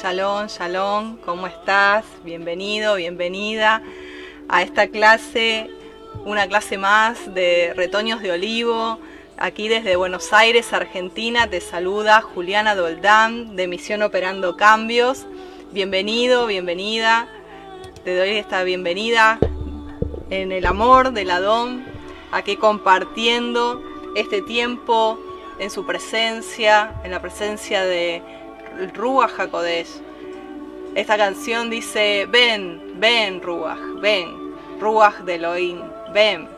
[0.00, 2.04] Shalom, shalom, ¿cómo estás?
[2.22, 3.82] Bienvenido, bienvenida
[4.48, 5.70] a esta clase,
[6.24, 9.00] una clase más de Retoños de Olivo.
[9.38, 15.26] Aquí desde Buenos Aires, Argentina, te saluda Juliana Doldán de Misión Operando Cambios.
[15.72, 17.26] Bienvenido, bienvenida.
[18.04, 19.40] Te doy esta bienvenida
[20.30, 21.84] en el amor del Adón,
[22.30, 23.82] aquí compartiendo
[24.14, 25.18] este tiempo
[25.58, 28.22] en su presencia, en la presencia de
[28.86, 29.88] Ruach HaKodesh.
[30.94, 35.80] Esta canción dice, ven, ven Ruach, ven, Ruach de Elohim,
[36.12, 36.48] ven.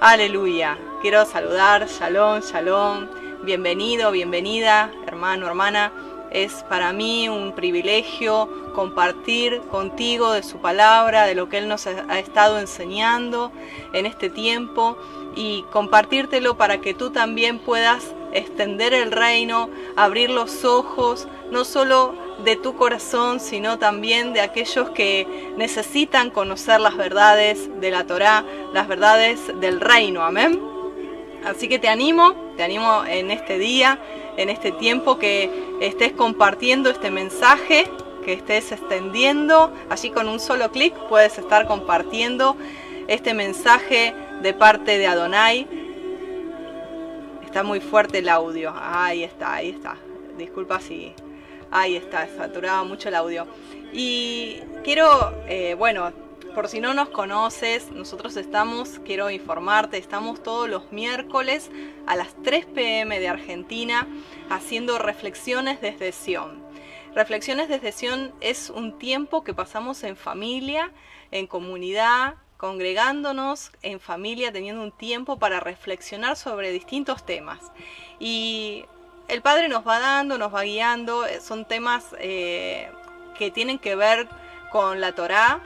[0.00, 0.76] Aleluya.
[1.00, 3.06] Quiero saludar, shalom, shalom,
[3.44, 5.92] bienvenido, bienvenida, hermano, hermana.
[6.32, 11.86] Es para mí un privilegio compartir contigo de su palabra, de lo que Él nos
[11.86, 13.52] ha estado enseñando
[13.92, 14.98] en este tiempo
[15.36, 22.14] y compartírtelo para que tú también puedas extender el reino, abrir los ojos, no solo
[22.44, 28.44] de tu corazón, sino también de aquellos que necesitan conocer las verdades de la Torá,
[28.72, 30.22] las verdades del reino.
[30.22, 30.60] Amén.
[31.44, 33.98] Así que te animo, te animo en este día,
[34.36, 35.50] en este tiempo que
[35.80, 37.88] estés compartiendo este mensaje,
[38.24, 39.72] que estés extendiendo.
[39.88, 42.56] Allí con un solo clic puedes estar compartiendo
[43.06, 45.87] este mensaje de parte de Adonai
[47.48, 48.74] Está muy fuerte el audio.
[48.76, 49.96] Ahí está, ahí está.
[50.36, 51.14] Disculpa si...
[51.70, 53.46] Ahí está, saturaba mucho el audio.
[53.90, 56.12] Y quiero, eh, bueno,
[56.54, 61.70] por si no nos conoces, nosotros estamos, quiero informarte, estamos todos los miércoles
[62.06, 64.06] a las 3 pm de Argentina
[64.50, 66.62] haciendo reflexiones desde Sion.
[67.14, 70.92] Reflexiones desde Sion es un tiempo que pasamos en familia,
[71.30, 77.60] en comunidad, congregándonos en familia, teniendo un tiempo para reflexionar sobre distintos temas.
[78.18, 78.84] Y
[79.28, 82.90] el Padre nos va dando, nos va guiando, eh, son temas eh,
[83.38, 84.28] que tienen que ver
[84.70, 85.60] con la Torá,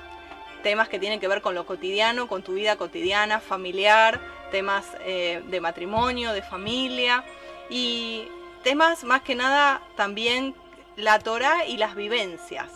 [0.63, 4.21] temas que tienen que ver con lo cotidiano, con tu vida cotidiana, familiar,
[4.51, 7.25] temas eh, de matrimonio, de familia
[7.71, 8.29] y
[8.63, 10.55] temas más que nada también
[10.97, 12.71] la Torá y las vivencias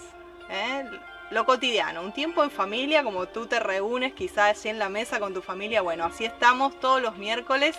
[1.30, 5.34] lo cotidiano, un tiempo en familia, como tú te reúnes quizás en la mesa con
[5.34, 7.76] tu familia, bueno, así estamos todos los miércoles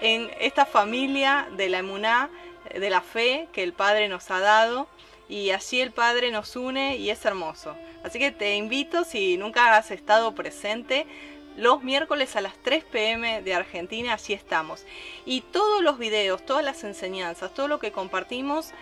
[0.00, 2.30] en esta familia de la emuná,
[2.74, 4.88] de la fe que el Padre nos ha dado
[5.28, 7.76] y así el Padre nos une y es hermoso.
[8.04, 11.06] Así que te invito, si nunca has estado presente,
[11.56, 14.84] los miércoles a las 3 pm de Argentina, así estamos.
[15.24, 18.72] Y todos los videos, todas las enseñanzas, todo lo que compartimos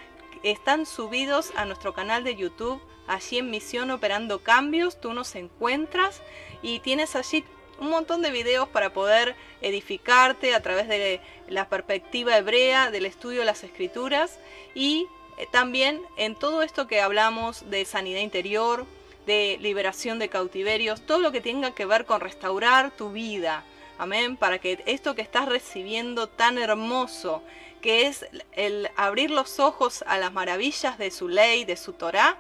[0.51, 6.23] están subidos a nuestro canal de YouTube allí en Misión Operando Cambios, tú nos encuentras
[6.63, 7.45] y tienes allí
[7.81, 13.41] un montón de videos para poder edificarte a través de la perspectiva hebrea del estudio
[13.41, 14.39] de las escrituras
[14.75, 15.07] y
[15.39, 18.87] eh, también en todo esto que hablamos de sanidad interior,
[19.27, 23.65] de liberación de cautiverios, todo lo que tenga que ver con restaurar tu vida.
[23.97, 27.43] Amén, para que esto que estás recibiendo tan hermoso,
[27.85, 32.39] que es el abrir los ojos a las maravillas de su ley, de su Torah,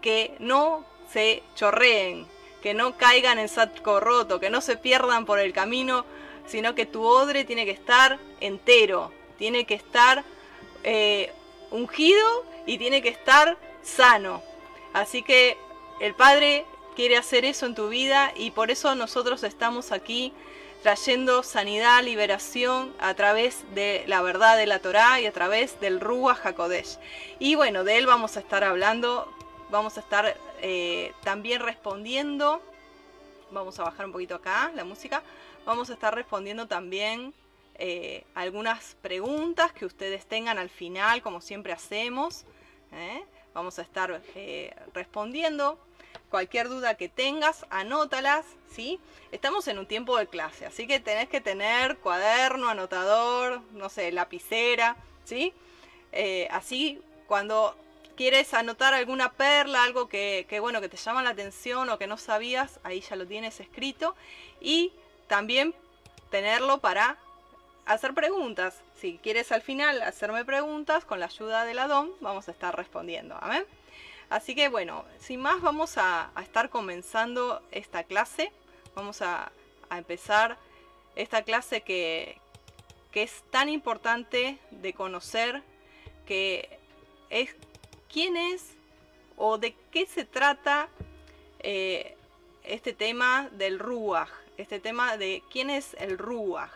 [0.00, 2.28] que no se chorreen,
[2.62, 6.06] que no caigan en saco roto, que no se pierdan por el camino,
[6.46, 10.22] sino que tu odre tiene que estar entero, tiene que estar
[10.84, 11.32] eh,
[11.72, 14.44] ungido y tiene que estar sano.
[14.92, 15.58] Así que
[15.98, 20.32] el Padre quiere hacer eso en tu vida y por eso nosotros estamos aquí
[20.84, 25.98] trayendo sanidad, liberación a través de la verdad de la Torá y a través del
[25.98, 26.98] Ruach HaKodesh.
[27.40, 29.34] Y bueno, de él vamos a estar hablando
[29.74, 32.62] vamos a estar eh, también respondiendo,
[33.50, 35.20] vamos a bajar un poquito acá la música,
[35.66, 37.34] vamos a estar respondiendo también
[37.74, 42.44] eh, algunas preguntas que ustedes tengan al final, como siempre hacemos.
[42.92, 43.24] ¿eh?
[43.52, 44.22] Vamos a estar
[44.92, 45.76] respondiendo.
[46.30, 48.44] Cualquier duda que tengas, anótalas,
[49.32, 54.12] Estamos en un tiempo de clase, así que tenés que tener cuaderno, anotador, no sé,
[54.12, 55.52] lapicera, ¿sí?
[56.50, 57.76] así cuando
[58.14, 62.16] quieres anotar alguna perla, algo que, bueno, que te llama la atención o que no
[62.16, 64.14] sabías, ahí ya lo tienes escrito.
[64.60, 64.92] Y
[65.26, 65.74] también
[66.30, 67.16] tenerlo para
[67.86, 68.80] hacer preguntas.
[68.96, 72.76] Si quieres al final hacerme preguntas, con la ayuda de la DOM vamos a estar
[72.76, 73.36] respondiendo.
[73.40, 73.64] Amén.
[74.30, 78.52] Así que bueno, sin más vamos a, estar comenzando esta clase.
[78.94, 79.52] Vamos a,
[79.90, 80.58] empezar
[81.14, 82.40] esta clase que,
[83.12, 85.62] que es tan importante de conocer,
[86.26, 86.80] que
[87.30, 87.54] es
[88.12, 88.74] quién es
[89.36, 90.88] o de qué se trata
[91.60, 92.16] eh,
[92.64, 96.72] este tema del Ruach, este tema de quién es el Ruach.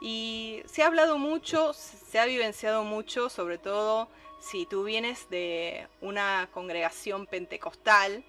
[0.00, 4.08] Y se ha hablado mucho, se ha vivenciado mucho, sobre todo
[4.40, 8.24] si tú vienes de una congregación pentecostal,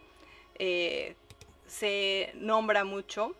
[0.56, 1.16] eh,
[1.68, 3.36] se nombra mucho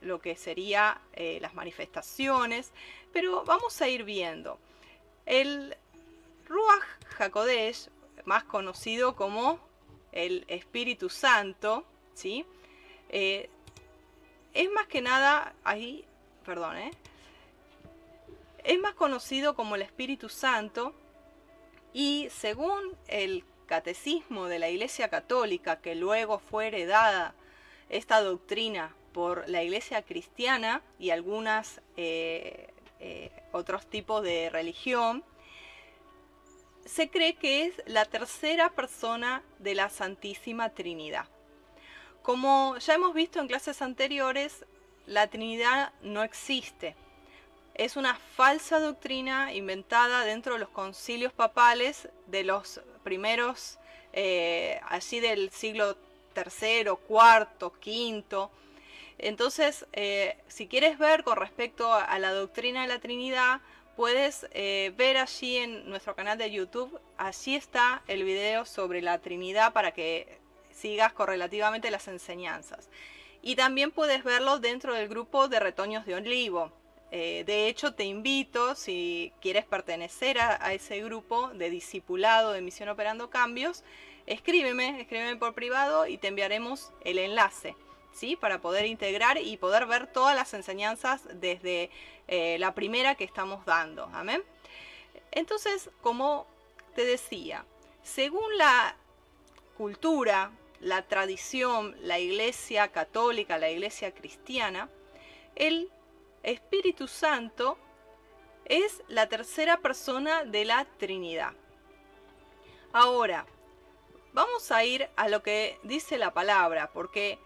[0.00, 2.72] lo que sería eh, las manifestaciones,
[3.12, 4.58] pero vamos a ir viendo.
[5.26, 5.76] El
[6.46, 6.84] Ruach
[7.18, 7.88] HaKodesh,
[8.24, 9.58] más conocido como
[10.12, 11.84] el Espíritu Santo,
[12.14, 12.44] ¿sí?
[13.08, 13.48] Eh,
[14.54, 16.04] es más que nada, ahí,
[16.44, 16.90] perdón, ¿eh?
[18.64, 20.92] es más conocido como el Espíritu Santo
[21.92, 27.34] y según el catecismo de la Iglesia Católica, que luego fue heredada
[27.88, 35.24] esta doctrina por la Iglesia Cristiana y algunos eh, eh, otros tipos de religión,
[36.84, 41.26] se cree que es la tercera persona de la Santísima Trinidad.
[42.22, 44.64] Como ya hemos visto en clases anteriores,
[45.06, 46.96] la Trinidad no existe.
[47.74, 53.78] Es una falsa doctrina inventada dentro de los concilios papales de los primeros,
[54.12, 55.96] eh, así del siglo
[56.42, 58.50] tercero, cuarto, quinto.
[59.18, 63.60] Entonces, eh, si quieres ver con respecto a la doctrina de la Trinidad,
[63.98, 69.18] puedes eh, ver allí en nuestro canal de YouTube, allí está el video sobre la
[69.18, 70.38] Trinidad para que
[70.70, 72.88] sigas correlativamente las enseñanzas.
[73.42, 76.70] Y también puedes verlo dentro del grupo de retoños de olivo.
[77.10, 82.90] Eh, de hecho, te invito, si quieres pertenecer a, ese grupo de discipulado de Misión
[82.90, 83.82] Operando Cambios,
[84.28, 87.76] escríbeme, escríbeme por privado y te enviaremos el enlace.
[88.10, 88.34] ¿Sí?
[88.34, 91.88] para poder integrar y poder ver todas las enseñanzas desde
[92.26, 94.10] eh, la primera que estamos dando.
[94.12, 94.42] Amén.
[95.30, 96.44] Entonces, como
[96.96, 97.64] te decía,
[98.02, 98.96] según la
[99.76, 104.88] cultura, la tradición, la iglesia católica, la iglesia cristiana,
[105.54, 105.88] el
[106.42, 107.78] Espíritu Santo
[108.64, 111.52] es la tercera persona de la Trinidad.
[112.92, 113.46] Ahora,
[114.32, 117.38] vamos a ir a lo que dice la palabra, porque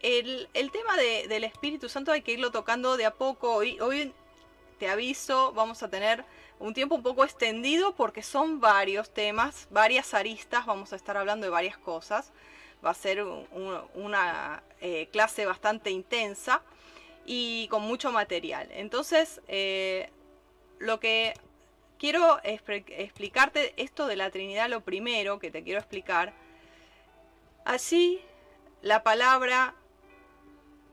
[0.00, 3.54] el, tema del Espíritu Santo hay que irlo tocando de a poco.
[3.54, 4.12] Hoy, hoy
[4.78, 6.24] te aviso, vamos a tener
[6.58, 11.46] un tiempo un poco extendido porque son varios temas, varias aristas, vamos a estar hablando
[11.46, 12.32] de varias cosas.
[12.84, 13.24] Va a ser
[13.94, 16.60] una eh, clase bastante intensa
[17.24, 18.68] y con mucho material.
[18.72, 20.10] Entonces, eh,
[20.78, 21.32] lo que
[21.98, 26.32] quiero explicarte esto de la Trinidad, lo primero que te quiero explicar,
[27.64, 28.20] así
[28.82, 29.74] la palabra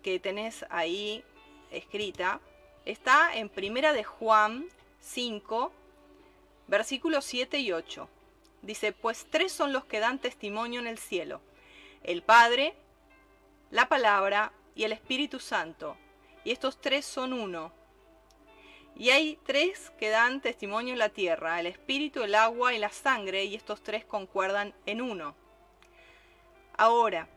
[0.02, 1.24] que tenés ahí
[1.72, 2.40] escrita
[2.86, 4.66] está en Primera de Juan
[5.00, 5.72] 5,
[6.68, 8.10] versículos 7 y 8.
[8.62, 11.42] Dice, pues tres son los que dan testimonio en el cielo,
[12.04, 12.76] el Padre,
[13.72, 15.98] la Palabra y el Espíritu Santo,
[16.44, 17.72] y estos tres son uno.
[18.96, 22.90] Y hay tres que dan testimonio en la tierra, el Espíritu, el agua y la
[22.90, 25.36] sangre, y estos tres concuerdan en uno.
[26.78, 27.28] Ahora,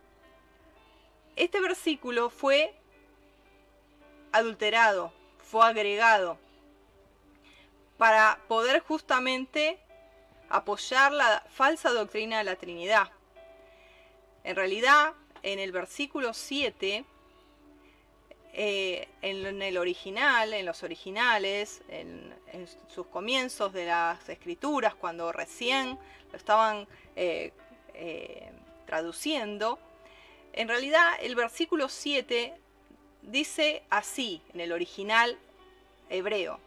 [1.37, 2.75] este versículo fue
[4.32, 6.38] adulterado, fue agregado
[7.96, 9.78] para poder justamente
[10.49, 13.11] apoyar la falsa doctrina de la Trinidad.
[14.42, 17.04] En realidad, en el versículo 7,
[18.56, 22.32] eh, en, el original, en los originales, en,
[22.87, 25.99] sus comienzos de las escrituras, cuando recién
[26.30, 27.52] lo estaban eh,
[27.94, 28.52] eh,
[28.87, 29.80] traduciendo,
[30.52, 32.54] en realidad el versículo 7
[33.23, 35.37] dice así en el original
[36.08, 36.61] hebreo,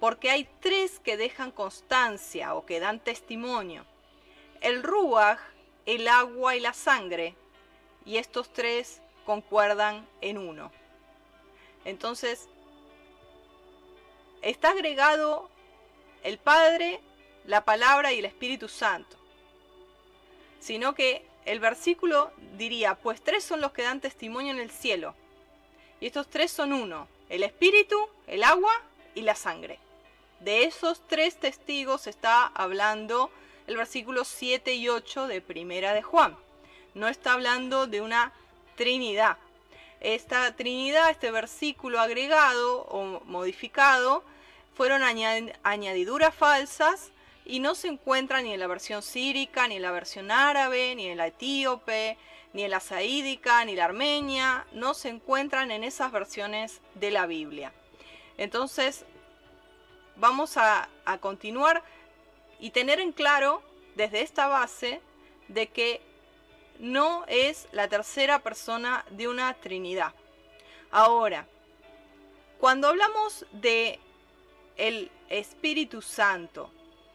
[0.00, 3.84] porque hay tres que dejan constancia o que dan testimonio,
[4.62, 5.40] el ruach,
[5.84, 7.34] el agua y la sangre,
[8.06, 10.72] y estos tres concuerdan en uno.
[11.86, 12.48] Entonces,
[14.42, 15.48] está agregado
[16.24, 17.00] el Padre,
[17.44, 19.16] la Palabra y el Espíritu Santo,
[20.58, 25.14] sino que el versículo diría, pues tres son los que dan testimonio en el cielo.
[26.00, 28.72] Y estos tres son uno, el espíritu, el agua
[29.14, 29.78] y la sangre.
[30.40, 33.30] De esos tres testigos está hablando
[33.68, 36.36] el versículo 7 y 8 de Primera de Juan.
[36.94, 38.32] No está hablando de una
[38.74, 39.38] Trinidad.
[40.00, 44.22] Esta Trinidad, este versículo agregado o modificado,
[44.74, 47.10] fueron añadiduras falsas
[47.46, 51.06] y no se encuentra ni en la versión sírica, ni en la versión árabe, ni
[51.06, 52.18] en la etíope,
[52.52, 57.26] ni en la saídica, ni la armenia, no se encuentran en esas versiones de la
[57.26, 57.72] Biblia.
[58.36, 59.04] Entonces,
[60.16, 61.82] vamos a, a continuar
[62.58, 63.62] y tener en claro
[63.94, 65.00] desde esta base
[65.48, 66.02] de que
[66.80, 70.12] no es la tercera persona de una Trinidad.
[70.90, 71.46] Ahora,
[72.58, 73.98] cuando hablamos de
[74.76, 76.70] el Espíritu Santo,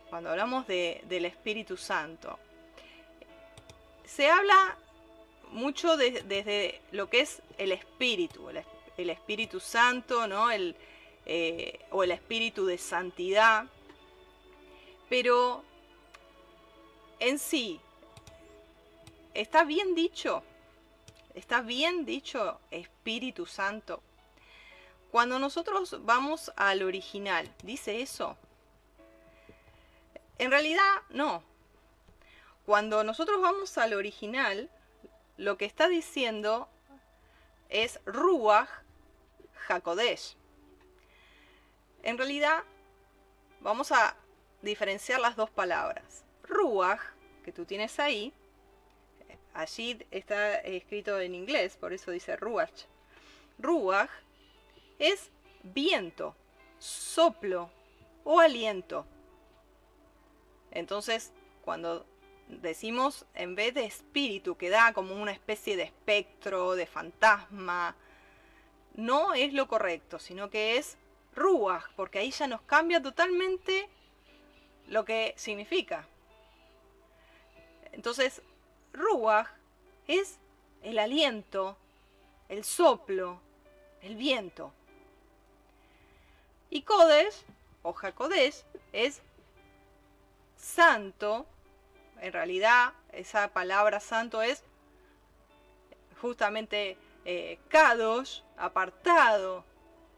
[0.10, 2.38] cuando hablamos del Espíritu Santo,
[4.06, 4.78] se habla
[5.52, 8.50] mucho desde lo que es el Espíritu,
[8.98, 10.50] el, Espíritu Santo, ¿no?
[10.52, 13.66] Eh, o el Espíritu de Santidad,
[15.08, 15.64] pero
[17.20, 17.80] en sí,
[19.34, 20.44] ¿está bien dicho?
[21.34, 24.02] ¿Está bien dicho Espíritu Santo?
[25.12, 28.38] Cuando nosotros vamos al original, ¿dice eso?
[30.38, 31.44] En realidad, no.
[32.66, 34.70] Cuando nosotros vamos al original,
[35.38, 36.70] lo que está diciendo
[37.70, 38.70] es Ruach
[39.68, 40.36] Hakodesh.
[42.04, 42.64] En realidad,
[43.60, 44.16] vamos a
[44.62, 46.24] diferenciar las dos palabras.
[46.44, 47.02] Ruach,
[47.44, 48.34] que tú tienes ahí,
[49.54, 52.86] allí está escrito en inglés, por eso dice Ruach.
[53.60, 54.10] Ruach
[55.00, 55.30] es
[55.64, 56.36] viento,
[56.80, 57.70] soplo
[58.24, 59.06] o aliento.
[60.72, 62.06] Entonces, cuando
[62.48, 67.96] decimos en vez de espíritu, que da como una especie de espectro, de fantasma,
[68.96, 70.98] no es lo correcto, sino que es
[71.34, 73.90] ruach, porque ahí ya nos cambia totalmente
[74.88, 76.08] lo que significa.
[77.92, 78.42] Entonces,
[78.94, 79.48] ruach
[80.08, 80.40] es
[80.82, 81.78] el aliento,
[82.50, 83.40] el soplo,
[84.02, 84.74] el viento.
[86.70, 87.44] Y Kodesh,
[87.84, 89.22] o Hakodesh, es
[90.56, 91.46] santo.
[92.22, 94.64] En realidad, esa palabra santo es
[96.22, 99.66] justamente eh, Kadosh, apartado,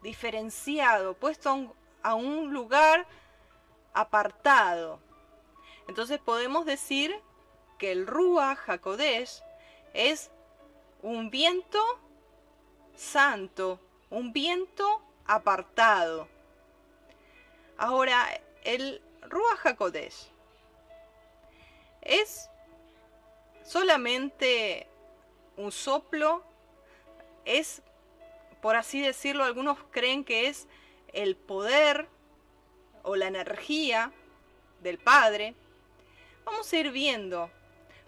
[0.02, 3.06] diferenciado, puesto a un, lugar
[3.94, 5.00] apartado.
[5.88, 7.14] Entonces podemos decir
[7.90, 9.42] el Ruach HaKodesh
[9.92, 10.30] es
[11.02, 11.80] un viento
[12.96, 16.28] santo, un viento apartado.
[17.76, 18.26] Ahora,
[18.62, 20.30] el Ruach HaKodesh
[22.02, 22.48] es
[23.64, 24.86] solamente
[25.56, 26.44] un soplo,
[27.44, 27.82] es,
[28.60, 30.68] por así decirlo, algunos creen que es
[31.12, 32.08] el poder
[33.02, 34.12] o la energía
[34.80, 35.54] del Padre.
[36.44, 37.50] Vamos a ir viendo,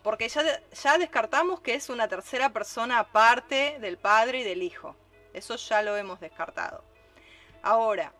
[0.06, 4.94] porque ya, ya descartamos que es una tercera persona aparte del Padre y del Hijo.
[5.32, 6.84] Eso ya lo hemos descartado.
[7.60, 8.12] Ahora,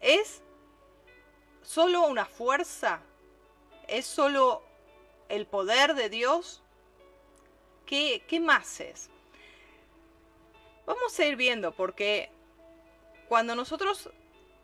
[0.00, 0.42] ¿Es
[1.62, 3.00] solo una fuerza?
[3.86, 4.62] ¿Es solo
[5.28, 6.62] el poder de Dios?
[7.84, 9.10] ¿Qué, más es?
[10.86, 12.30] Vamos a ir viendo porque
[13.28, 14.10] cuando nosotros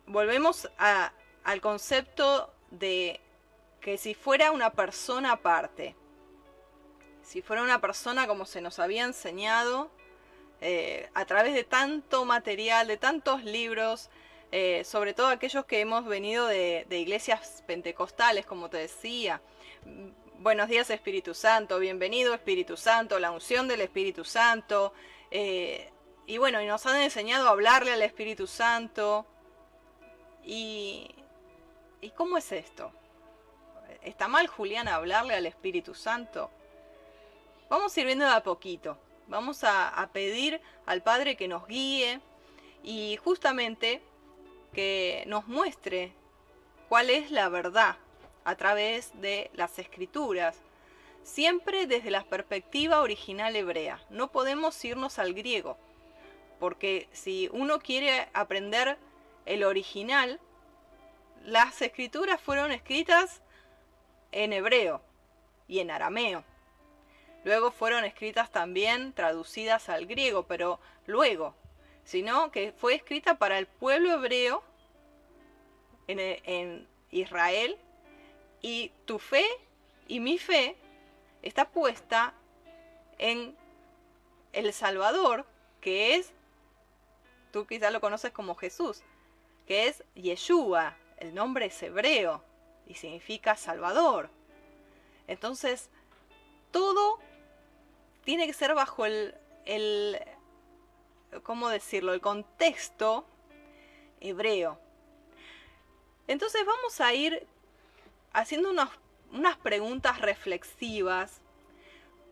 [0.06, 3.20] volvemos al concepto de
[3.80, 5.94] que si fuera una persona aparte,
[7.22, 9.90] si fuera una persona como se nos había enseñado,
[10.60, 14.08] eh, a través de tanto material, de tantos libros,
[14.52, 19.40] eh, sobre todo aquellos que hemos venido de, iglesias pentecostales, como te decía.
[20.38, 24.92] Buenos días Espíritu Santo, bienvenido Espíritu Santo, la unción del Espíritu Santo.
[25.30, 25.90] Eh,
[26.26, 29.26] y bueno, y nos han enseñado a hablarle al Espíritu Santo.
[30.44, 31.14] Y,
[32.00, 32.92] ¿Y cómo es esto?
[34.06, 36.48] ¿Está mal Julián hablarle al Espíritu Santo?
[37.68, 38.96] Vamos a ir viendo de a poquito.
[39.26, 42.20] Vamos a pedir al Padre que nos guíe.
[42.84, 44.00] Y justamente
[44.72, 46.12] que nos muestre
[46.88, 47.96] cuál es la verdad
[48.44, 50.56] a través de las escrituras,
[51.24, 54.00] siempre desde la perspectiva original hebrea.
[54.08, 55.76] No podemos irnos al griego,
[56.60, 58.98] porque si uno quiere aprender
[59.46, 60.38] el original,
[61.42, 63.42] las escrituras fueron escritas
[64.36, 65.00] en hebreo
[65.66, 66.44] y en arameo.
[67.42, 71.54] Luego fueron escritas también traducidas al griego, pero luego,
[72.04, 74.62] sino que fue escrita para el pueblo hebreo
[76.06, 77.78] en, Israel
[78.60, 79.46] y tu fe
[80.08, 80.76] y mi fe
[81.40, 82.34] está puesta
[83.16, 83.56] en
[84.52, 85.46] el Salvador,
[85.80, 86.32] que es,
[87.52, 89.02] tú quizás lo conoces como Jesús,
[89.66, 92.42] que es Yeshua, el nombre es hebreo
[92.86, 94.30] y significa Salvador.
[95.26, 95.90] Entonces,
[96.70, 97.18] todo
[98.24, 100.20] tiene que ser bajo el, el
[101.42, 103.24] ¿cómo decirlo?, el contexto
[104.20, 104.78] hebreo.
[106.28, 107.46] Entonces vamos a ir
[108.32, 111.40] haciendo unas, preguntas reflexivas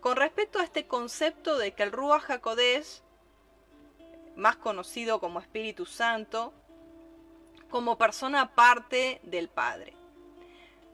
[0.01, 3.03] con respecto a este concepto de que el Ruach HaKodesh,
[4.37, 6.53] más conocido como Espíritu Santo,
[7.71, 9.95] como persona aparte del Padre.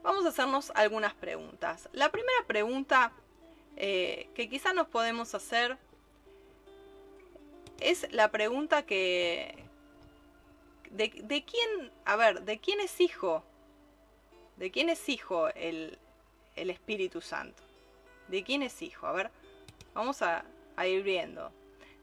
[0.03, 1.89] Vamos a hacernos algunas preguntas.
[1.93, 3.11] La primera pregunta
[3.77, 5.77] eh, que quizá nos podemos hacer
[7.79, 9.63] es la pregunta que,
[10.89, 13.43] de, quién, a ver, de quién es hijo
[14.61, 15.97] ¿De quién es hijo el,
[16.55, 17.63] el Espíritu Santo?
[18.27, 19.07] ¿De quién es hijo?
[19.07, 19.31] A ver,
[19.95, 20.45] vamos a,
[20.85, 21.51] ir viendo.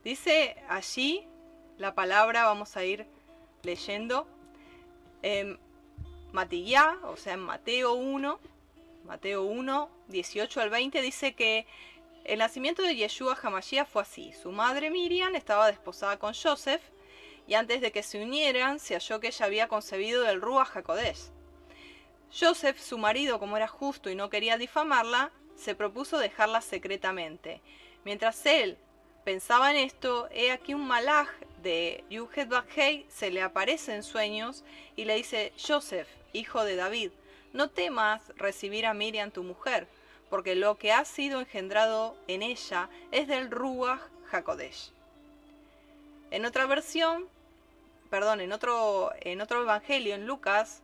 [0.03, 1.25] Dice allí
[1.77, 3.07] la palabra, vamos a ir
[3.63, 4.27] leyendo.
[5.23, 5.61] En
[6.39, 8.39] Matillá, o sea, en Mateo 1,
[9.07, 11.67] Mateo 1, 18 al 20, dice que
[12.23, 14.33] el nacimiento de Yeshua Hamashiach fue así.
[14.41, 16.81] Su madre Miriam estaba desposada con Joseph
[17.49, 21.33] y antes de que se unieran se halló que ella había concebido del Ruach HaKodesh.
[22.33, 27.61] Joseph, su marido, como era justo y no quería difamarla, se propuso dejarla secretamente.
[28.05, 28.79] Mientras él
[29.25, 31.31] pensaba en esto, he aquí un malaj
[31.65, 34.63] de Yuhet Bakhei se le aparece en sueños
[34.95, 37.11] y le dice, Joseph, hijo de David,
[37.53, 39.87] no temas recibir a Miriam tu mujer,
[40.31, 44.93] porque lo que ha sido engendrado en ella es del Ruach HaKodesh.
[46.31, 47.27] En otra versión,
[48.11, 50.83] perdón, en otro, en otro evangelio, en Lucas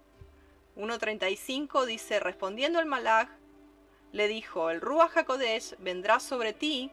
[0.76, 3.28] 1.35, dice, respondiendo el malaj,
[4.12, 6.90] le dijo, el Ruach HaKodesh vendrá sobre ti,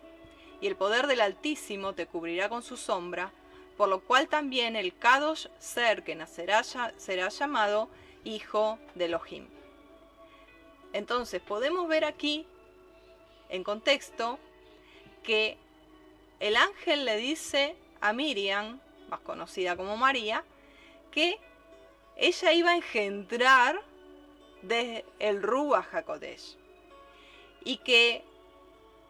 [0.59, 3.31] y el poder del Altísimo te cubrirá con su sombra,
[3.77, 7.89] por lo cual también el Kadosh ser que nacerá será llamado
[8.23, 9.47] Hijo de Elohim.
[10.93, 12.45] Entonces podemos ver aquí,
[13.49, 14.39] en contexto,
[15.23, 15.57] que
[16.39, 18.79] el ángel le dice a Miriam,
[19.09, 20.43] más conocida como María,
[21.11, 21.39] que
[22.15, 23.81] ella iba a engendrar
[24.61, 26.57] de el Ruach HaKodesh.
[27.63, 28.23] Y que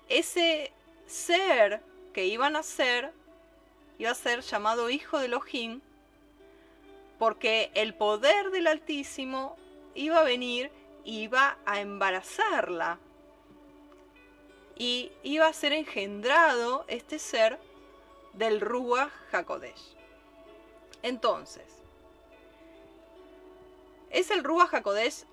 [0.10, 0.71] ese
[1.06, 1.82] ser
[2.13, 3.13] que iban a ser
[3.97, 5.82] iba a ser llamado Hijo de Elohim,
[7.21, 9.55] porque el poder del Altísimo
[9.93, 10.71] iba a venir
[11.05, 12.97] iba a embarazarla
[14.75, 17.60] y iba a ser engendrado este ser
[18.34, 19.95] del Ruach HaKodesh.
[21.03, 21.84] Entonces,
[24.10, 25.25] ¿es el Ruach HaKodesh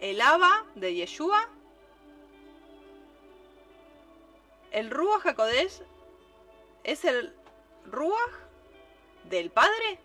[0.00, 1.48] el Abba de Yeshua?
[4.72, 5.80] ¿El Ruach HaKodesh
[6.84, 7.34] es el
[7.86, 8.34] Ruach
[9.24, 10.00] del Padre?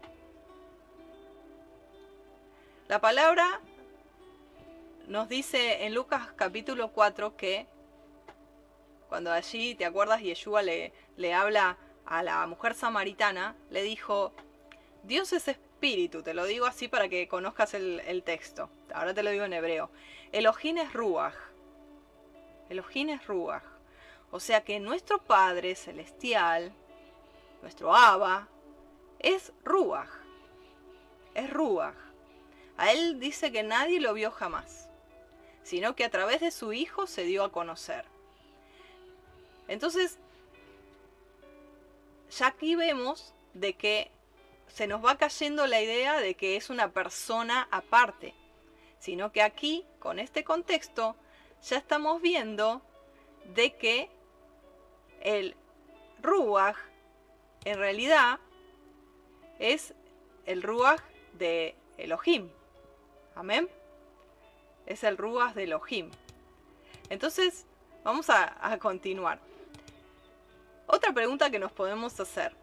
[2.87, 3.61] La palabra
[5.07, 7.65] nos dice en Lucas capítulo 4 que
[9.09, 10.21] cuando allí, ¿te acuerdas?
[10.21, 14.33] Yeshua le, le habla a la mujer samaritana, le dijo,
[15.01, 18.69] Dios es espíritu, te lo digo así para que conozcas el, texto.
[18.93, 19.89] Ahora te lo digo en hebreo.
[20.31, 21.33] Elohim es Ruach.
[22.69, 23.63] Elohim es Ruach.
[24.29, 26.71] O sea que nuestro Padre Celestial,
[27.63, 28.47] nuestro Abba,
[29.17, 30.09] es Ruach.
[31.33, 32.04] Es Ruach.
[32.77, 34.85] A él dice que nadie lo vio jamás
[35.65, 38.05] sino que a través de su hijo se dio a conocer.
[39.67, 40.19] Entonces,
[42.29, 44.11] ya aquí vemos de que
[44.67, 48.35] se nos va cayendo la idea de que es una persona aparte,
[48.99, 51.15] sino que aquí, con este contexto,
[51.63, 52.83] ya estamos viendo
[53.55, 54.11] de que
[55.21, 55.55] el
[56.21, 56.77] Ruach
[57.63, 58.39] en realidad
[59.57, 59.95] es
[60.45, 61.01] el Ruach
[61.33, 62.51] de Elohim.
[63.35, 63.69] Amén
[64.85, 66.11] es el Ruas de Elohim.
[67.09, 67.65] Entonces,
[68.03, 69.39] vamos a, continuar.
[70.87, 72.55] Otra pregunta que nos podemos hacer.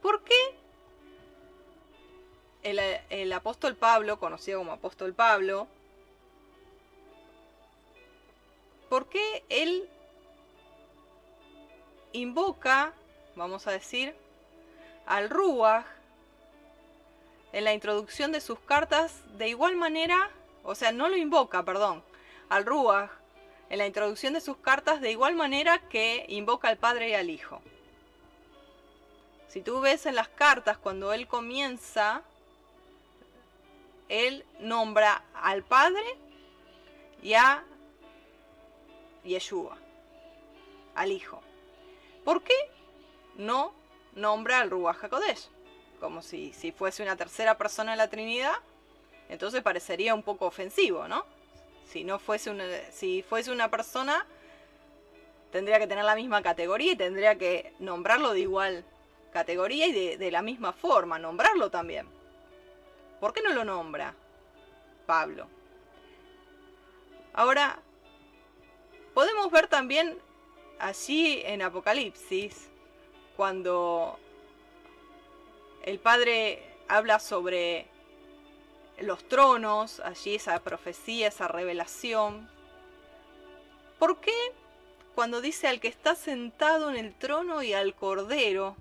[0.00, 0.34] ¿Por qué
[2.62, 2.78] el,
[3.10, 5.68] el, apóstol Pablo, conocido como apóstol Pablo,
[8.88, 9.88] por qué él
[12.12, 12.92] invoca,
[13.36, 14.14] vamos a decir,
[15.06, 15.86] al Ruach
[17.52, 20.30] en la introducción de sus cartas de igual manera,
[20.64, 22.02] o sea, no lo invoca, perdón,
[22.48, 23.10] al Ruach
[23.70, 27.30] en la introducción de sus cartas de igual manera que invoca al Padre y al
[27.30, 27.62] Hijo.
[29.48, 32.22] Si tú ves en las cartas cuando él comienza,
[34.08, 36.04] él nombra al Padre
[37.22, 37.64] y a
[39.24, 39.78] Yeshua,
[40.94, 41.42] al Hijo.
[42.24, 42.54] ¿Por qué
[43.36, 43.72] no
[44.14, 45.48] nombra al Ruach HaKodesh?
[46.02, 48.54] Como si, si fuese una tercera persona en la Trinidad,
[49.28, 51.24] entonces parecería un poco ofensivo, ¿no?
[51.86, 54.26] Si no fuese una, si fuese una persona,
[55.52, 58.84] tendría que tener la misma categoría y tendría que nombrarlo de igual
[59.32, 62.08] categoría y de, de la misma forma, nombrarlo también.
[63.20, 64.12] ¿Por qué no lo nombra
[65.06, 65.46] Pablo?
[67.32, 67.78] Ahora,
[69.14, 70.18] podemos ver también
[70.80, 72.70] allí en Apocalipsis,
[73.36, 74.18] cuando
[75.82, 77.86] el padre habla sobre
[79.00, 82.48] los tronos, allí esa profecía, esa revelación.
[83.98, 84.34] ¿Por qué
[85.14, 88.76] cuando dice al que está sentado en el trono y al cordero,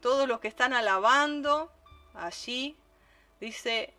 [0.00, 1.70] todos los que están alabando
[2.14, 2.76] allí,
[3.40, 3.94] dice,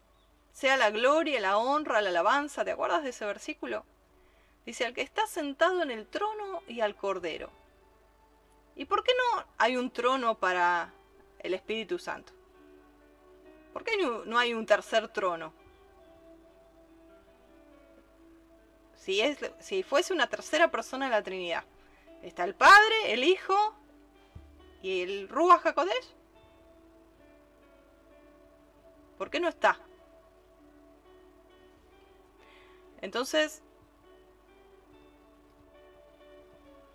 [0.51, 2.63] sea la gloria, la honra, la alabanza.
[2.63, 3.85] ¿Te acuerdas de ese versículo?
[4.65, 7.49] Dice, al que está sentado en el trono y al cordero.
[8.75, 10.91] ¿Y por qué no hay un trono para
[11.45, 12.34] el Espíritu Santo?
[13.73, 15.53] ¿Por qué no hay un tercer trono?
[18.95, 21.63] Si, es, si fuese una tercera persona de la Trinidad.
[22.23, 23.75] Está el Padre, el Hijo
[24.81, 26.15] y el Ruach HaKodesh.
[29.17, 29.79] ¿Por qué no está?
[33.01, 33.62] Entonces,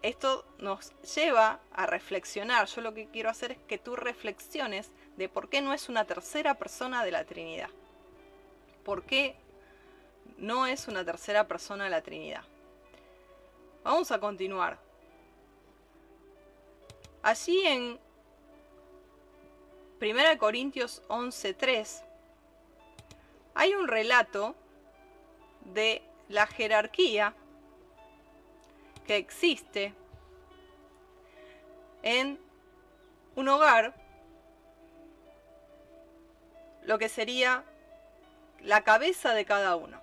[0.03, 2.67] esto nos lleva a reflexionar.
[2.67, 6.05] Yo lo que quiero hacer es que tú reflexiones de por qué no es una
[6.07, 7.69] tercera persona de la Trinidad.
[8.85, 9.37] ¿Por qué
[10.39, 12.45] no es una tercera persona de la Trinidad?
[13.85, 14.79] Vamos a continuar.
[17.23, 17.99] Allí en
[20.01, 22.03] 1 Corintios 11:3
[23.55, 24.55] hay un relato
[25.67, 27.35] de la jerarquía
[29.11, 29.92] que existe
[32.05, 32.38] en
[33.35, 33.92] un hogar,
[36.85, 37.64] lo que sería
[38.61, 40.01] la cabeza de cada uno,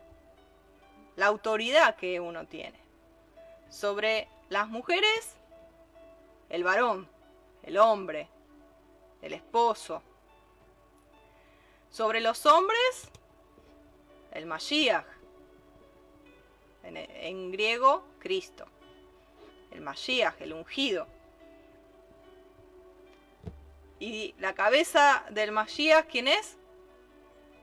[1.15, 2.77] la autoridad que uno tiene.
[3.69, 5.37] Sobre las mujeres,
[6.49, 7.07] el varón,
[7.63, 8.27] el hombre,
[9.21, 10.03] el esposo.
[11.89, 13.09] Sobre los hombres,
[14.31, 15.05] el Mashiach,
[16.83, 18.67] en, griego, Cristo.
[19.77, 21.05] El Mashiach, el ungido.
[23.99, 26.57] Y la cabeza del Mashiach, ¿quién es?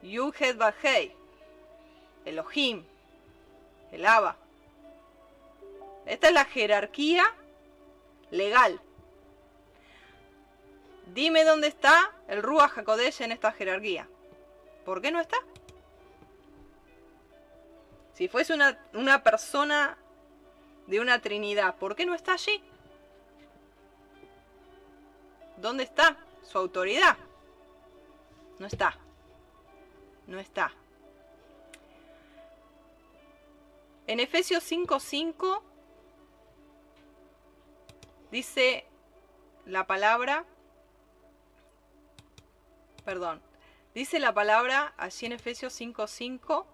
[0.01, 1.13] Yuhed Bajei,
[2.25, 2.85] Elohim,
[3.91, 4.37] el Abba.
[6.07, 7.25] Esta es la jerarquía
[8.31, 8.81] legal.
[11.07, 14.09] Dime dónde está el Ruach HaKodesh en esta jerarquía.
[14.85, 15.39] ¿Por qué no está?
[18.13, 19.99] Si fuese una, una persona
[20.87, 22.63] de una Trinidad, ¿por qué no está allí?
[25.57, 27.17] ¿Dónde está su autoridad?
[28.59, 28.99] No está.
[30.27, 30.73] No está.
[34.07, 35.63] En Efesios 5:5
[38.31, 38.87] dice
[39.65, 40.45] la palabra,
[43.05, 43.41] perdón,
[43.95, 46.67] dice la palabra allí en Efesios 5:5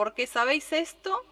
[0.00, 1.22] Porque sabéis esto,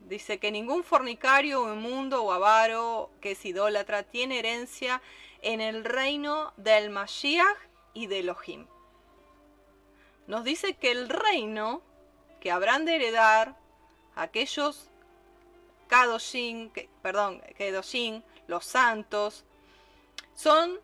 [0.00, 5.02] dice que ningún fornicario o inmundo o avaro que es idólatra tiene herencia
[5.42, 7.58] en el reino del Mashiach
[7.92, 8.66] y de Elohim.
[10.26, 11.82] Nos dice que el reino
[12.40, 13.58] que habrán de heredar
[14.14, 14.88] aquellos
[15.86, 19.44] Kadoshin, perdón, Kedoshin, los santos,
[20.34, 20.80] son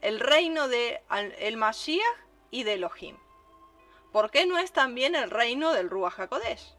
[0.00, 1.02] el reino de
[1.38, 2.18] el Mashiach
[2.50, 3.16] y de Elohim.
[4.14, 6.72] ¿Por qué no es también el reino del Ruach HaKodesh?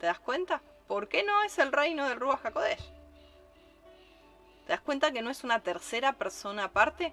[0.00, 0.60] ¿Te das cuenta?
[0.88, 2.90] ¿Por qué no es el reino del Ruach HaKodesh?
[4.66, 7.12] ¿Te das cuenta que no es una tercera persona aparte?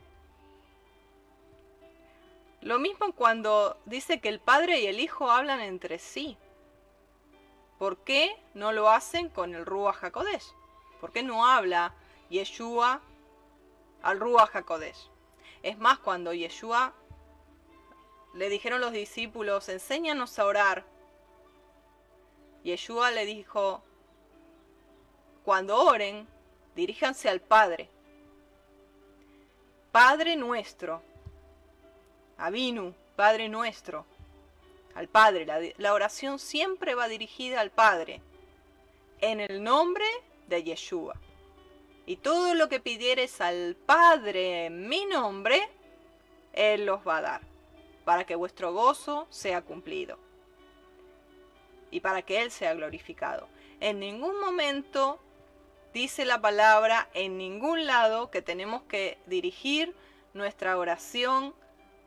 [2.61, 6.35] Lo mismo cuando dice que el Padre y el Hijo hablan entre sí.
[7.77, 10.51] ¿Por qué no lo hacen con el Ruach HaKodesh?
[10.99, 11.93] ¿Por qué no habla
[12.31, 13.01] Yeshua
[14.01, 15.11] al Ruach HaKodesh?
[15.61, 16.95] Es más, cuando Yeshua
[18.33, 20.83] le dijeron los discípulos, enséñanos a orar.
[22.63, 23.83] Yeshua le dijo,
[25.45, 26.27] cuando oren,
[26.75, 27.89] diríjanse al Padre.
[29.91, 31.03] Padre nuestro.
[32.37, 34.05] Avinu, Padre nuestro.
[34.95, 35.45] Al Padre.
[35.45, 38.21] La, la, oración siempre va dirigida al Padre.
[39.21, 40.05] En el nombre
[40.47, 41.15] de Yeshua.
[42.07, 45.69] Y todo lo que pidieres al Padre en mi nombre,
[46.53, 47.52] Él los va a dar
[48.05, 50.17] para que vuestro gozo sea cumplido
[51.91, 53.47] y para que Él sea glorificado.
[53.79, 55.19] En ningún momento
[55.93, 59.95] dice la palabra, en ningún lado, que tenemos que dirigir
[60.33, 61.53] nuestra oración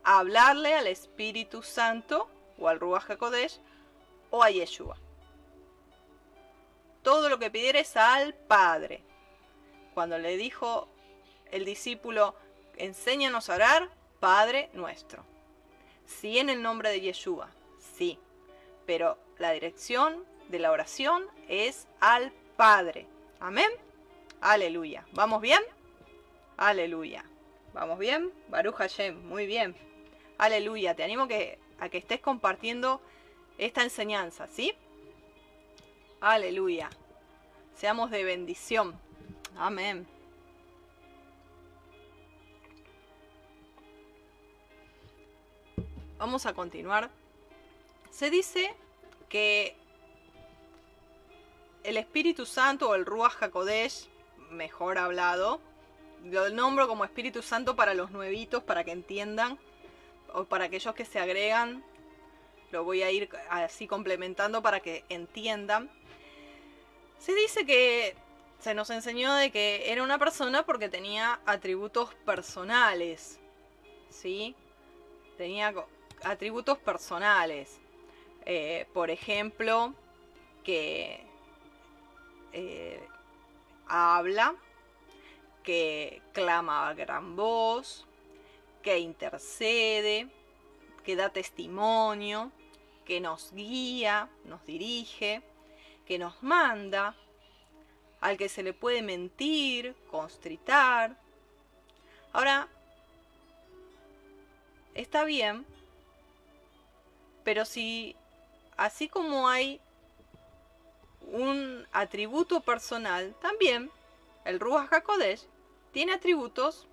[0.03, 2.29] a hablarle al Espíritu Santo
[2.59, 3.61] o al Ruach HaKodesh
[4.31, 4.97] o a Yeshua.
[7.03, 9.05] Todo lo que pidieres al Padre.
[9.95, 10.89] Cuando le dijo
[11.53, 12.35] el discípulo,
[12.77, 15.25] enséñanos a orar, Padre nuestro.
[16.07, 18.19] Sí en el nombre de Yeshua, sí.
[18.87, 23.07] Pero la dirección de la oración es al Padre.
[23.41, 23.69] Amén.
[24.41, 25.05] Aleluya.
[25.13, 25.61] ¿Vamos bien?
[26.57, 27.25] Aleluya.
[27.75, 28.33] ¿Vamos bien?
[28.49, 29.29] Baruch Hashem.
[29.29, 29.75] Muy bien.
[30.39, 30.95] Aleluya.
[30.95, 33.01] Te animo que, a que estés compartiendo
[33.59, 34.73] esta enseñanza, ¿sí?
[36.21, 36.89] Aleluya.
[37.75, 38.99] Seamos de bendición.
[39.57, 40.07] Amén.
[46.19, 47.11] Vamos a continuar.
[48.11, 48.75] Se dice
[49.29, 49.77] que
[51.83, 54.09] el Espíritu Santo o el Ruach HaKodesh,
[54.51, 55.61] mejor hablado,
[56.25, 59.59] lo nombro como Espíritu Santo para los nuevitos, para que entiendan,
[60.33, 61.85] o para aquellos que se agregan,
[62.73, 65.91] lo voy a ir así complementando para que entiendan.
[67.19, 68.17] Se dice que
[68.59, 73.39] se nos enseñó de que era una persona porque tenía atributos personales,
[74.11, 74.55] ¿sí?
[75.37, 75.75] Tenía
[76.23, 77.81] atributos personales.
[78.45, 79.95] Eh, por ejemplo,
[80.63, 81.25] que
[82.53, 83.07] eh,
[83.89, 84.55] habla,
[85.63, 88.07] que clama a gran voz,
[88.83, 90.29] que intercede,
[91.05, 92.53] que da testimonio,
[93.05, 95.43] que nos guía, nos dirige,
[96.07, 97.17] que nos manda,
[98.21, 101.17] al que se le puede mentir, constritar.
[102.33, 102.69] Ahora,
[104.95, 105.67] está bien,
[107.47, 108.17] pero si
[108.77, 109.81] así como hay
[111.31, 113.89] un atributo personal, también
[114.45, 115.47] el Ruach HaKodesh
[115.93, 116.89] tiene atributos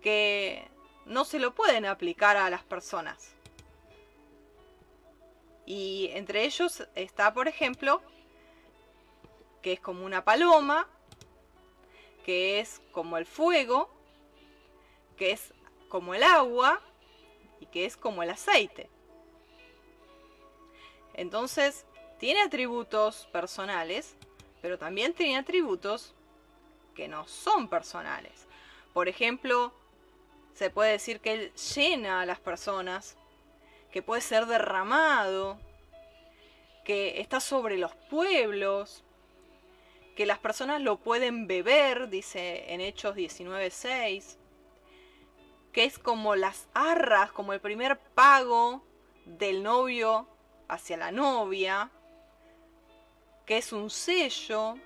[0.00, 0.66] que
[1.04, 3.34] no se lo pueden aplicar a las personas.
[5.66, 8.00] Y entre ellos está, por ejemplo,
[9.60, 10.88] que es como una paloma,
[12.24, 13.90] que es como el fuego,
[15.18, 15.52] que es
[15.90, 16.80] como el agua
[17.60, 18.93] y que es como el aceite.
[21.14, 21.86] Entonces,
[22.18, 24.16] tiene atributos personales,
[24.62, 26.14] pero también tiene atributos
[26.94, 28.46] que no son personales.
[28.92, 29.72] Por ejemplo,
[30.54, 33.16] se puede decir que él llena a las personas,
[33.90, 35.58] que puede ser derramado,
[36.84, 39.02] que está sobre los pueblos,
[40.16, 44.36] que las personas lo pueden beber, dice en Hechos 19.6,
[45.72, 48.84] que es como las arras, como el primer pago
[49.24, 50.28] del novio
[50.68, 51.90] hacia la novia,
[53.46, 54.76] que es un sello,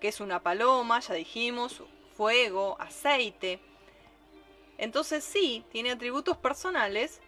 [0.00, 1.82] que es una paloma, ya dijimos,
[2.16, 3.60] fuego, aceite.
[4.78, 7.20] Entonces sí, tiene atributos personales,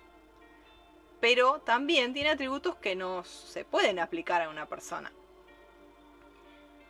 [1.21, 5.13] pero también tiene atributos que no se pueden aplicar a una persona.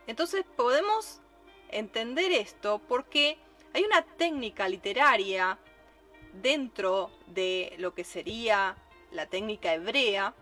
[0.07, 1.21] Entonces podemos
[1.69, 3.37] entender esto porque
[3.73, 5.59] hay una técnica literaria
[6.33, 8.75] dentro de lo que sería
[9.11, 10.33] la técnica hebrea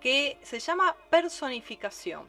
[0.00, 2.28] que se llama personificación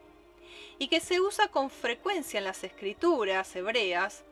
[0.80, 4.24] y que se usa con frecuencia en las escrituras hebreas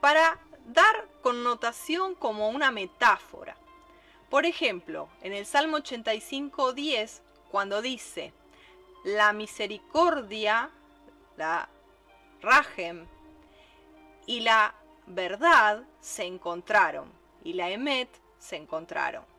[0.00, 3.56] para dar connotación como una metáfora.
[4.30, 8.32] Por ejemplo, en el Salmo 85.10, cuando dice,
[9.04, 10.70] la misericordia,
[11.36, 11.68] la
[12.40, 13.06] rajem
[14.26, 14.74] y la
[15.06, 17.12] verdad se encontraron,
[17.44, 18.08] y la emet
[18.38, 19.31] se encontraron.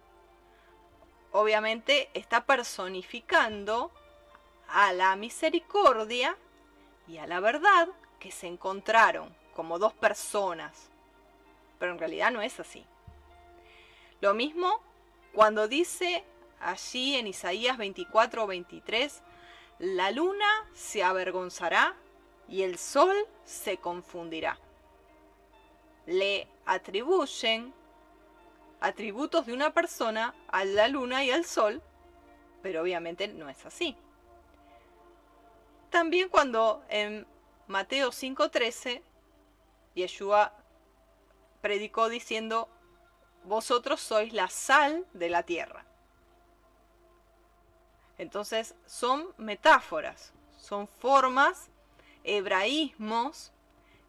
[1.34, 3.92] Obviamente está personificando
[4.68, 6.38] a la misericordia
[7.08, 10.90] y a la verdad que se encontraron como dos personas.
[11.80, 12.86] Pero en realidad no es así.
[14.22, 14.80] Lo mismo
[15.34, 16.24] cuando dice
[16.60, 19.24] allí en Isaías 24 23,
[19.80, 21.96] la luna se avergonzará
[22.48, 24.60] y el sol se confundirá.
[26.06, 27.74] Le atribuyen
[28.84, 31.82] atributos de una persona a la luna y al sol,
[32.62, 33.96] pero obviamente no es así.
[35.90, 37.26] También cuando en
[37.68, 39.02] Mateo 5:13
[39.96, 40.52] Yeshua
[41.62, 42.68] predicó diciendo,
[43.46, 45.86] vosotros sois la sal de la tierra.
[48.18, 51.70] Entonces son metáforas, son formas,
[52.26, 53.54] hebraísmos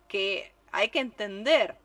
[0.08, 1.76] que hay que entender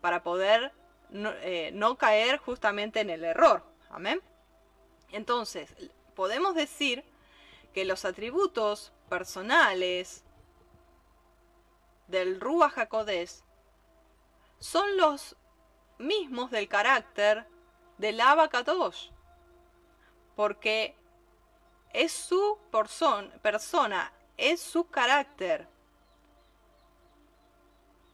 [0.00, 0.72] para poder
[1.12, 3.64] eh, no, caer justamente en el error.
[3.90, 4.20] Amén.
[5.10, 5.74] Entonces,
[6.14, 7.04] podemos decir
[7.74, 10.24] que los atributos personales
[12.08, 13.42] del Ruach HaKodesh
[14.58, 15.36] son los
[15.98, 17.46] mismos del carácter
[17.98, 18.20] del
[18.50, 19.10] Kadosh,
[20.34, 20.96] porque
[21.92, 25.68] es su persona, es su carácter.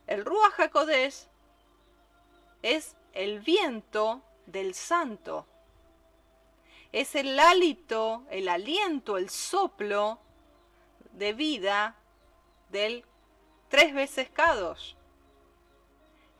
[0.06, 1.28] El Ruach HaKodesh
[2.66, 5.46] es el viento del santo.
[6.90, 10.18] Es el hálito, el aliento, el soplo
[11.12, 11.94] de vida
[12.70, 13.04] del
[13.68, 14.94] tres veces Kadosh.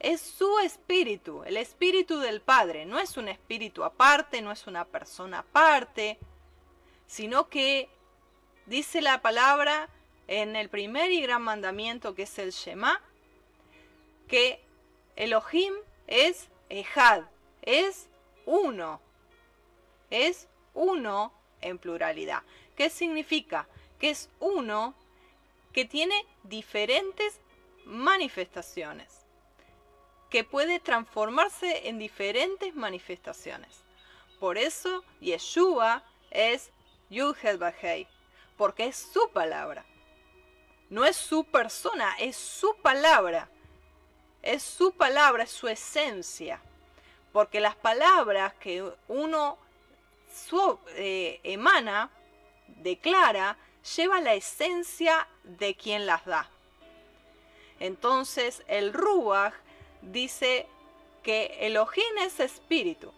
[0.01, 2.87] Es su espíritu, el espíritu del Padre.
[2.87, 6.19] No es un espíritu aparte, no es una persona aparte,
[7.07, 7.89] sino que
[8.67, 9.89] dice la palabra
[10.27, 13.01] en el primer y gran mandamiento que es el Shema,
[14.27, 14.61] que
[15.15, 15.73] Elohim
[16.07, 17.25] es Ejad,
[17.63, 18.09] es
[18.45, 19.01] uno.
[20.11, 22.43] Es uno en pluralidad.
[22.77, 23.69] ¿Qué significa?
[23.99, 24.95] Que es uno
[25.73, 27.41] que tiene diferentes
[27.85, 29.27] manifestaciones,
[30.31, 33.85] que puede transformarse en diferentes manifestaciones.
[34.41, 36.71] Por eso Yeshua es
[37.11, 38.07] Yuhel Bahei,
[38.57, 39.85] porque es su palabra.
[40.89, 43.49] No es su persona, es su palabra.
[44.47, 46.61] Es su palabra, es su esencia.
[47.33, 49.59] Porque las palabras que uno
[50.95, 52.11] eh, emana,
[52.69, 53.57] declara,
[53.97, 56.49] lleva la esencia de quien las da.
[57.81, 59.53] Entonces el Ruach
[60.01, 60.69] dice
[61.25, 63.13] que Elohim es espíritu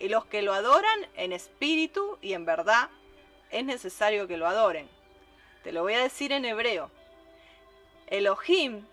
[0.00, 2.90] y los que lo adoran en espíritu y en verdad
[3.52, 4.88] es necesario que lo adoren.
[5.62, 6.90] Te lo voy a decir en hebreo.
[8.08, 8.84] Elohim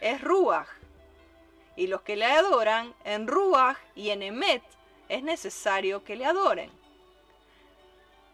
[0.00, 0.83] es Ruach
[1.76, 4.62] y los que le adoran en Ruach y en Emet
[5.08, 6.70] es necesario que le adoren.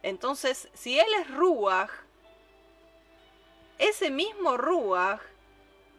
[0.03, 1.90] Entonces, si Él es Ruach,
[3.79, 5.20] ese mismo Ruach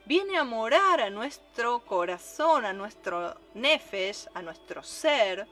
[0.06, 5.47] viene a morar a nuestro corazón, a nuestro nefesh, a nuestro ser,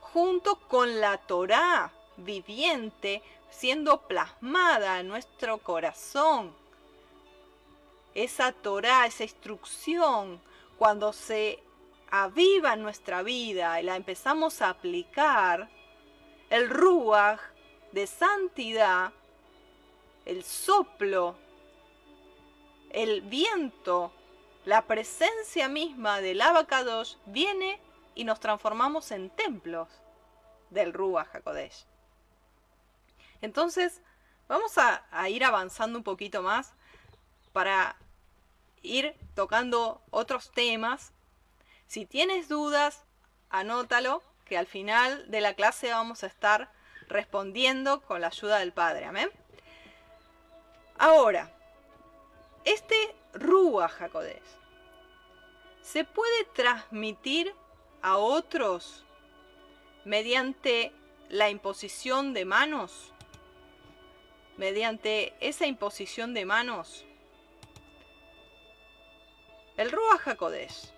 [0.00, 6.54] junto con la Torá viviente siendo plasmada en nuestro corazón.
[8.14, 10.40] Esa Torá, esa instrucción,
[10.78, 11.62] cuando se
[12.10, 15.68] aviva en nuestra vida y la empezamos a aplicar,
[16.50, 17.40] el ruach
[17.92, 19.12] de santidad,
[20.24, 21.36] el soplo,
[22.90, 24.12] el viento,
[24.64, 27.80] la presencia misma del abacados viene
[28.14, 29.88] y nos transformamos en templos
[30.70, 31.86] del Ruach HaKodesh.
[33.40, 34.02] Entonces,
[34.48, 36.74] vamos a, a ir avanzando un poquito más
[37.52, 37.96] para
[38.82, 41.12] ir tocando otros temas.
[41.86, 43.04] Si tienes dudas,
[43.50, 46.72] anótalo que al final de la clase vamos a estar
[47.08, 49.06] respondiendo con la ayuda del Padre.
[49.06, 49.30] Amén.
[50.98, 51.54] Ahora,
[52.64, 54.42] este Ruach HaKodesh
[55.80, 57.54] se puede transmitir
[58.02, 59.04] a otros
[60.04, 60.92] mediante
[61.28, 63.12] la imposición de manos.
[64.56, 67.04] Mediante esa imposición de manos.
[69.78, 70.92] El Ruach HaKodesh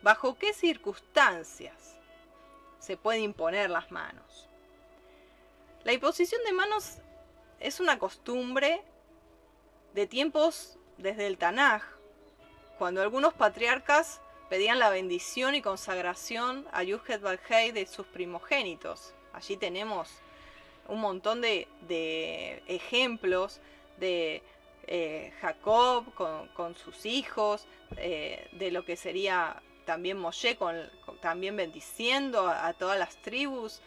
[0.00, 2.00] ¿Bajo qué circunstancias
[2.78, 4.48] se puede imponer las manos?
[5.84, 7.00] La imposición de manos
[7.60, 8.82] es una costumbre
[9.92, 11.82] de tiempos desde el Tanaj,
[12.78, 19.12] cuando algunos patriarcas pedían la bendición y consagración a Yuhet Balhei de sus primogénitos.
[19.34, 20.08] Allí tenemos
[20.88, 21.68] un montón de,
[22.68, 23.60] ejemplos
[23.98, 24.42] de
[24.86, 27.66] eh, Jacob con, sus hijos,
[27.96, 30.76] eh, de lo que sería también Moshe con,
[31.20, 33.80] también bendiciendo a, todas las tribus,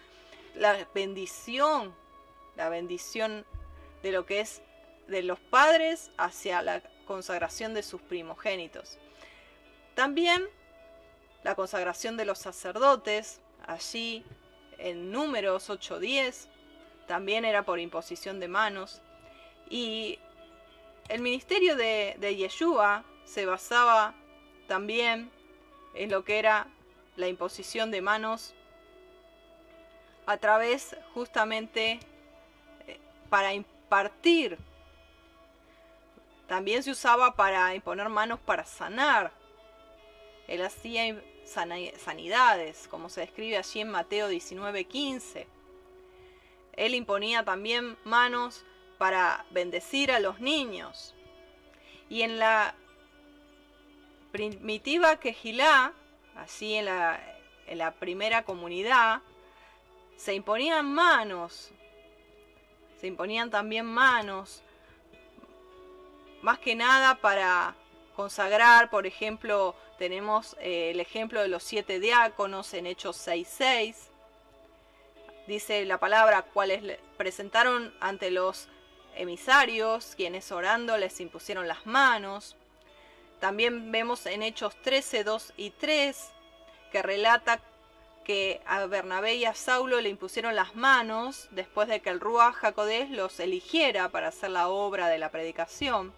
[0.54, 1.94] la bendición,
[2.56, 3.46] la bendición
[4.04, 4.62] de lo que es
[5.08, 8.98] de los padres hacia la consagración de sus primogénitos.
[9.94, 10.46] También
[11.44, 14.26] la consagración de los sacerdotes, allí
[14.78, 16.48] en números 8-10,
[17.08, 19.02] también era por imposición de manos.
[19.70, 20.20] Y
[21.10, 24.16] el ministerio de, de Yeshua se basaba
[24.68, 25.32] también
[25.94, 26.68] en lo que era
[27.16, 28.54] la imposición de manos
[30.26, 32.00] a través justamente
[32.88, 33.00] eh,
[33.30, 34.58] para impartir.
[36.48, 39.32] También se usaba para imponer manos para sanar.
[40.48, 45.48] Él hacía sanidades, como se describe allí en Mateo 19:15.
[46.74, 48.66] Él imponía también manos
[48.98, 51.14] para bendecir a los niños.
[52.10, 52.76] Y en la
[54.32, 55.94] primitiva Quejilá,
[56.36, 57.20] así en la,
[57.68, 59.22] en la primera comunidad,
[60.18, 61.72] se imponían manos,
[63.00, 64.62] se imponían también manos,
[66.42, 67.76] más que nada para
[68.16, 73.96] consagrar, por ejemplo, tenemos eh, el ejemplo de los siete diáconos en Hechos 6.6,
[75.48, 78.70] dice la palabra, cuales presentaron ante los
[79.16, 82.56] emisarios, quienes orando les impusieron las manos.
[83.40, 86.32] También vemos en Hechos 13, 2 y 3
[86.92, 87.62] que relata
[88.24, 92.56] que a Bernabé y a Saulo le impusieron las manos después de que el Ruach
[92.56, 96.14] Jacodés los eligiera para hacer la obra de la predicación.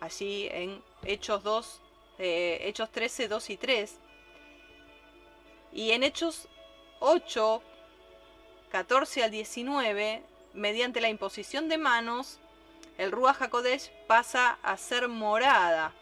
[0.00, 1.80] Allí en Hechos 2,
[2.18, 3.98] eh, Hechos 13, 2 y 3.
[5.72, 6.48] Y en Hechos
[7.00, 7.62] 8,
[8.70, 10.22] 14 al 19,
[10.54, 12.38] mediante la imposición de manos,
[12.96, 15.92] el Ruach HaKodesh pasa a ser morada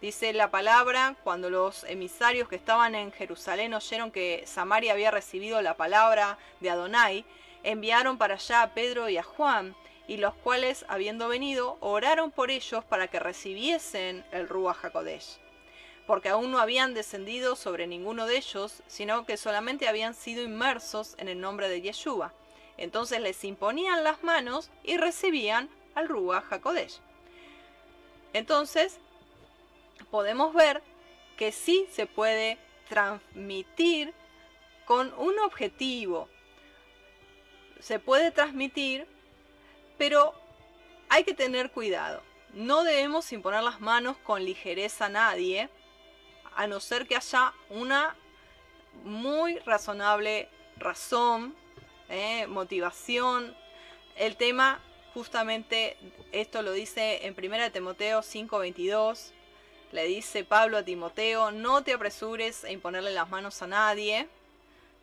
[0.00, 5.60] Dice la palabra, cuando los emisarios que estaban en Jerusalén oyeron que Samaria había recibido
[5.60, 7.24] la palabra de Adonai,
[7.64, 9.74] enviaron para allá a Pedro y a Juan,
[10.06, 15.40] y los cuales, habiendo venido, oraron por ellos para que recibiesen el Ruach HaKodesh,
[16.06, 21.16] porque aún no habían descendido sobre ninguno de ellos, sino que solamente habían sido inmersos
[21.18, 22.32] en el nombre de Yeshua.
[22.78, 27.00] Entonces les imponían las manos y recibían al Ruach HaKodesh.
[28.32, 28.98] Entonces,
[30.10, 30.82] podemos ver
[31.36, 32.58] que sí se puede
[32.88, 34.14] transmitir
[34.86, 36.28] con un objetivo.
[37.80, 39.06] Se puede transmitir,
[39.98, 40.34] pero
[41.08, 42.22] hay que tener cuidado.
[42.54, 45.68] No debemos imponer las manos con ligereza a nadie,
[46.56, 48.16] a no ser que haya una
[49.04, 51.54] muy razonable razón,
[52.08, 53.56] eh, motivación.
[54.16, 54.80] El tema
[55.14, 55.96] justamente
[56.32, 59.32] esto lo dice en 1 Timoteo 5:22
[59.92, 64.28] le dice Pablo a Timoteo, no te apresures a imponerle las manos a nadie,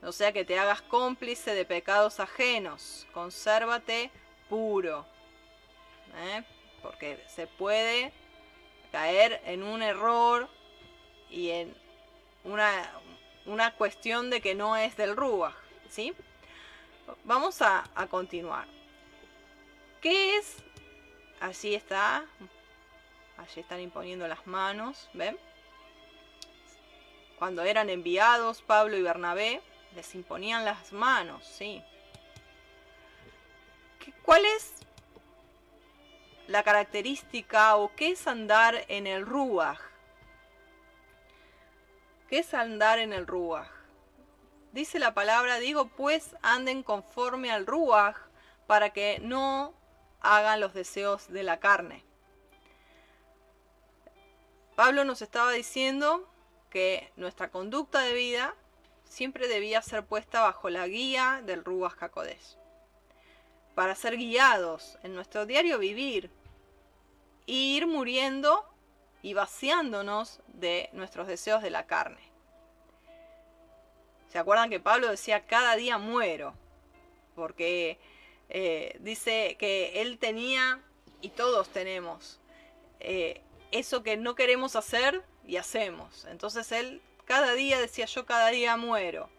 [0.02, 4.12] no sea que te hagas cómplice de pecados ajenos, consérvate
[4.48, 5.06] puro,
[6.18, 6.44] ¿eh?
[6.84, 8.12] porque se puede
[8.92, 10.48] caer en un error
[11.32, 11.76] y en
[12.44, 12.92] una,
[13.48, 15.56] una cuestión de que no es del Ruach,
[15.90, 16.14] ¿sí?
[17.24, 18.68] Vamos a, continuar.
[20.02, 20.64] ¿Qué es?
[21.40, 22.26] Así está,
[23.38, 25.38] Allí están imponiendo las manos, ¿ven?
[27.38, 29.62] Cuando eran enviados Pablo y Bernabé,
[29.94, 31.84] les imponían las manos, sí.
[34.24, 34.76] ¿Cuál es
[36.48, 39.80] la característica o qué es andar en el Ruach?
[42.30, 43.75] ¿Qué es andar en el Ruach?
[44.76, 48.18] Dice la palabra, digo pues anden conforme al Ruach
[48.68, 49.74] para que no
[50.20, 52.04] hagan los deseos de la carne.
[54.76, 56.30] Pablo nos estaba diciendo
[56.70, 58.54] que nuestra conducta de vida
[59.06, 62.58] siempre debía ser puesta bajo la guía del Ruach HaKodesh.
[63.76, 66.30] Para ser guiados en nuestro diario vivir
[67.46, 68.66] y ir muriendo
[69.22, 72.35] y vaciándonos de nuestros deseos de la carne.
[74.36, 76.54] ¿Se acuerdan que Pablo decía cada día muero?
[77.36, 77.98] Porque
[78.50, 80.82] eh, dice que él tenía
[81.22, 82.42] y todos tenemos
[83.00, 86.26] eh, eso que no queremos hacer y hacemos.
[86.26, 89.30] Entonces él cada día decía yo cada día muero,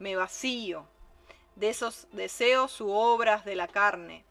[0.00, 0.84] me vacío
[1.54, 4.24] de esos deseos u obras de la carne.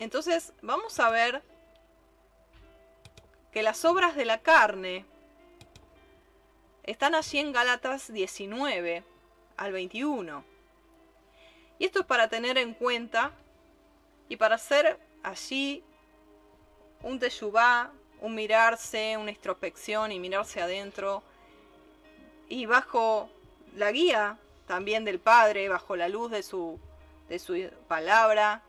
[0.00, 1.44] Entonces vamos a ver
[3.52, 5.06] que las obras de la carne
[6.84, 9.04] están allí en Gálatas 19
[9.56, 10.44] al 21.
[11.78, 13.32] Y esto es para tener en cuenta
[14.28, 15.82] y para hacer allí
[17.02, 21.22] un teshuvá, un mirarse, una introspección y mirarse adentro.
[22.48, 23.30] Y bajo
[23.76, 26.78] la guía también del Padre, bajo la luz de su,
[27.28, 28.62] de su palabra,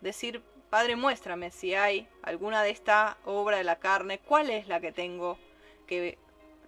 [0.00, 4.80] decir, Padre, muéstrame si hay alguna de esta obra de la carne, cuál es la
[4.80, 5.38] que tengo
[5.86, 6.18] que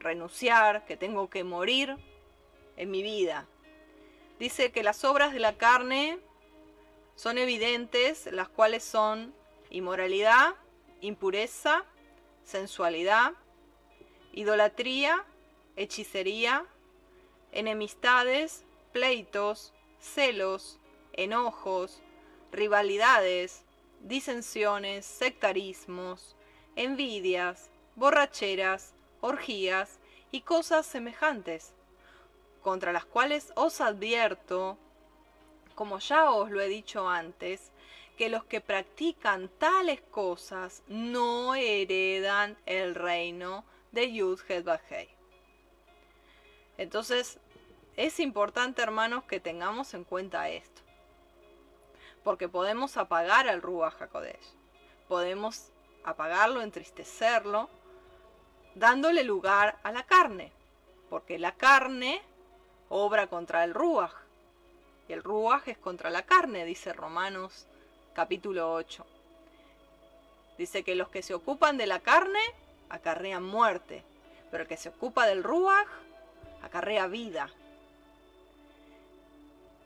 [0.06, 1.96] renunciar, que tengo que morir
[2.76, 3.46] en mi vida.
[4.38, 6.18] Dice que las obras de la carne
[7.14, 9.34] son evidentes, las cuales son
[9.70, 10.54] inmoralidad,
[11.00, 11.84] impureza,
[12.44, 13.32] sensualidad,
[14.32, 15.24] idolatría,
[15.76, 16.66] hechicería,
[17.52, 20.78] enemistades, pleitos, celos,
[21.12, 22.02] enojos,
[22.52, 23.64] rivalidades,
[24.00, 26.36] disensiones, sectarismos,
[26.76, 29.98] envidias, borracheras, orgías
[30.30, 31.72] y cosas semejantes,
[32.62, 34.76] contra las cuales os advierto,
[35.74, 37.70] como ya os lo he dicho antes,
[38.16, 45.08] que los que practican tales cosas no heredan el reino de Yud Bajei.
[46.78, 47.38] Entonces,
[47.96, 50.82] es importante, hermanos, que tengamos en cuenta esto.
[52.22, 54.54] Porque podemos apagar al Ruach HaKodesh.
[55.08, 55.70] Podemos
[56.04, 57.70] apagarlo, entristecerlo,
[58.76, 60.52] dándole lugar a la carne.
[61.10, 62.22] Porque la carne
[62.88, 64.12] obra contra el Ruach.
[65.08, 67.66] Y el Ruach es contra la carne, dice Romanos
[68.14, 69.04] capítulo 8.
[70.58, 72.40] Dice que los que se ocupan de la carne
[72.88, 74.02] acarrean muerte,
[74.50, 75.88] pero el que se ocupa del ruach
[76.62, 77.50] acarrea vida.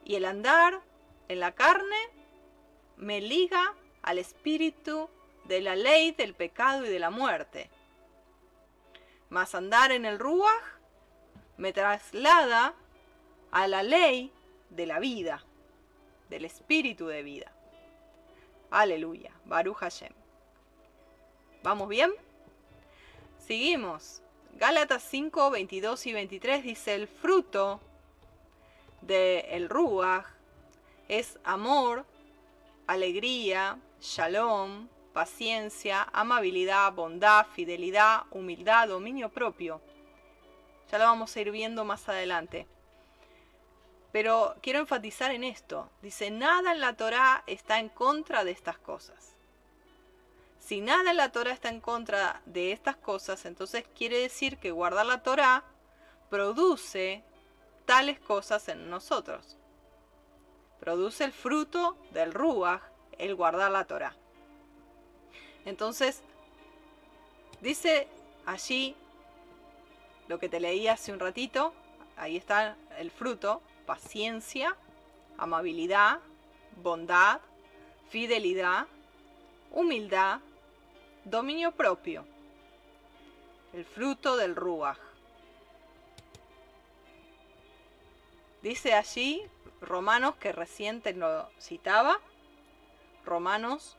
[0.04, 0.80] Y el andar
[1.28, 1.96] en la carne
[2.96, 5.08] me liga al espíritu
[5.44, 7.68] de la ley del pecado y de la muerte.
[9.30, 10.78] Mas andar en el ruach
[11.56, 12.74] me traslada
[13.50, 14.32] a la ley
[14.70, 15.44] de la vida,
[16.28, 17.52] del espíritu de vida.
[18.70, 20.12] Aleluya, Baruch Hashem.
[21.62, 22.12] ¿Vamos bien?
[23.38, 24.22] Seguimos.
[24.54, 27.80] Gálatas 5, 22 y 23 dice el fruto
[29.00, 30.26] del el Ruach
[31.08, 32.04] es amor,
[32.86, 39.80] alegría, shalom, paciencia, amabilidad, bondad, fidelidad, humildad, dominio propio.
[40.90, 42.66] Ya lo vamos a ir viendo más adelante.
[44.12, 45.88] Pero quiero enfatizar en esto.
[46.02, 49.36] Dice, nada en la Torá está en contra de estas cosas.
[50.58, 54.70] Si nada en la Torah está en contra de estas cosas, entonces quiere decir que
[54.70, 55.64] guardar la Torah
[56.28, 57.24] produce
[57.86, 59.56] tales cosas en nosotros.
[60.78, 62.82] Produce el fruto del Ruach,
[63.18, 64.16] el guardar la Torah.
[65.64, 66.22] Entonces,
[67.60, 68.08] dice
[68.46, 68.96] allí
[70.28, 71.72] lo que te leí hace un ratito,
[72.16, 74.76] ahí está el fruto, paciencia,
[75.38, 76.20] amabilidad,
[76.82, 77.40] bondad,
[78.08, 78.86] fidelidad,
[79.72, 80.40] humildad,
[81.24, 82.24] Dominio propio.
[83.74, 84.98] El fruto del Ruach.
[88.62, 89.42] Dice allí,
[89.80, 92.18] Romanos, que reciente lo citaba,
[93.24, 93.96] Romanos,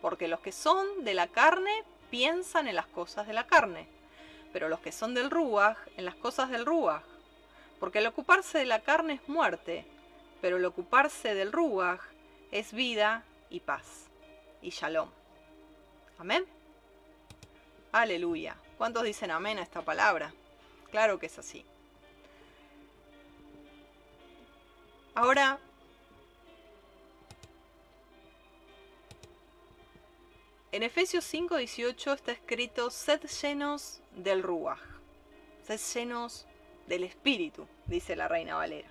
[0.00, 3.86] porque los que son de la carne piensan en las cosas de la carne,
[4.52, 7.04] pero los que son del Ruach en las cosas del Ruach.
[7.78, 9.86] Porque el ocuparse de la carne es muerte,
[10.40, 12.00] pero el ocuparse del Ruach
[12.50, 14.08] es vida y paz
[14.60, 15.10] y shalom.
[16.18, 16.44] Amén.
[17.92, 18.56] Aleluya.
[18.76, 20.32] ¿Cuántos dicen amén a esta palabra?
[20.90, 21.64] Claro que es así.
[25.14, 25.58] Ahora,
[30.72, 34.80] en Efesios 5:18 está escrito, sed llenos del Ruach,
[35.62, 36.46] sed llenos
[36.86, 38.88] del Espíritu, dice la Reina Valera.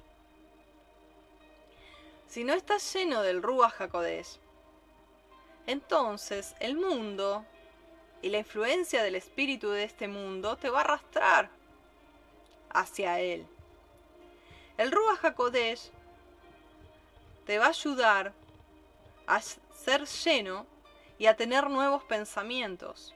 [2.27, 4.39] Si no estás lleno del Ruach HaKodesh,
[5.67, 7.45] entonces el mundo
[8.21, 11.49] y la influencia del espíritu de este mundo te va a arrastrar
[12.69, 13.47] hacia él.
[14.77, 15.91] El Ruach HaKodesh
[17.45, 18.33] te va a ayudar
[19.25, 20.65] a ser lleno
[21.19, 23.13] y a tener nuevos pensamientos.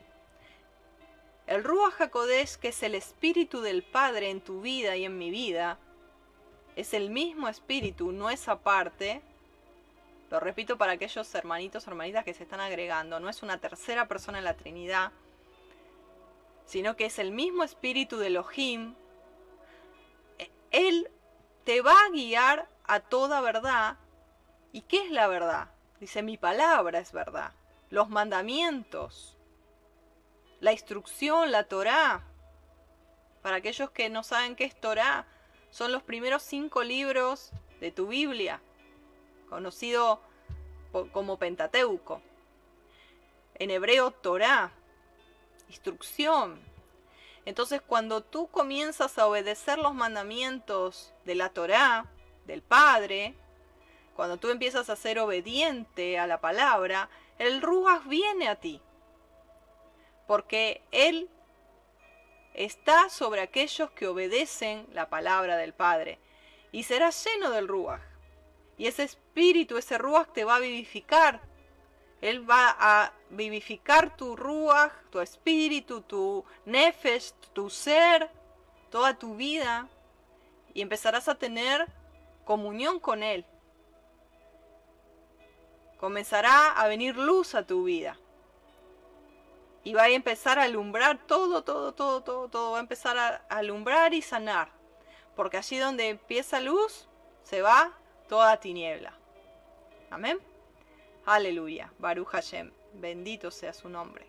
[1.48, 5.32] El Ruach HaKodesh, que es el espíritu del Padre en tu vida y en mi
[5.32, 5.80] vida,
[6.76, 9.22] es el mismo espíritu, no es aparte,
[10.34, 13.20] lo repito para aquellos hermanitos, hermanitas que se están agregando.
[13.20, 15.12] No es una tercera persona en la Trinidad,
[16.66, 18.96] sino que es el mismo espíritu de Elohim.
[20.72, 21.12] Él
[21.66, 23.98] te va a guiar a toda verdad.
[24.72, 25.70] ¿Y qué es la verdad?
[26.00, 27.54] Dice, mi palabra es verdad.
[27.94, 29.38] Los mandamientos,
[30.60, 32.24] la instrucción, la Torá.
[33.44, 35.28] Para aquellos que no saben qué es Torá,
[35.70, 38.60] son los primeros cinco libros de tu Biblia
[39.48, 40.22] conocido
[41.12, 42.24] como Pentateuco.
[43.54, 44.72] En hebreo, Torah,
[45.70, 46.60] instrucción.
[47.46, 52.08] Entonces, cuando tú comienzas a obedecer los mandamientos de la Torah,
[52.48, 53.36] del Padre,
[54.16, 57.08] cuando tú empiezas a ser obediente a la palabra,
[57.40, 58.82] el Ruach viene a ti.
[60.28, 61.30] Porque Él
[62.54, 66.20] está sobre aquellos que obedecen la palabra del Padre.
[66.72, 68.02] Y será lleno del Ruach.
[68.78, 71.42] Y ese espíritu, ese ruach te va a vivificar.
[72.22, 78.30] Él va a vivificar tu ruach, tu espíritu, tu nefesh, tu ser,
[78.90, 79.88] toda tu vida.
[80.74, 81.86] Y empezarás a tener
[82.46, 83.46] comunión con Él.
[86.04, 88.20] Comenzará a venir luz a tu vida.
[89.86, 92.72] Y va a empezar a alumbrar todo, todo, todo, todo, todo.
[92.72, 94.68] Va a empezar a alumbrar y sanar.
[95.34, 97.08] Porque allí donde empieza luz,
[97.44, 97.98] se va
[98.28, 99.14] toda tiniebla.
[100.10, 100.40] Amén.
[101.26, 101.90] Aleluya.
[102.00, 102.74] Baruch Hashem.
[102.96, 104.26] Bendito sea su nombre.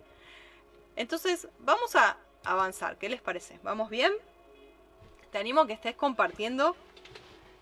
[0.94, 2.98] Entonces, vamos a avanzar.
[2.98, 3.58] ¿Qué les parece?
[3.64, 4.12] ¿Vamos bien?
[5.32, 6.76] Te animo a que estés compartiendo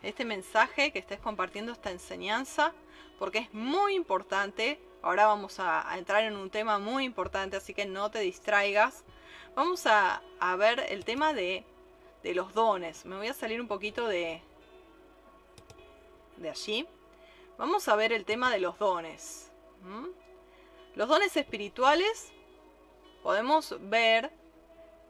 [0.02, 2.74] este mensaje, que estés compartiendo esta enseñanza,
[3.18, 4.80] porque es muy importante.
[5.02, 9.04] Ahora vamos a, entrar en un tema muy importante, así que no te distraigas.
[9.54, 10.22] Vamos a,
[10.58, 11.64] ver el tema de,
[12.22, 13.04] de los dones.
[13.04, 14.42] Me voy a salir un poquito de,
[16.42, 16.86] de allí,
[17.56, 19.50] vamos a ver el tema de los dones.
[20.94, 22.32] Los dones espirituales
[23.22, 24.30] podemos ver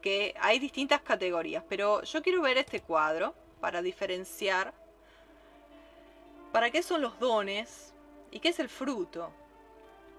[0.01, 4.75] que hay distintas categorías, pero yo quiero ver este cuadro para diferenciar
[6.53, 7.92] para qué son los dones
[8.33, 9.31] y qué es el fruto.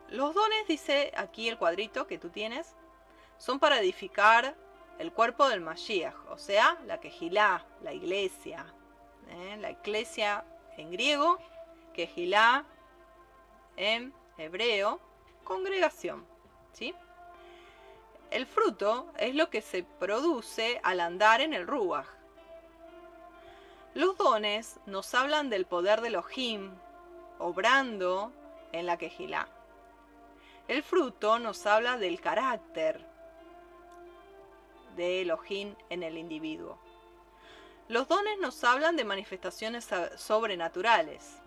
[0.08, 2.74] Los dones, dice aquí el cuadrito que tú tienes,
[3.38, 4.56] son para edificar
[5.00, 8.66] el cuerpo del Mashiach, o sea, la quejilá, la iglesia.
[9.28, 9.58] ¿eh?
[9.60, 10.46] La iglesia
[10.78, 11.40] en griego,
[11.94, 12.64] Kehilá
[13.76, 15.02] en hebreo,
[15.44, 16.26] congregación.
[16.72, 16.96] ¿sí?
[18.34, 22.08] el fruto es lo que se produce al andar en el Ruach.
[23.94, 26.72] Los dones nos hablan del poder de Elohim,
[27.44, 28.32] obrando
[28.72, 29.50] en la quejilá.
[30.70, 33.06] El fruto nos habla del carácter
[34.96, 36.80] de Elohim en el individuo.
[37.90, 41.42] Los dones nos hablan de manifestaciones sobrenaturales.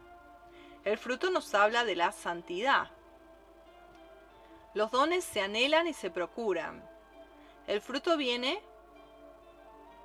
[0.85, 2.91] El fruto nos habla de la santidad.
[4.75, 6.87] Los dones se anhelan y se procuran.
[7.67, 8.63] El fruto viene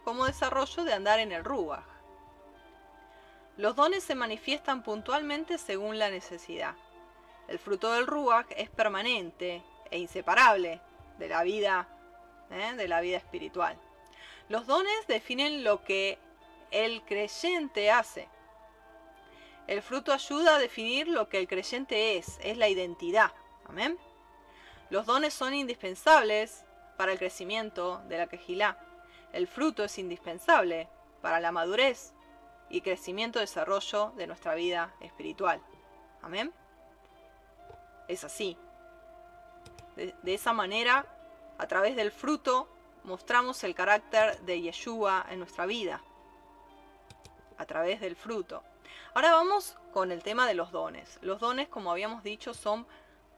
[0.06, 1.91] como desarrollo de andar en el Ruach.
[3.58, 6.76] Los dones se manifiestan puntualmente según la necesidad.
[7.48, 10.80] El fruto del Ruach es permanente e inseparable
[11.20, 11.88] de la vida,
[12.50, 12.74] ¿eh?
[12.76, 13.78] de la vida espiritual.
[14.48, 16.18] Los dones definen lo que
[16.72, 18.30] el creyente hace.
[19.68, 23.32] El fruto ayuda a definir lo que el creyente es, es la identidad.
[23.66, 23.98] Amén.
[24.90, 26.66] Los dones son indispensables
[26.98, 28.78] para el crecimiento de la quejilá.
[29.34, 30.88] El fruto es indispensable
[31.22, 32.14] para la madurez
[32.72, 35.62] y crecimiento desarrollo de nuestra vida espiritual.
[36.22, 36.54] Amén.
[38.08, 38.58] Es así.
[39.96, 41.06] De, esa manera,
[41.58, 42.68] a través del fruto,
[43.04, 46.02] mostramos el carácter de Yeshua en nuestra vida.
[47.58, 48.64] A través del fruto.
[49.14, 51.20] Ahora vamos con el tema de los dones.
[51.22, 52.88] Los dones, como habíamos dicho, son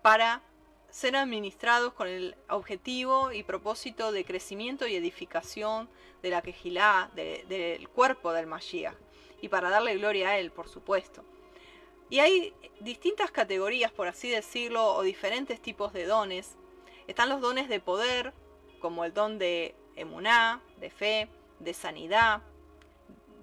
[0.02, 0.42] para
[0.90, 5.90] ser administrados con el objetivo y propósito de crecimiento y edificación
[6.22, 8.96] de la quejilá, de, del cuerpo del Mashiach,
[9.44, 11.22] y para darle gloria a él, por supuesto.
[12.10, 16.56] Y hay distintas categorías, por así decirlo, o diferentes tipos de dones.
[17.08, 18.34] Están los dones de poder,
[18.80, 21.28] como el don de emuná, de fe,
[21.60, 22.42] de sanidad,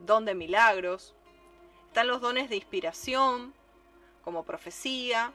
[0.06, 1.14] don de milagros.
[1.88, 3.52] Están los dones de inspiración,
[4.22, 5.34] como profecía,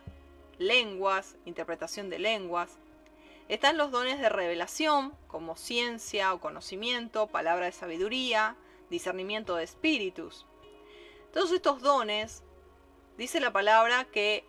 [0.57, 2.79] lenguas, interpretación de lenguas.
[3.49, 8.55] Están los dones de revelación, como ciencia o conocimiento, palabra de sabiduría,
[8.89, 10.47] discernimiento de espíritus.
[11.35, 12.43] Todos estos dones,
[13.17, 14.45] dice la palabra que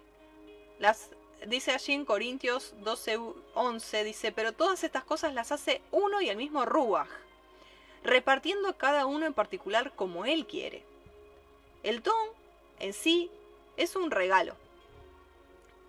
[0.79, 1.11] las
[1.45, 6.37] dice allí en Corintios 12:11 dice, "Pero todas estas cosas las hace uno y el
[6.37, 7.09] mismo Ruach,
[8.05, 10.85] repartiendo cada uno en particular como él quiere."
[11.83, 12.29] El don
[12.79, 13.33] en sí
[13.77, 14.55] es un regalo.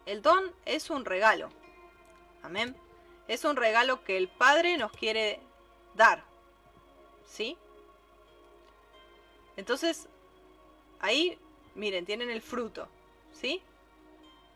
[0.07, 1.51] El don es un regalo.
[2.41, 2.75] Amén.
[3.27, 5.41] Es un regalo que el Padre nos quiere
[5.93, 6.23] dar.
[7.27, 7.55] ¿Sí?
[9.57, 10.09] Entonces,
[10.99, 11.37] ahí,
[11.75, 12.87] miren, tienen el fruto.
[13.33, 13.61] ¿Sí?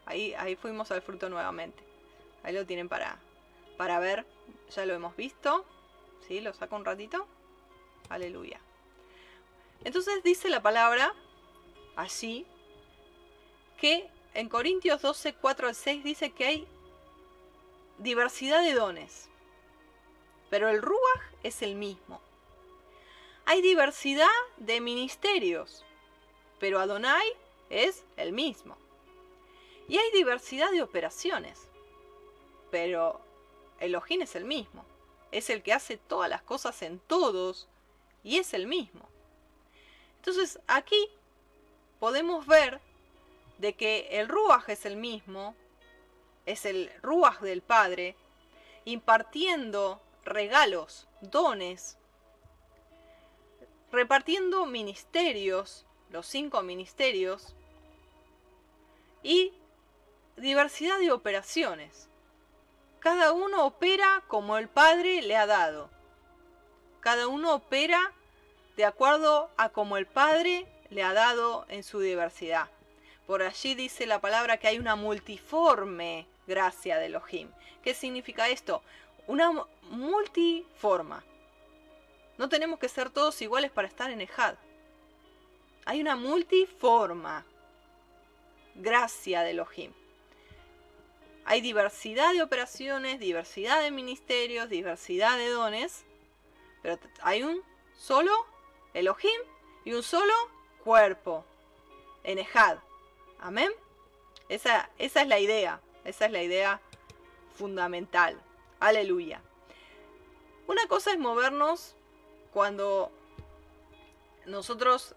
[0.06, 1.84] Ahí, ahí fuimos al fruto nuevamente.
[2.44, 3.18] Ahí lo tienen para,
[3.78, 4.26] para ver.
[4.76, 5.66] Ya lo hemos visto.
[6.28, 6.42] ¿Sí?
[6.42, 7.28] Lo saco un ratito.
[8.10, 8.60] Aleluya.
[9.84, 11.14] Entonces dice la palabra,
[11.96, 12.46] así,
[13.80, 16.68] que en Corintios 12, 4 al 6 dice que hay
[17.98, 19.30] diversidad de dones,
[20.50, 22.22] pero el Ruach es el mismo.
[23.46, 24.28] Hay diversidad
[24.58, 25.84] de ministerios,
[26.62, 27.28] pero Adonai
[27.72, 28.78] es el mismo.
[29.90, 31.68] Y hay diversidad de operaciones,
[32.70, 33.20] pero
[33.80, 34.86] Elohim es el mismo.
[35.32, 37.68] Es el que hace todas las cosas en todos
[38.24, 39.10] y es el mismo.
[40.18, 41.10] Entonces aquí
[42.00, 42.80] podemos ver
[43.58, 45.56] de que el Ruach es el mismo,
[46.46, 48.16] es el Ruach del Padre,
[48.86, 51.98] impartiendo regalos, dones,
[53.92, 57.56] repartiendo ministerios, los cinco ministerios,
[59.24, 59.54] y
[60.38, 62.10] diversidad de operaciones.
[63.00, 65.90] Cada uno opera como el Padre le ha dado.
[67.00, 68.14] Cada uno opera
[68.76, 72.70] de acuerdo a como el Padre le ha dado en su diversidad.
[73.26, 77.50] Por allí dice la palabra que hay una multiforme gracia de Elohim.
[77.84, 78.84] ¿Qué significa esto?
[79.28, 79.52] Una
[79.84, 81.24] multiforma.
[82.38, 84.56] No tenemos que ser todos iguales para estar en Ejad.
[85.92, 87.46] Hay una multiforma
[88.76, 89.92] gracia de Elohim.
[91.44, 96.06] Hay diversidad de operaciones, diversidad de ministerios, diversidad de dones,
[96.82, 97.62] pero hay un
[97.94, 98.32] solo
[98.94, 99.42] Elohim
[99.84, 100.34] y un solo
[100.82, 101.44] cuerpo
[102.24, 102.78] en Ejad.
[103.42, 103.74] Amén.
[104.48, 105.82] Esa, esa es la idea.
[106.06, 106.80] Esa es la idea
[107.58, 108.42] fundamental.
[108.80, 109.42] Aleluya.
[110.68, 111.98] Una cosa es movernos
[112.54, 113.12] cuando
[114.46, 115.16] nosotros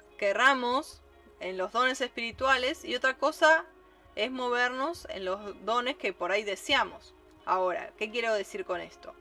[1.41, 3.67] en los dones espirituales y otra cosa
[4.17, 7.15] es movernos en los dones que por ahí deseamos.
[7.45, 9.15] Ahora, ¿qué quiero decir con esto?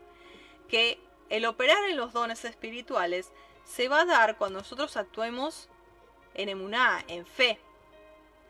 [0.68, 1.00] Que
[1.30, 3.32] el operar en los dones espirituales
[3.66, 5.70] se va a dar cuando nosotros actuemos
[6.36, 7.60] en emuná, en fe.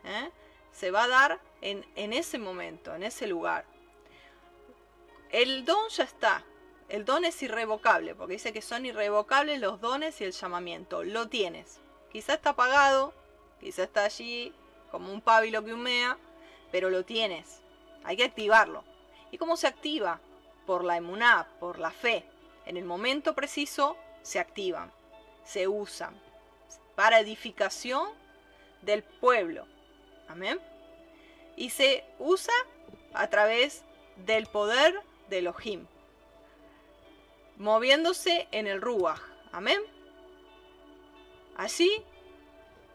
[0.04, 0.30] ¿eh?
[0.74, 3.64] se va a dar en, ese momento, en ese lugar.
[5.30, 6.44] El don ya está,
[6.88, 11.02] el don es irrevocable, porque dice que son irrevocables los dones y el llamamiento.
[11.04, 11.80] Lo tienes.
[12.14, 13.12] Quizá está apagado,
[13.58, 14.54] quizá está allí
[14.92, 16.16] como un pábilo que humea,
[16.70, 17.60] pero lo tienes.
[18.04, 18.84] Hay que activarlo.
[19.32, 20.20] ¿Y cómo se activa?
[20.64, 22.24] Por la emuná, por la fe.
[22.66, 24.92] En el momento preciso se activan,
[25.44, 26.14] se usan
[26.94, 28.10] para edificación
[28.82, 29.66] del pueblo.
[30.28, 30.60] Amén.
[31.56, 32.54] Y se usa
[33.12, 33.82] a través
[34.24, 34.94] del poder
[35.30, 35.88] de Elohim,
[37.56, 39.20] moviéndose en el Ruach.
[39.50, 39.80] Amén.
[41.56, 42.04] Así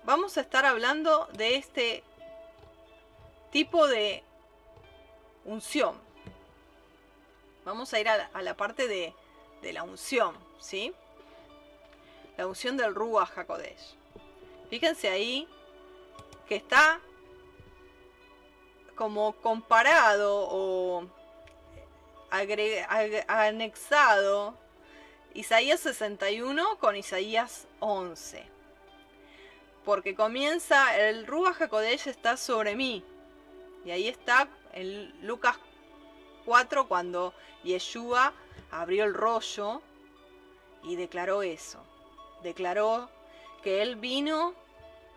[0.03, 2.03] vamos a estar hablando de este
[3.51, 4.23] tipo de
[5.45, 5.95] unción.
[7.65, 9.13] Vamos a ir a la, parte de,
[9.71, 10.93] la unción, ¿sí?
[12.37, 13.95] La unción del Ruach HaKodesh.
[14.69, 15.47] Fíjense ahí
[16.47, 16.99] que está
[18.95, 21.07] como comparado o
[23.27, 24.55] anexado
[25.33, 28.43] Isaías 61 con Isaías 11.
[29.85, 33.03] Porque comienza, el Ruach HaKodesh está sobre mí.
[33.85, 35.57] Y ahí está en Lucas
[36.45, 38.33] 4 cuando Yeshua
[38.71, 39.81] abrió el rollo
[40.83, 41.79] y declaró eso.
[42.43, 43.09] Declaró
[43.63, 44.53] que él vino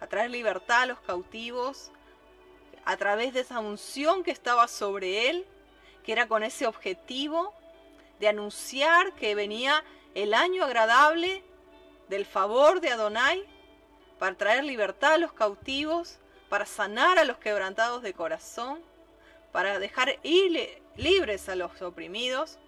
[0.00, 1.90] a traer libertad a los cautivos
[2.84, 5.46] a través de esa unción que estaba sobre él,
[6.04, 7.54] que era con ese objetivo
[8.18, 9.82] de anunciar que venía
[10.14, 11.42] el año agradable
[12.08, 13.44] del favor de Adonai
[14.18, 18.80] para traer libertad a los cautivos, para sanar a los quebrantados de corazón,
[19.52, 22.58] para dejar ir libres a los oprimidos,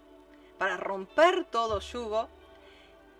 [0.58, 2.28] para romper todo yugo,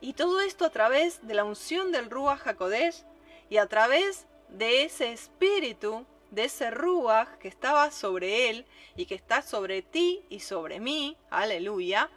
[0.00, 3.04] y todo esto a través de la unción del Ruach HaKodesh
[3.48, 8.66] y a través de ese espíritu, de ese Ruach que estaba sobre él
[8.96, 12.10] y que está sobre ti y sobre mí, aleluya,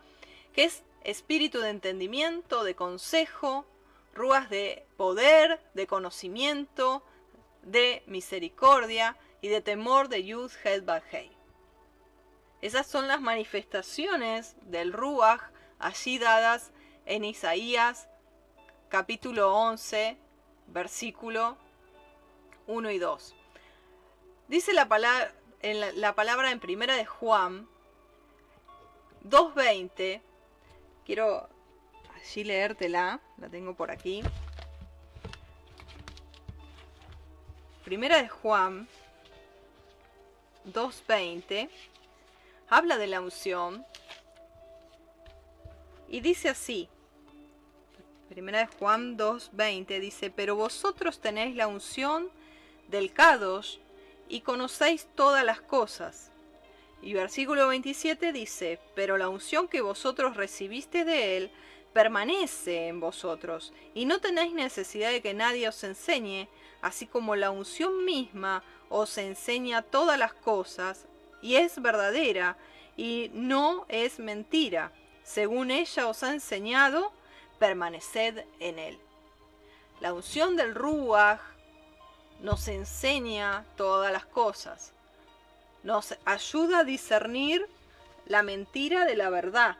[0.53, 3.65] que es espíritu de entendimiento, de consejo,
[4.13, 7.01] Ruach de poder, de conocimiento,
[7.63, 11.31] de misericordia y de temor de Yud Het Hei.
[12.61, 16.71] Esas son las manifestaciones del Ruach allí dadas
[17.05, 18.09] en Isaías
[18.89, 20.17] capítulo 11,
[20.67, 21.57] versículo
[22.67, 23.35] 1 y 2.
[24.49, 25.31] Dice la palabra
[25.61, 27.67] en, la, palabra en primera de Juan
[29.23, 30.21] 2.20,
[31.07, 31.47] quiero
[32.13, 34.21] allí leértela, la tengo por aquí.
[37.85, 38.89] Primera de Juan
[40.65, 41.69] 2.20
[42.67, 43.85] habla de la unción
[46.09, 46.89] y dice así,
[48.27, 52.29] Primera de Juan 2.20 dice, pero vosotros tenéis la unción
[52.89, 53.77] del Kadosh
[54.27, 56.31] y conocéis todas las cosas.
[57.01, 61.51] Y versículo 27 dice, pero la unción que vosotros recibiste de él
[61.93, 66.47] permanece en vosotros, y no tenéis necesidad de que nadie os enseñe,
[66.81, 71.05] así como la unción misma os enseña todas las cosas,
[71.41, 72.57] y es verdadera,
[72.97, 74.91] y no es mentira.
[75.23, 77.11] Según ella os ha enseñado,
[77.59, 78.99] permaneced en él.
[79.99, 81.39] La unción del Ruach
[82.41, 84.93] nos enseña todas las cosas.
[85.87, 87.65] Nos ayuda a discernir
[88.25, 89.77] la mentira de la verdad.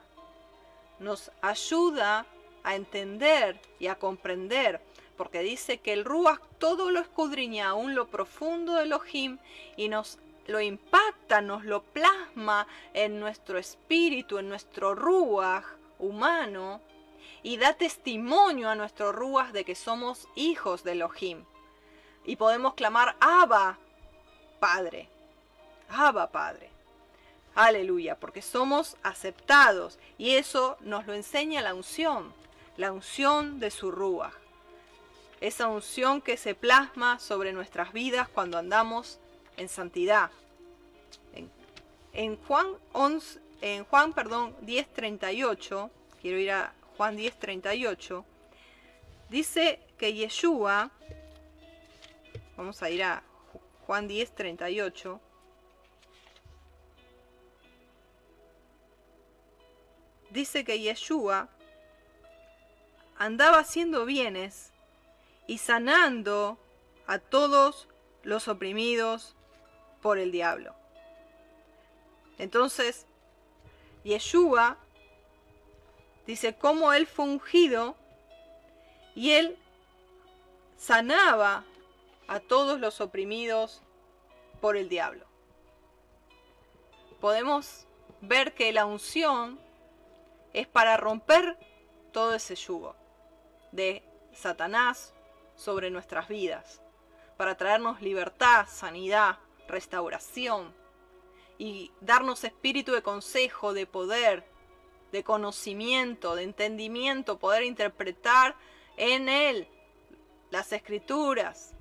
[1.00, 2.26] Nos ayuda
[2.64, 4.80] a entender y a comprender,
[5.18, 9.38] porque dice que el Ruach todo lo escudriña aún lo profundo de Elohim
[9.76, 15.66] y nos lo impacta, nos lo plasma en nuestro espíritu, en nuestro Ruach
[16.00, 16.80] humano
[17.44, 21.44] y da testimonio a nuestro Ruach de que somos hijos de Elohim.
[22.24, 23.78] Y podemos clamar, Abba,
[24.62, 25.17] Padre.
[25.90, 26.70] Abba, Padre.
[27.56, 32.32] Aleluya, porque somos aceptados y eso nos lo enseña la unción,
[32.78, 34.32] la unción de su Ruach.
[35.42, 39.20] Esa unción que se plasma sobre nuestras vidas cuando andamos
[39.58, 40.30] en santidad.
[42.14, 45.90] En, Juan 11, en Juan, perdón, 10:38,
[46.22, 48.24] quiero ir a Juan 10:38,
[49.30, 50.92] dice que Yeshua,
[52.56, 53.24] vamos a ir a
[53.86, 55.20] Juan 10:38,
[60.30, 61.50] dice que Yeshua
[63.18, 64.72] andaba haciendo bienes
[65.48, 66.58] y sanando
[67.08, 67.88] a todos
[68.24, 69.36] los oprimidos
[70.02, 70.76] por el diablo.
[72.38, 73.08] Entonces,
[74.04, 74.78] Yeshua
[76.26, 77.96] dice cómo él fue ungido
[79.16, 79.58] y él
[80.78, 81.64] sanaba
[82.28, 83.82] a todos los oprimidos
[84.62, 85.26] por el diablo.
[87.20, 87.88] Podemos
[88.22, 89.60] ver que la unción
[90.58, 91.56] es para romper
[92.12, 92.96] todo ese yugo
[93.72, 94.04] de
[94.34, 95.14] Satanás
[95.56, 96.82] sobre nuestras vidas,
[97.38, 99.38] para traernos libertad, sanidad,
[99.68, 100.74] restauración
[101.60, 104.48] y darnos espíritu de consejo, de poder,
[105.12, 108.56] de conocimiento, de entendimiento, poder interpretar
[108.98, 109.68] en Él
[110.50, 111.76] las escrituras.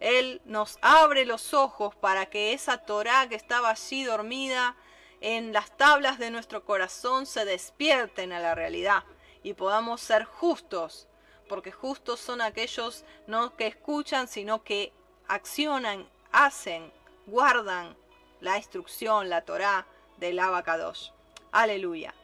[0.00, 4.74] Él nos abre los ojos para que esa Torah que estaba allí dormida
[5.20, 9.04] en las tablas de nuestro corazón se despierten a la realidad
[9.42, 11.08] y podamos ser justos,
[11.48, 14.92] porque justos son aquellos no que escuchan, sino que
[15.26, 16.92] accionan, hacen,
[17.26, 17.96] guardan
[18.40, 19.86] la instrucción, la Torah
[20.18, 21.10] del Abacadosh.
[21.52, 22.14] Aleluya.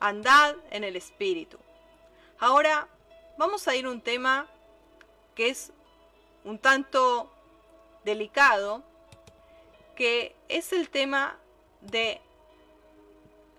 [0.00, 1.58] Andad en el Espíritu.
[2.38, 2.88] Ahora
[3.36, 4.46] vamos a ir a un tema
[5.34, 5.72] que es
[6.44, 7.30] un tanto
[8.04, 8.82] delicado,
[9.94, 11.38] que es el tema
[11.80, 12.20] de,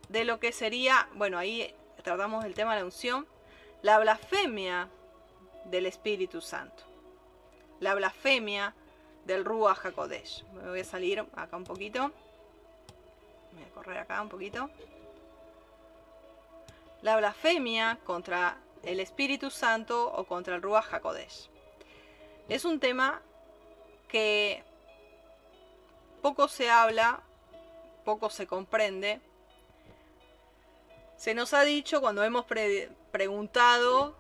[0.10, 3.28] de lo que sería, bueno, ahí tratamos el tema de la unción,
[3.82, 4.90] la blasfemia
[5.66, 6.84] del Espíritu Santo.
[7.80, 8.74] La blasfemia
[9.26, 10.44] del Ruach HaKodesh.
[10.54, 12.12] Me voy a salir acá un poquito.
[13.54, 14.70] Voy a correr acá un poquito.
[17.02, 21.50] La blasfemia contra el Espíritu Santo o contra el Ruach HaKodesh.
[22.50, 23.22] Es un tema
[24.08, 24.64] que
[26.22, 27.22] poco se habla,
[28.10, 29.22] poco se comprende.
[31.16, 32.46] Se nos ha dicho cuando hemos
[33.12, 34.18] preguntado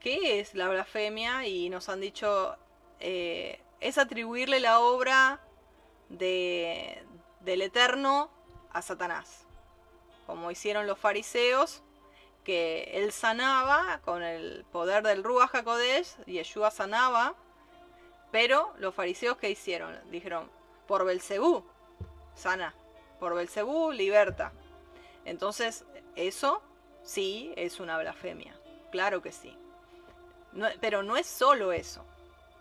[0.00, 2.56] qué es la blasfemia y nos han dicho
[2.98, 5.40] eh, es atribuirle la obra
[6.08, 7.04] de,
[7.42, 8.28] del Eterno
[8.72, 9.46] a Satanás,
[10.26, 11.84] como hicieron los fariseos,
[12.42, 17.36] que él sanaba con el poder del Ruach HaKodesh, Yeshua sanaba,
[18.32, 19.96] pero los fariseos que hicieron?
[20.10, 20.50] Dijeron,
[20.88, 21.64] por Belcebú,
[22.34, 22.74] sana,
[23.22, 24.50] por Belcebú, liberta.
[25.24, 25.84] Entonces,
[26.16, 26.60] eso
[27.04, 28.52] sí es una blasfemia,
[28.90, 29.56] claro que sí.
[30.80, 32.04] pero no es solo eso.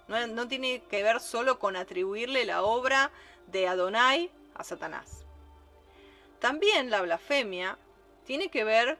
[0.08, 3.10] No, tiene que ver solo con atribuirle la obra
[3.48, 5.26] de Adonai a Satanás.
[6.38, 7.80] También la blasfemia
[8.24, 9.00] tiene que ver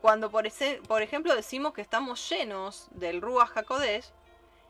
[0.00, 0.46] cuando, por,
[1.02, 4.06] ejemplo, decimos que estamos llenos del Ruach HaKodesh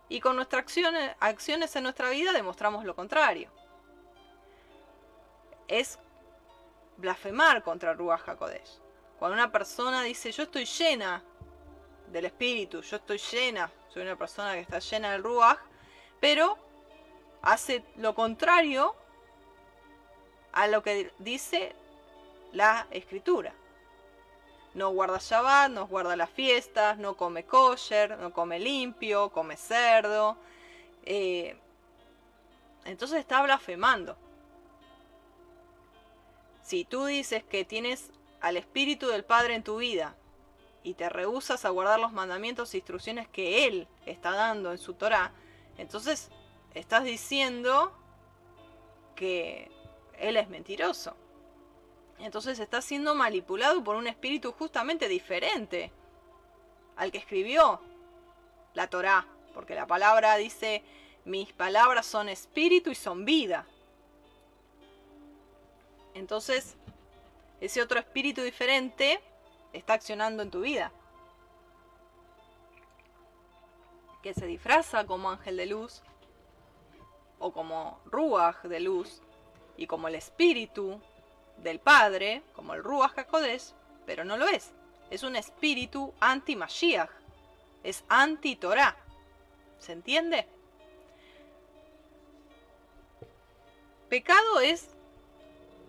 [0.08, 0.64] y con nuestras
[1.20, 3.59] acciones en nuestra vida demostramos lo contrario.
[5.70, 5.98] Es
[6.98, 8.78] blasfemar contra Ruach HaKodesh.
[9.18, 11.22] Cuando una persona dice, yo estoy llena
[12.08, 15.58] del Espíritu, yo estoy llena soy una persona que está llena del Ruach,
[16.20, 16.56] pero
[17.42, 18.94] hace lo contrario
[20.52, 21.74] a lo que dice
[22.52, 23.52] la escritura.
[24.74, 30.36] No guarda Shabbat, no guarda las fiestas, no come kosher, no come limpio, come cerdo.
[31.04, 31.58] Eh,
[32.84, 34.16] entonces está blasfemando.
[36.70, 40.14] Si tú dices que tienes al Espíritu del Padre en tu vida
[40.84, 44.94] y te rehusas a guardar los mandamientos e instrucciones que Él está dando en su
[44.94, 45.32] Torah,
[45.78, 46.30] entonces
[46.72, 47.92] estás diciendo
[49.16, 49.68] que
[50.16, 51.16] Él es mentiroso.
[52.20, 55.90] Entonces está siendo manipulado por un espíritu justamente diferente
[56.94, 57.80] al que escribió
[58.74, 60.84] la Torah, porque la palabra dice,
[61.24, 63.66] mis palabras son espíritu y son vida.
[66.14, 66.76] Entonces,
[67.60, 69.20] ese otro espíritu diferente
[69.72, 70.92] está accionando en tu vida.
[74.22, 76.02] Que se disfraza como ángel de luz
[77.38, 79.22] o como ruach de luz
[79.76, 81.00] y como el espíritu
[81.58, 83.72] del Padre, como el ruach HaKodesh,
[84.06, 84.72] pero no lo es.
[85.10, 87.10] Es un espíritu anti-Mashiach.
[87.82, 88.96] Es anti-Torah.
[89.78, 90.46] ¿Se entiende?
[94.08, 94.88] Pecado es,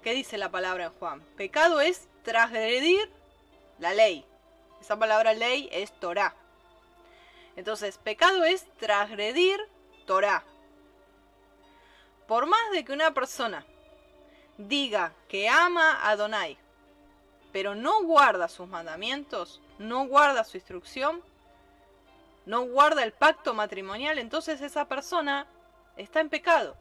[0.02, 1.22] ¿qué dice la palabra en Juan?
[1.38, 3.10] Pecado es transgredir
[3.80, 4.26] la ley.
[4.82, 6.36] Esa palabra ley es Torah.
[7.56, 9.60] Entonces, pecado es transgredir
[10.06, 10.44] Torah.
[12.28, 13.66] Por más de que una persona
[14.58, 16.58] diga que ama a Adonai,
[17.52, 21.22] pero no guarda sus mandamientos, no guarda su instrucción,
[22.46, 25.46] no guarda el pacto matrimonial, entonces esa persona
[25.98, 26.76] está en pecado.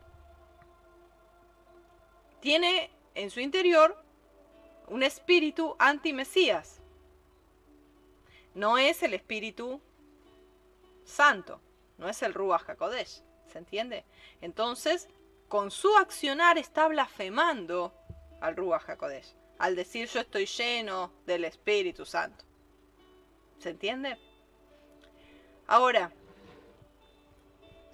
[2.41, 2.91] Tiene
[3.21, 4.03] en su interior
[4.89, 6.81] un espíritu anti-Mesías
[8.55, 9.81] no es el Espíritu
[11.05, 11.61] Santo,
[11.99, 14.05] no es el Ruach HaKodesh, ¿se entiende?
[14.41, 15.09] Entonces,
[15.49, 17.95] con su accionar está blasfemando
[18.41, 22.45] al Ruach HaKodesh, al decir yo estoy lleno del Espíritu Santo.
[23.59, 24.19] ¿Se entiende?
[25.67, 26.11] Ahora,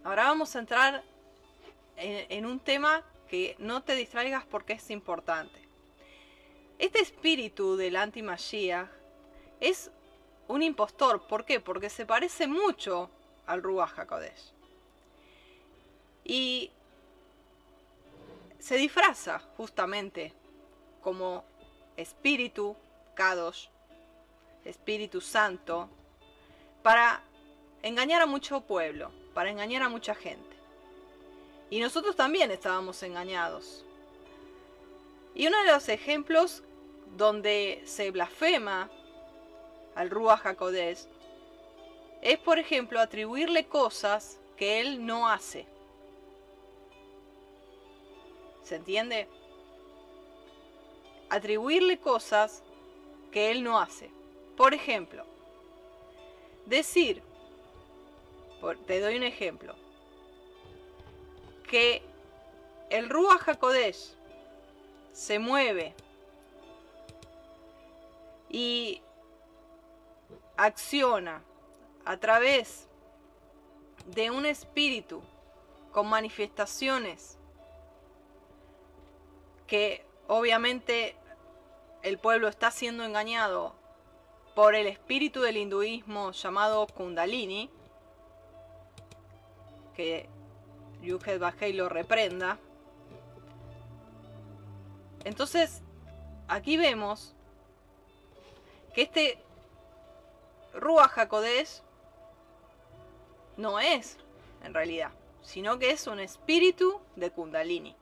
[0.04, 1.02] ahora vamos a entrar
[1.96, 5.60] en, en un tema que no te distraigas porque es importante.
[6.78, 8.22] este espíritu del anti
[9.60, 9.90] es
[10.48, 11.26] un impostor.
[11.26, 11.60] ¿Por qué?
[11.60, 13.10] Porque se parece mucho
[13.46, 14.52] al Ruach HaKodesh.
[16.24, 16.70] Y
[18.58, 20.32] se disfraza justamente
[21.00, 21.44] como
[21.96, 22.76] espíritu
[23.14, 23.68] Kadosh,
[24.64, 25.88] Espíritu Santo,
[26.82, 27.22] para
[27.82, 30.55] engañar a mucho pueblo, para engañar a mucha gente.
[31.70, 33.84] Y nosotros también estábamos engañados.
[35.34, 36.62] Y uno de los ejemplos
[37.16, 38.90] donde se blasfema
[39.94, 41.06] al Ruach HaKodesh
[42.22, 45.66] es, por ejemplo, atribuirle cosas que él no hace.
[48.62, 49.28] ¿Se entiende?
[51.28, 52.62] Atribuirle cosas
[53.30, 54.10] que él no hace.
[54.56, 55.24] Por ejemplo,
[56.64, 57.22] decir,
[58.86, 59.74] te doy un ejemplo,
[61.66, 62.02] que
[62.90, 64.14] el Ruach HaKodesh
[65.12, 65.94] se mueve
[68.48, 69.02] y
[70.56, 71.42] acciona
[72.04, 72.88] a través
[74.06, 75.22] de un espíritu
[75.92, 77.38] con manifestaciones
[79.66, 81.16] que obviamente
[82.02, 83.74] el pueblo está siendo engañado
[84.54, 87.68] por el espíritu del hinduismo llamado Kundalini,
[89.94, 90.28] que
[91.06, 92.58] Yuhed Bajei lo reprenda.
[95.24, 95.82] Entonces,
[96.48, 97.34] aquí vemos
[98.92, 99.38] que este
[100.74, 101.80] Ruach HaKodesh
[103.56, 104.18] no es,
[104.64, 107.94] en realidad, sino que es un espíritu de Kundalini.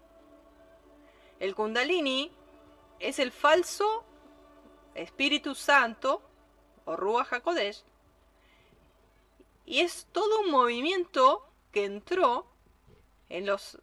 [1.40, 2.32] El Kundalini
[3.00, 4.04] es el falso
[4.94, 6.22] Espíritu Santo
[6.86, 7.84] o Ruach HaKodesh
[9.66, 12.53] y es todo un movimiento que entró
[13.28, 13.78] en los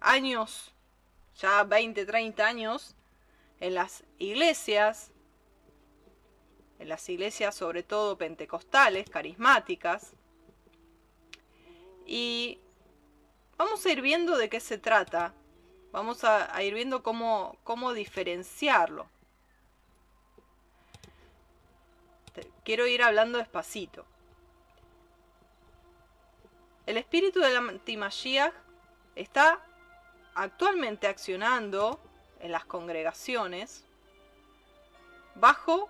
[0.00, 0.72] años,
[1.36, 2.94] ya 20, 30 años,
[3.60, 5.10] en las iglesias
[6.78, 10.12] en las iglesias sobre todo pentecostales, carismáticas.
[12.06, 12.58] Y
[13.56, 15.32] vamos a ir viendo de qué se trata.
[15.92, 19.08] Vamos a, ir viendo cómo, cómo diferenciarlo.
[22.64, 24.04] quiero ir hablando despacito.
[26.86, 28.54] El espíritu del antimashiach
[29.14, 29.60] está
[30.34, 32.00] actualmente accionando
[32.40, 33.84] en las congregaciones
[35.34, 35.88] bajo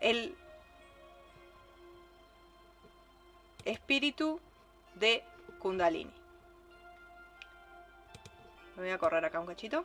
[0.00, 0.36] el
[3.64, 4.40] espíritu
[4.94, 5.24] de
[5.58, 6.12] Kundalini.
[8.76, 9.84] Me voy a correr acá un cachito.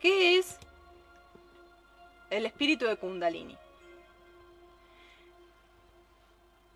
[0.00, 0.58] ¿Qué es
[2.30, 3.56] el espíritu de Kundalini?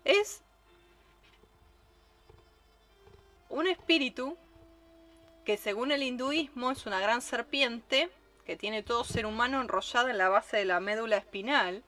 [0.05, 0.41] Es
[3.49, 4.37] un espíritu
[5.45, 8.09] que según el hinduismo es una gran serpiente
[8.45, 11.83] que tiene todo ser humano enrollado en la base de la médula espinal,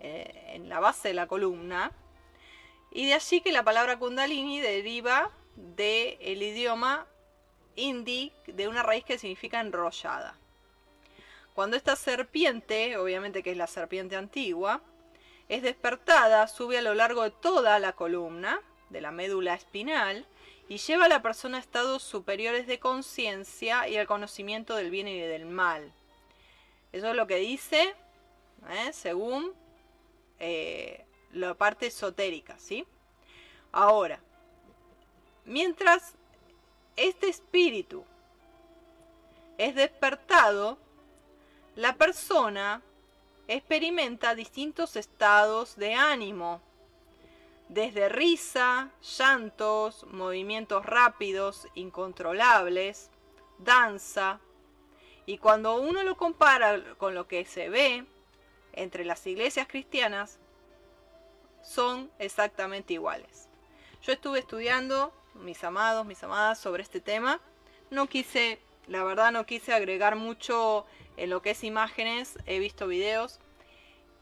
[0.00, 1.92] eh, en la base de la columna,
[2.92, 7.06] y de allí que la palabra kundalini deriva del el idioma
[7.76, 10.36] hindi, de una raíz que significa enrollada.
[11.54, 14.80] Cuando esta serpiente, obviamente que es la serpiente antigua,
[15.48, 18.60] es despertada, sube a lo largo de toda la columna,
[18.90, 20.26] de la médula espinal,
[20.68, 25.08] y lleva a la persona a estados superiores de conciencia y al conocimiento del bien
[25.08, 25.92] y del mal.
[26.92, 27.94] Eso es lo que dice,
[28.70, 28.92] ¿eh?
[28.92, 29.52] según
[30.38, 32.86] eh, la parte esotérica, ¿sí?
[33.72, 34.20] Ahora,
[35.44, 36.14] mientras
[36.96, 38.04] este espíritu
[39.58, 40.78] es despertado,
[41.76, 42.82] la persona
[43.48, 46.62] experimenta distintos estados de ánimo
[47.68, 53.10] desde risa, llantos, movimientos rápidos, incontrolables,
[53.58, 54.40] danza.
[55.26, 58.04] Y cuando uno lo compara con lo que se ve
[58.72, 60.38] entre las iglesias cristianas,
[61.62, 63.48] son exactamente iguales.
[64.02, 67.40] Yo estuve estudiando, mis amados, mis amadas, sobre este tema.
[67.90, 70.84] No quise, la verdad no quise agregar mucho
[71.16, 73.38] en lo que es imágenes, he visto videos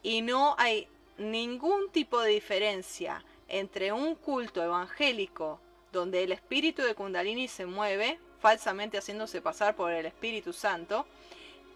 [0.03, 0.87] y no hay
[1.17, 3.23] ningún tipo de diferencia
[3.53, 5.59] entre un culto evangélico
[5.91, 11.05] donde el espíritu de Kundalini se mueve, falsamente haciéndose pasar por el Espíritu Santo,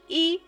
[0.07, 0.41] y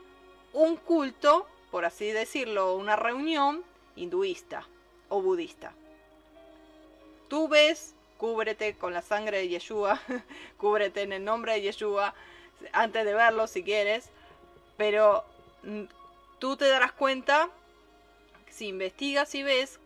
[0.53, 3.63] un culto, por así decirlo, una reunión
[3.95, 4.67] hinduista
[5.07, 5.71] o budista.
[7.27, 10.01] Tú ves, cúbrete con la sangre de Yeshua,
[10.57, 12.15] cúbrete en el nombre de Yeshua,
[12.73, 14.09] antes de verlo si quieres,
[14.77, 15.23] pero
[15.61, 15.83] mm,
[16.39, 17.51] tú te darás cuenta,
[18.49, 19.79] si investigas y ves,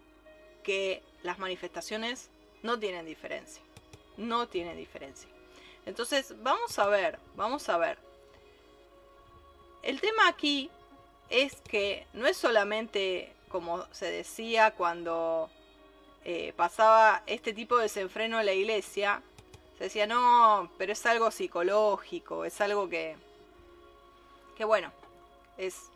[0.64, 2.30] que las manifestaciones
[2.62, 3.64] no tienen diferencia.
[4.18, 5.28] No tiene diferencia.
[5.86, 7.98] Entonces, vamos a ver, vamos a ver.
[9.82, 10.70] el tema aquí
[11.30, 15.48] es que no es solamente como se decía cuando
[16.26, 19.22] eh, pasaba este tipo de desenfreno en la iglesia,
[19.78, 23.16] se decía, no, pero es algo psicológico, es algo que,
[24.58, 24.92] que bueno,
[25.58, 25.92] es,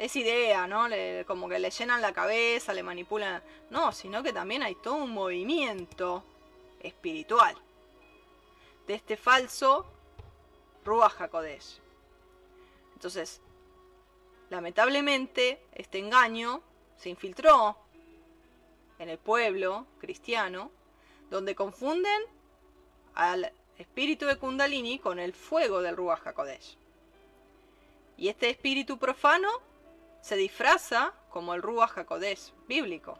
[0.00, 0.86] es idea, ¿no?
[1.26, 3.42] como que le llenan la cabeza, le manipulan.
[3.68, 6.24] No, sino que también hay todo un movimiento
[6.80, 7.54] espiritual
[8.86, 9.84] de este falso
[10.86, 11.80] Ruach HaKodesh.
[12.94, 13.42] Entonces,
[14.48, 16.62] lamentablemente, este engaño
[16.96, 17.76] se infiltró
[18.98, 20.70] en el pueblo cristiano,
[21.28, 22.22] donde confunden
[23.14, 26.78] al espíritu de Kundalini con el fuego del Ruach HaKodesh.
[28.16, 29.68] Y este espíritu profano
[30.20, 33.18] se disfraza como el Ruach HaKodesh bíblico.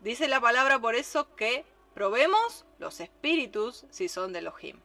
[0.00, 1.64] Dice la palabra por eso que
[1.94, 4.80] probemos los espíritus si son de Elohim.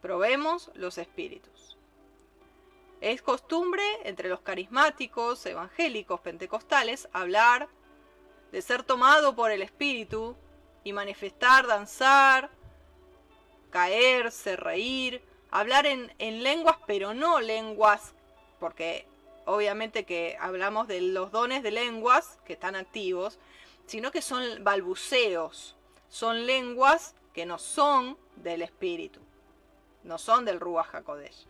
[0.00, 1.76] Probemos los espíritus.
[3.00, 7.68] Es costumbre entre los carismáticos, evangélicos, pentecostales, hablar
[8.52, 10.36] de ser tomado por el espíritu
[10.84, 12.50] y manifestar, danzar,
[13.70, 18.14] caerse, reír, hablar en, en lenguas, pero no lenguas,
[18.58, 19.06] porque
[19.44, 23.38] obviamente que hablamos de los dones de lenguas que están activos,
[23.86, 25.76] sino que son balbuceos,
[26.08, 29.20] son lenguas que no son del espíritu
[30.06, 31.46] no son del Ruach HaKodesh.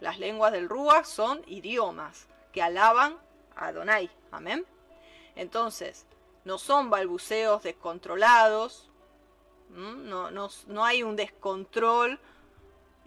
[0.00, 3.16] Las lenguas del Ruach son idiomas que alaban
[3.56, 4.10] a Adonai.
[4.30, 4.64] Amén.
[5.34, 6.06] Entonces,
[6.44, 8.90] no son balbuceos descontrolados,
[9.70, 12.20] no, no, no hay un descontrol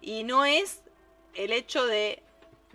[0.01, 0.81] y no es
[1.35, 2.23] el hecho de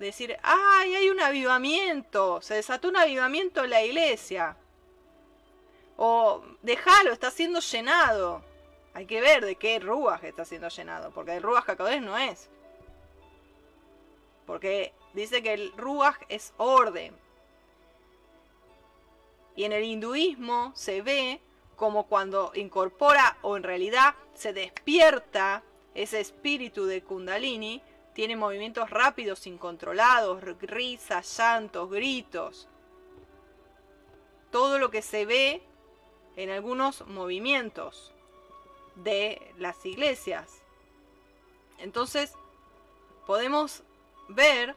[0.06, 4.56] decir, ay, hay un avivamiento, se desató un avivamiento en la iglesia.
[5.96, 8.42] O déjalo, está siendo llenado.
[8.94, 12.48] Hay que ver de qué Ruach está siendo llenado, porque el Ruach HaKodesh no es.
[14.46, 17.16] Porque dice que el Ruach es orden.
[19.56, 21.40] Y en el hinduismo se ve
[21.76, 25.62] como cuando incorpora o en realidad se despierta
[25.94, 27.82] ese espíritu de Kundalini,
[28.14, 32.68] tiene movimientos rápidos, incontrolados, risas, llantos, gritos.
[34.50, 35.62] Todo lo que se ve
[36.36, 38.12] en algunos movimientos
[38.96, 40.62] de las iglesias.
[41.78, 42.34] Entonces,
[43.26, 43.82] podemos
[44.28, 44.76] ver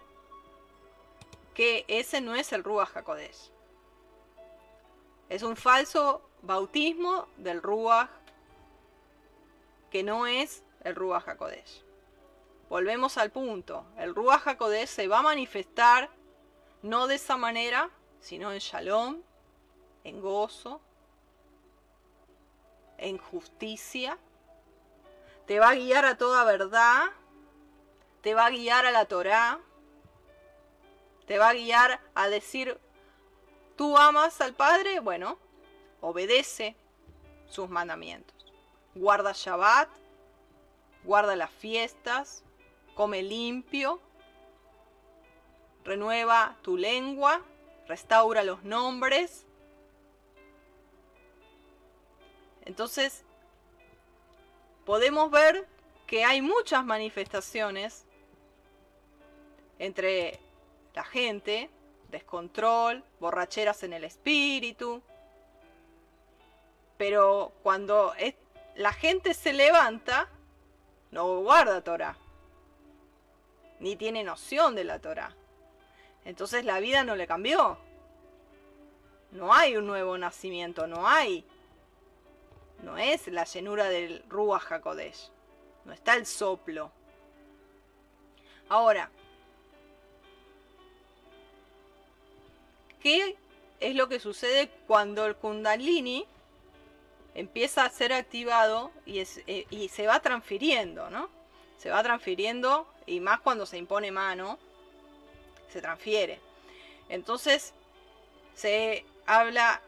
[1.54, 3.52] que ese no es el Ruach HaKodesh.
[5.30, 8.10] Es un falso bautismo del Ruach
[9.90, 11.85] que no es el Ruach HaKodesh.
[12.70, 13.86] Volvemos al punto.
[13.98, 16.10] El Ruach se va a manifestar
[16.82, 17.90] no de esa manera,
[18.20, 19.22] sino en shalom,
[20.04, 20.82] en gozo,
[22.98, 24.18] en justicia,
[25.46, 27.06] te va a guiar a toda verdad,
[28.22, 29.60] te va a guiar a la Torá,
[31.28, 32.80] te va a guiar a decir,
[33.76, 35.38] tú amas al Padre, bueno,
[36.02, 36.76] obedece
[37.48, 38.54] sus mandamientos.
[38.96, 39.90] Guarda Shabbat,
[41.04, 42.44] guarda las fiestas,
[42.96, 44.02] come limpio,
[45.84, 47.42] renueva tu lengua,
[47.88, 49.46] restaura los nombres,
[52.66, 53.24] Entonces,
[54.86, 55.68] podemos ver
[56.08, 58.06] que hay muchas manifestaciones
[59.78, 60.40] entre
[60.96, 61.70] la gente,
[62.10, 65.02] descontrol, borracheras en el espíritu,
[66.98, 68.14] pero cuando
[68.76, 70.28] la gente se levanta,
[71.12, 72.18] no guarda Torah,
[73.86, 75.36] ni tiene noción de la Torah.
[76.26, 77.78] Entonces la vida no le cambió.
[79.30, 81.46] No hay un nuevo nacimiento, no hay
[82.82, 85.30] no es la llenura del Ruach HaKodesh.
[85.86, 86.92] No está el soplo.
[88.70, 89.12] Ahora,
[93.00, 93.38] ¿qué
[93.80, 96.26] es lo que sucede cuando el Kundalini
[97.36, 101.30] empieza a ser activado y, eh, y se va transfiriendo, ¿no?
[101.78, 104.58] Se va transfiriendo y más cuando se impone mano,
[105.72, 106.40] se transfiere.
[107.10, 107.74] Entonces,
[108.56, 109.82] se habla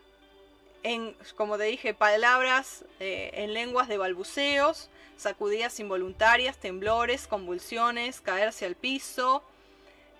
[0.83, 8.65] en, como te dije, palabras eh, en lenguas de balbuceos, sacudidas involuntarias, temblores, convulsiones, caerse
[8.65, 9.43] al piso.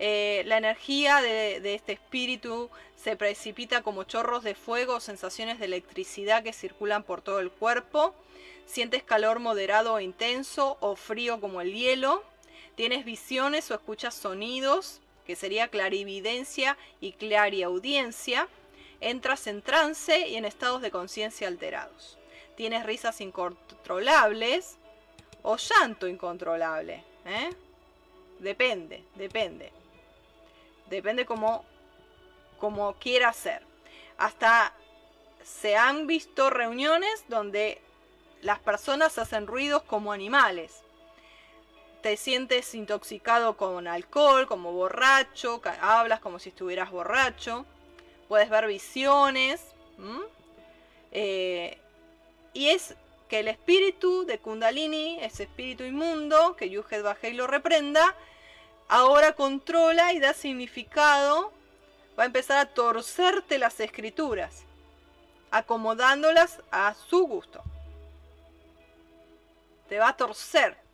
[0.00, 5.58] Eh, la energía de, de, este espíritu se precipita como chorros de fuego o sensaciones
[5.58, 8.14] de electricidad que circulan por todo el cuerpo.
[8.66, 12.22] Sientes calor moderado o intenso o frío como el hielo.
[12.78, 18.46] Tienes visiones o escuchas sonidos, que sería clarividencia y clariaudiencia
[19.00, 22.18] entras en trance y en estados de conciencia alterados.
[22.56, 24.76] Tienes risas incontrolables
[25.42, 27.02] o llanto incontrolable.
[27.26, 27.50] ¿eh?
[28.38, 29.72] Depende, depende.
[30.88, 31.64] Depende como,
[32.60, 33.60] como quiera ser.
[34.18, 34.72] Hasta
[35.42, 37.82] se han visto reuniones donde
[38.40, 40.84] las personas hacen ruidos como animales.
[42.02, 47.66] Te sientes intoxicado con alcohol, como borracho, hablas como si estuvieras borracho,
[48.28, 49.60] puedes ver visiones.
[51.10, 51.76] Eh,
[52.52, 52.94] y es
[53.28, 58.14] que el espíritu de Kundalini, ese espíritu inmundo, que Yuhed Bajei lo reprenda,
[58.88, 61.52] ahora controla y da significado,
[62.18, 64.64] va a empezar a torcerte las escrituras,
[65.50, 67.62] acomodándolas a su gusto.
[69.88, 70.87] Te va a torcer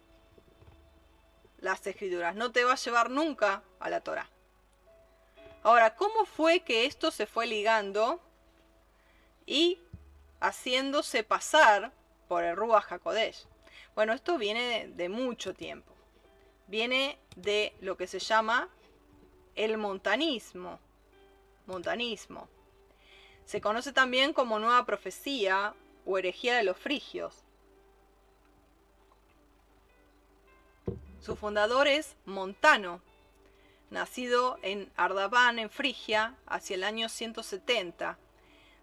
[1.65, 4.29] las escrituras, no te va a llevar nunca a la Torah.
[5.63, 8.21] Ahora, ¿cómo fue que esto se fue ligando
[9.47, 9.81] y
[10.41, 11.91] haciéndose pasar
[12.29, 13.47] por el Ruach HaKodesh?
[13.95, 15.95] Bueno, esto viene de mucho tiempo
[16.67, 18.69] viene de lo que se llama
[19.55, 20.79] el montanismo.
[21.67, 22.49] Montanismo.
[23.45, 25.75] Se conoce también como nueva profecía
[26.07, 27.44] o herejía de los frigios.
[31.25, 33.01] Su fundador es Montano,
[33.89, 38.19] nacido en Ardaban, en Frigia, hacia el año 170.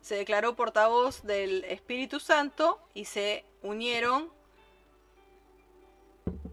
[0.02, 4.32] Se declaró portavoz del Espíritu Santo y se unieron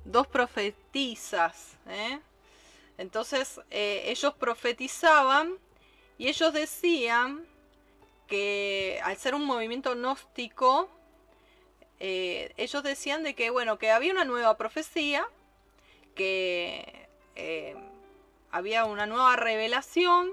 [0.05, 1.79] dos profetizas.
[1.87, 2.21] ¿eh?
[2.99, 5.55] Entonces eh, ellos profetizaban
[6.19, 7.47] y ellos decían
[8.27, 10.91] que al ser un movimiento gnóstico,
[11.99, 15.27] eh, ellos decían de que bueno, que había una nueva profecía,
[16.19, 17.09] que
[18.51, 20.31] había una nueva revelación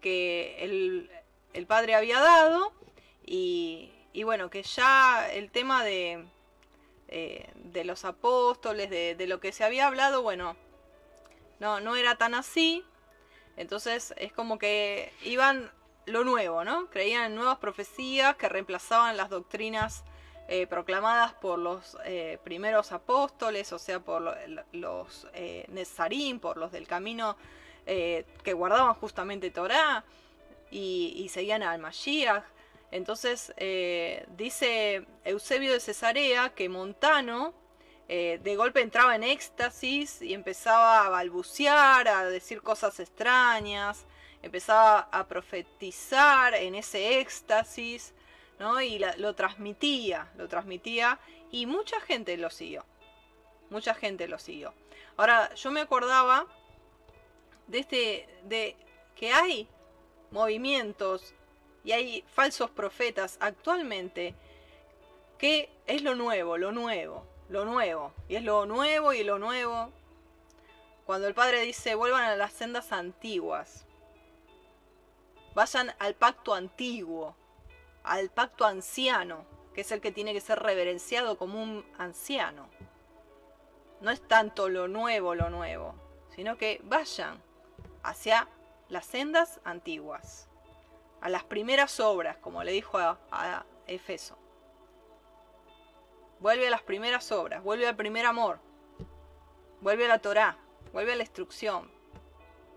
[0.00, 1.10] que el,
[1.52, 2.72] el padre había dado
[3.24, 6.24] y, y bueno, que ya el tema de,
[7.08, 10.56] eh, de los apóstoles, de, lo que se había hablado, bueno,
[11.60, 12.82] no, no era tan así.
[13.56, 15.70] Entonces es como que iban
[16.06, 16.88] lo nuevo, ¿no?
[16.88, 20.02] Creían en nuevas profecías que reemplazaban las doctrinas
[20.48, 24.36] eh, proclamadas por los eh, primeros apóstoles, o sea, por
[24.72, 25.26] los
[25.68, 27.36] Nezarín, por los del camino
[27.86, 30.04] que guardaban justamente Torah
[30.70, 32.42] y, y seguían al Mashiach.
[32.90, 37.52] Entonces eh, dice Eusebio de Cesarea que Montano
[38.08, 44.06] eh, de golpe entraba en éxtasis y empezaba a balbucear, a decir cosas extrañas,
[44.42, 48.14] empezaba a profetizar en ese éxtasis,
[48.58, 51.18] Y lo transmitía, lo transmitía
[51.50, 52.84] y mucha gente lo siguió.
[53.70, 54.72] Mucha gente lo siguió.
[55.16, 56.46] Ahora, yo me acordaba
[57.66, 58.76] de este de
[59.14, 59.68] que hay
[60.30, 61.34] movimientos
[61.84, 64.34] y hay falsos profetas actualmente
[65.38, 68.12] que es lo nuevo, lo nuevo, lo nuevo.
[68.28, 69.92] Y es lo nuevo y lo nuevo.
[71.04, 73.84] Cuando el Padre dice, vuelvan a las sendas antiguas.
[75.54, 77.34] Vayan al pacto antiguo,
[78.06, 82.68] al pacto anciano, que es el que tiene que ser reverenciado como un anciano.
[84.00, 85.94] No es tanto lo nuevo, lo nuevo,
[86.34, 87.42] sino que vayan
[88.02, 88.48] hacia
[88.88, 90.48] las sendas antiguas
[91.20, 94.36] a las primeras obras, como le dijo a, Efeso.
[96.40, 98.58] Vuelve a las primeras obras, vuelve al primer amor,
[99.80, 100.58] vuelve a la Torá,
[100.92, 101.90] vuelve a la instrucción,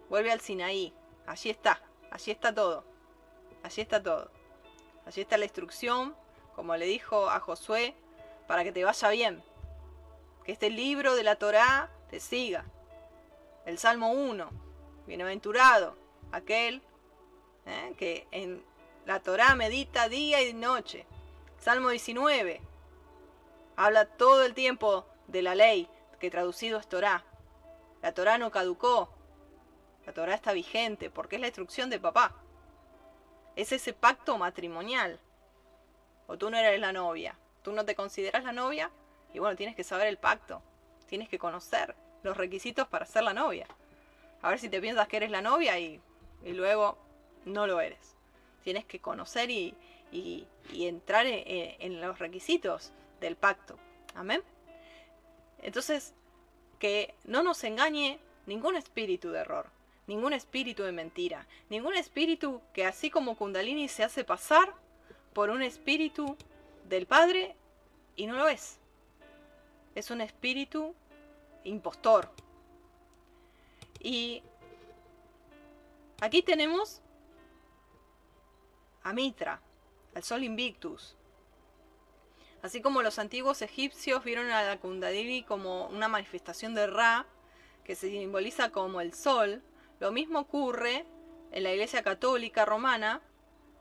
[0.10, 0.93] vuelve al Sinaí.
[1.27, 2.84] Allí está, allí está todo,
[3.64, 4.39] allí está todo.
[5.10, 6.15] Allí está la instrucción,
[6.56, 7.95] como le dijo a Josué,
[8.45, 9.44] para que te vaya bien.
[10.44, 12.64] Que este libro de la Torá te siga.
[13.65, 14.48] El Salmo 1,
[15.07, 15.95] bienaventurado,
[16.31, 16.84] aquel
[17.65, 17.95] ¿eh?
[17.98, 18.64] que en
[19.07, 21.07] la Torá medita día y noche.
[21.60, 22.61] Salmo 19
[23.77, 27.23] habla todo el tiempo de la ley, que traducido es Torá.
[28.03, 29.10] La Torá no caducó,
[30.06, 32.36] la Torá está vigente porque es la instrucción de papá.
[33.60, 35.19] Es ese pacto matrimonial.
[36.27, 38.90] O tú no eres la novia, tú no te consideras la novia
[39.34, 40.61] y bueno, tienes que saber el pacto,
[41.07, 43.68] tienes que conocer los requisitos para ser la novia.
[44.41, 45.99] A ver si te piensas que eres la novia y,
[46.45, 46.98] y luego
[47.44, 48.15] no lo eres.
[48.64, 49.76] Tienes que conocer y,
[50.72, 53.77] entrar en, los requisitos del pacto.
[54.15, 54.41] Amén.
[55.61, 56.14] Entonces,
[56.80, 59.69] que no nos engañe ningún espíritu de error,
[60.10, 64.73] ningún espíritu de mentira, ningún espíritu que así como Kundalini se hace pasar
[65.34, 66.36] por un espíritu
[66.86, 67.56] del Padre
[68.15, 68.80] y no lo es.
[69.94, 70.95] Es un espíritu
[71.64, 72.31] impostor.
[73.99, 74.41] Y
[76.22, 77.02] aquí tenemos
[79.03, 79.61] a Mitra,
[80.15, 81.15] al sol Invictus.
[82.64, 87.27] Así como los antiguos egipcios vieron a la Kundalini como una manifestación de Ra,
[87.84, 89.61] que se simboliza como el sol,
[89.99, 91.05] lo mismo ocurre
[91.51, 93.21] en la Iglesia Católica Romana,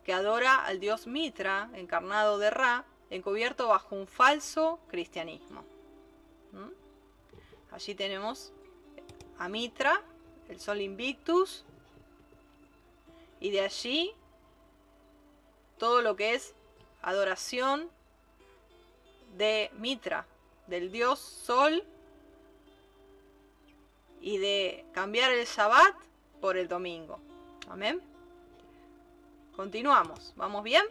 [0.04, 5.64] que adora al dios Mitra, encarnado de Ra, encubierto bajo un falso cristianismo.
[6.52, 7.74] ¿Mm?
[7.74, 8.52] Allí tenemos
[9.38, 10.02] a Mitra,
[10.48, 11.64] el sol Invictus,
[13.40, 14.12] y de allí
[15.78, 16.54] todo lo que es
[17.02, 17.88] adoración
[19.36, 20.26] de Mitra,
[20.66, 21.84] del dios Sol,
[24.20, 26.07] y de cambiar el Shabbat
[26.40, 27.20] por el domingo.
[27.68, 28.00] Amén.
[29.54, 30.32] Continuamos.
[30.36, 30.84] ¿Vamos bien?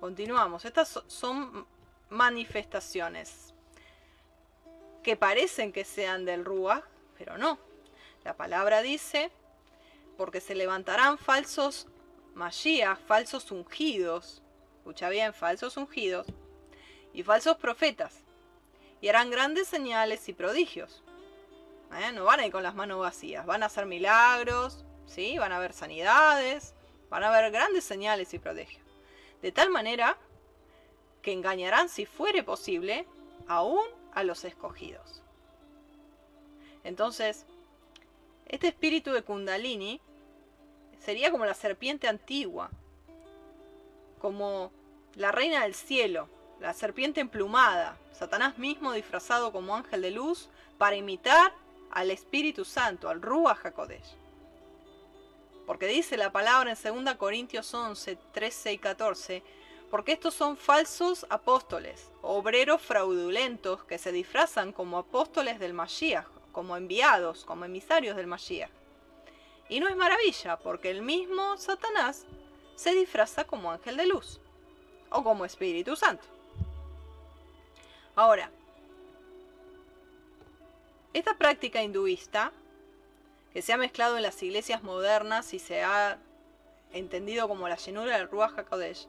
[0.00, 0.64] Continuamos.
[0.64, 1.66] Estas son
[2.10, 3.54] manifestaciones
[5.02, 6.82] que parecen que sean del Ruach,
[7.16, 7.58] pero no.
[8.24, 9.30] La palabra dice,
[10.16, 11.86] porque se levantarán falsos
[12.34, 14.42] Mashiach, falsos ungidos,
[14.78, 16.26] escucha bien, falsos ungidos,
[17.12, 18.24] y falsos profetas,
[19.00, 21.02] y harán grandes señales y prodigios.
[21.92, 22.12] ¿Eh?
[22.12, 25.38] No van a ir con las manos vacías, van a hacer milagros, ¿sí?
[25.38, 26.74] van a haber sanidades,
[27.08, 28.84] van a haber grandes señales y prodigios.
[29.42, 30.16] De tal manera
[31.22, 33.06] que engañarán, si fuere posible,
[33.48, 35.22] aún a los escogidos.
[36.84, 37.46] Entonces,
[38.46, 40.00] este espíritu de Kundalini
[41.00, 42.70] sería como la serpiente antigua,
[44.20, 44.70] como
[45.14, 46.28] la reina del cielo,
[46.60, 50.48] la serpiente emplumada, Satanás mismo disfrazado como ángel de luz
[50.78, 51.52] para imitar
[51.96, 53.72] al Espíritu Santo, al Ruach.
[55.66, 59.42] Porque dice la palabra en 2 Corintios 11, 13 y 14,
[59.90, 66.76] porque estos son falsos apóstoles, obreros fraudulentos que se disfrazan como apóstoles del Mashiach, como
[66.76, 68.70] enviados, como emisarios del Mashiach.
[69.70, 72.26] Y no es maravilla, porque el mismo Satanás
[72.74, 74.38] se disfraza como ángel de luz,
[75.08, 76.26] o como Espíritu Santo.
[78.14, 78.50] Ahora,
[81.18, 82.52] esta práctica hinduista,
[83.52, 86.18] que se ha mezclado en las iglesias modernas y se ha
[86.92, 89.08] entendido como la llenura del Ruach HaKodesh,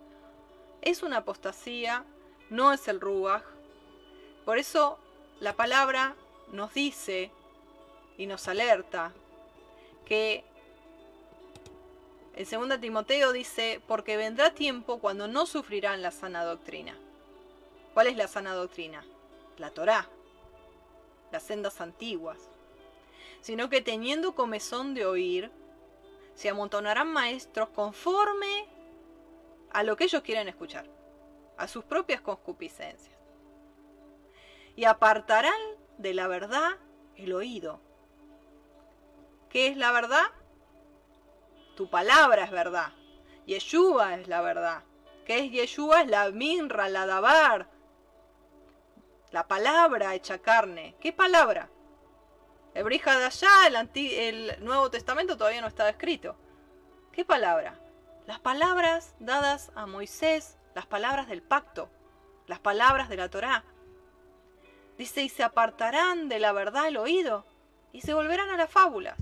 [0.82, 2.06] es una apostasía,
[2.50, 3.44] no es el Ruach.
[4.46, 4.98] Por eso
[5.42, 6.16] la palabra
[6.54, 7.30] nos dice
[8.18, 9.12] y nos alerta
[10.06, 10.46] que
[12.36, 16.96] en 2 Timoteo dice, porque vendrá tiempo cuando no sufrirán la sana doctrina.
[17.94, 19.04] ¿Cuál es la sana doctrina?
[19.58, 20.08] La Torá
[21.32, 22.50] las sendas antiguas,
[23.42, 25.52] sino que teniendo comezón de oír,
[26.34, 28.68] se amontonarán maestros conforme
[29.72, 30.88] a lo que ellos quieren escuchar,
[31.58, 33.18] a sus propias concupiscencias,
[34.76, 35.60] y apartarán
[35.98, 36.78] de la verdad
[37.16, 37.80] el oído.
[39.50, 40.26] ¿Qué es la verdad?
[41.76, 42.94] Tu palabra es verdad.
[43.46, 44.84] Yeshua es la verdad.
[45.26, 46.02] ¿Qué es Yeshua?
[46.02, 47.70] Es la minra, la dabar,
[49.32, 50.96] la palabra hecha carne.
[51.00, 51.70] ¿Qué palabra?
[52.74, 56.36] El Brija de allá, el, el Nuevo Testamento todavía no estaba escrito.
[57.12, 57.80] ¿Qué palabra?
[58.26, 61.90] Las palabras dadas a Moisés, las palabras del pacto,
[62.46, 63.64] las palabras de la Torá.
[64.98, 67.46] Dice, y se apartarán de la verdad el oído
[67.92, 69.18] y se volverán a las fábulas.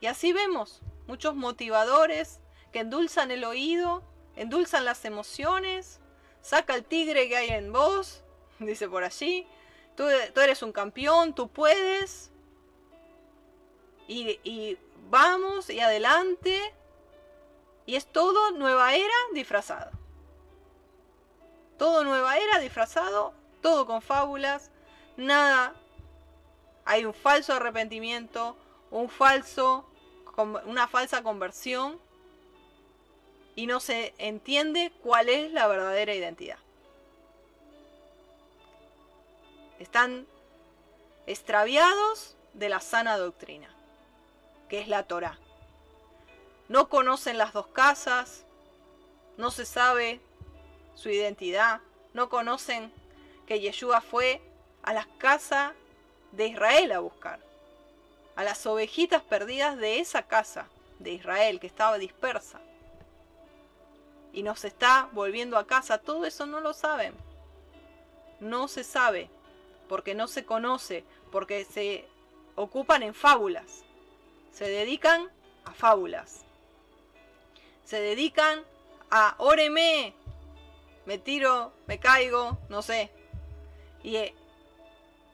[0.00, 2.40] Y así vemos muchos motivadores
[2.72, 4.02] que endulzan el oído,
[4.36, 6.00] endulzan las emociones,
[6.42, 8.22] saca el tigre que hay en vos
[8.64, 9.46] dice por allí.
[9.96, 12.30] Tú, eres un campeón, tú puedes.
[14.08, 14.78] Y, y
[15.10, 16.60] vamos y adelante.
[17.86, 19.90] Y es todo nueva era disfrazado.
[21.78, 24.70] Todo nueva era disfrazado, todo con fábulas,
[25.16, 25.74] nada.
[26.84, 28.56] Hay un falso arrepentimiento,
[28.90, 29.84] un falso,
[30.64, 32.00] una falsa conversión
[33.56, 36.58] y no se entiende cuál es la verdadera identidad.
[39.78, 40.26] Están
[41.26, 43.68] extraviados de la sana doctrina,
[44.68, 45.38] que es la Torá.
[46.68, 48.44] No conocen las dos casas,
[49.36, 50.20] no se sabe
[50.94, 51.80] su identidad,
[52.14, 52.92] no conocen
[53.46, 54.40] que Yeshua fue
[54.82, 55.72] a las casas
[56.32, 57.40] de Israel a buscar,
[58.34, 60.66] a las ovejitas perdidas de esa casa
[60.98, 62.60] de Israel que estaba dispersa.
[64.32, 67.14] Y nos está volviendo a casa, todo eso no lo saben.
[68.40, 69.30] No se sabe
[69.88, 72.06] porque no se conoce, porque se
[72.54, 73.84] ocupan en fábulas,
[74.52, 75.30] se dedican
[75.64, 76.44] a fábulas,
[77.84, 78.62] se dedican
[79.10, 80.14] a óreme,
[81.04, 83.10] me tiro, me caigo, no sé,
[84.02, 84.16] y,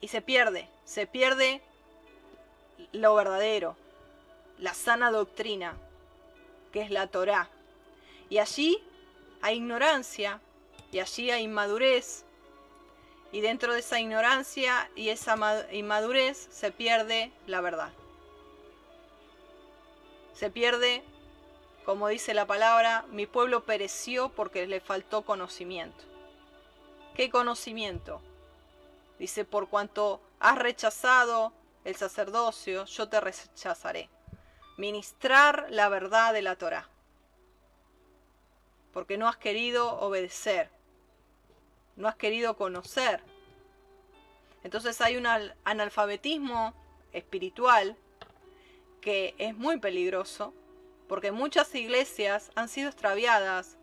[0.00, 1.62] y se pierde, se pierde
[2.92, 3.76] lo verdadero,
[4.58, 5.76] la sana doctrina,
[6.72, 7.48] que es la Torá.
[8.28, 8.82] Y allí
[9.40, 10.40] hay ignorancia,
[10.90, 12.24] y allí hay inmadurez,
[13.32, 17.90] Y dentro de esa ignorancia y esa inmadurez se pierde la verdad.
[20.34, 21.02] Se pierde,
[21.84, 26.04] como dice la palabra, mi pueblo pereció porque le faltó conocimiento.
[27.14, 28.20] ¿Qué conocimiento?
[29.18, 31.52] Dice, por cuanto has rechazado
[31.84, 34.08] el sacerdocio, yo te rechazaré.
[34.76, 36.88] Ministrar la verdad de la Torah.
[38.92, 40.70] Porque no has querido obedecer.
[41.96, 43.22] No has querido conocer.
[44.64, 45.26] Entonces hay un
[45.64, 46.74] analfabetismo
[47.12, 47.96] espiritual
[49.00, 50.54] que es muy peligroso
[51.08, 53.76] porque muchas iglesias han sido extraviadas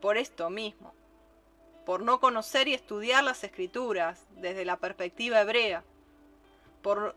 [0.00, 0.94] por esto mismo,
[1.84, 5.84] por no conocer y estudiar las escrituras desde la perspectiva hebrea,
[6.82, 7.14] por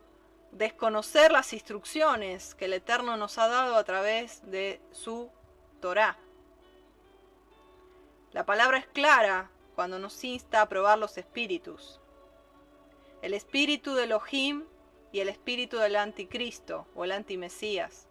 [0.51, 5.29] desconocer las instrucciones que el Eterno nos ha dado a través de su
[5.79, 6.17] Torah.
[8.33, 9.49] La palabra es clara
[9.79, 12.01] cuando nos insta a probar los espíritus.
[13.21, 14.65] El espíritu de Elohim
[15.13, 18.09] y el espíritu del anticristo o el antimesías.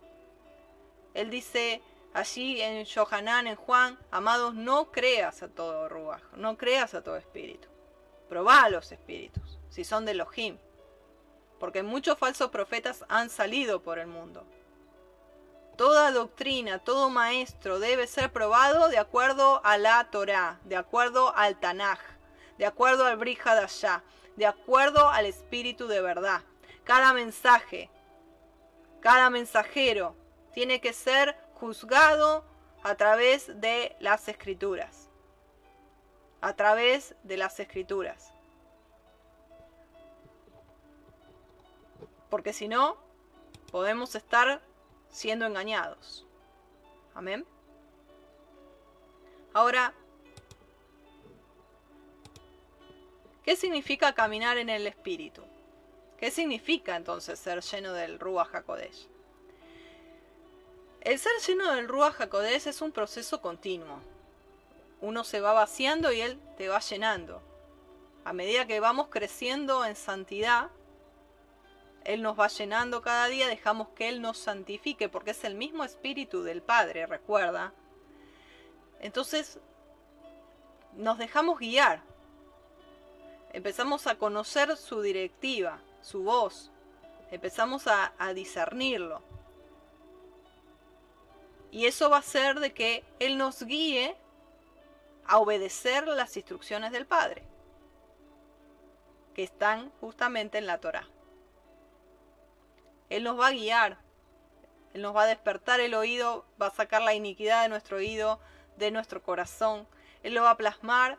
[1.13, 1.83] Él dice
[2.15, 7.19] allí en Johanán, en Juan, amados, no creas a todo ruaj, no creas a todo
[7.19, 7.69] espíritu.
[8.31, 10.57] Probá los espíritus, si son de Elohim
[11.61, 14.47] porque muchos falsos profetas han salido por el mundo.
[15.79, 21.59] Toda doctrina, todo maestro debe ser probado de acuerdo a la Torah, de acuerdo al
[21.59, 22.01] Tanaj,
[22.59, 24.03] de acuerdo al Brihadashah,
[24.37, 26.43] de acuerdo al espíritu de verdad.
[26.85, 27.89] Cada mensaje,
[29.01, 30.15] cada mensajero
[30.53, 32.45] tiene que ser juzgado
[32.83, 35.09] a través de las escrituras.
[36.43, 38.35] A través de las escrituras.
[42.29, 42.97] porque si no,
[43.71, 44.61] podemos estar
[45.19, 46.25] siendo engañados.
[47.13, 47.45] Amén.
[49.53, 49.93] Ahora,
[53.43, 55.43] ¿qué significa caminar en el Espíritu?
[56.19, 59.09] ¿Qué significa entonces ser lleno del Ruach HaKodesh?
[61.01, 63.99] El ser lleno del Ruach HaKodesh es un proceso continuo.
[65.01, 67.43] Uno se va vaciando y él te va llenando.
[68.25, 70.71] A medida que vamos creciendo en santidad,
[72.09, 75.85] él nos va llenando cada día, dejamos que Él nos santifique, porque es el mismo
[75.85, 77.75] espíritu del Padre, recuerda.
[78.99, 79.59] Entonces,
[80.95, 82.01] nos dejamos guiar.
[83.53, 86.71] Empezamos a conocer su directiva, su voz.
[87.31, 89.21] Empezamos a, a discernirlo.
[91.71, 94.17] Y eso va a hacer de que Él nos guíe
[95.27, 97.45] a obedecer las instrucciones del Padre,
[99.35, 101.07] que están justamente en la Torah.
[103.11, 103.99] Él nos va a guiar.
[104.95, 108.41] Él nos va a despertar el oído, va a sacar la iniquidad de nuestro oído,
[108.77, 109.87] de nuestro corazón.
[110.23, 111.19] Él lo va a plasmar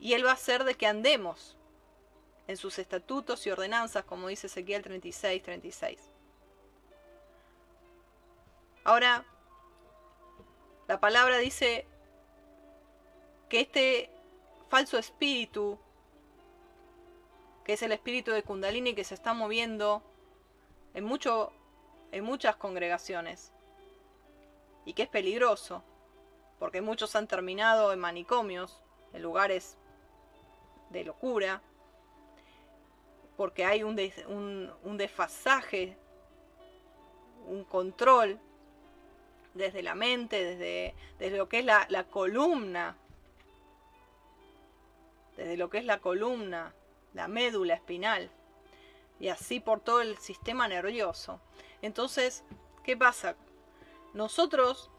[0.00, 1.56] y Él va a hacer de que andemos
[2.48, 6.00] en sus estatutos y ordenanzas, como dice Ezequiel 36, 36.
[8.84, 9.24] Ahora,
[10.88, 11.86] la palabra dice
[13.48, 14.10] que este
[14.68, 15.78] falso espíritu,
[17.64, 20.02] que es el espíritu de Kundalini que se está moviendo
[20.94, 21.52] en, mucho,
[22.10, 23.52] en muchas congregaciones.
[24.84, 25.84] Y que es peligroso
[26.62, 28.80] porque muchos han terminado en manicomios,
[29.12, 29.76] en lugares
[30.90, 31.60] de locura,
[33.36, 33.98] porque hay un,
[34.84, 35.96] un, desfasaje,
[37.48, 38.38] un control
[39.54, 42.96] desde la mente, desde, desde lo que es la, la columna,
[45.36, 46.72] desde lo que es la columna,
[47.12, 48.30] la médula espinal
[49.22, 51.40] y así por todo el sistema nervioso.
[51.80, 52.42] Entonces,
[52.82, 53.36] ¿qué pasa?
[54.14, 54.90] Nosotros,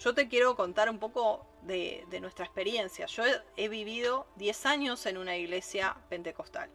[0.00, 3.06] yo te quiero contar un poco de, nuestra experiencia.
[3.06, 3.22] Yo
[3.56, 6.70] he, vivido 10 años en una iglesia pentecostal.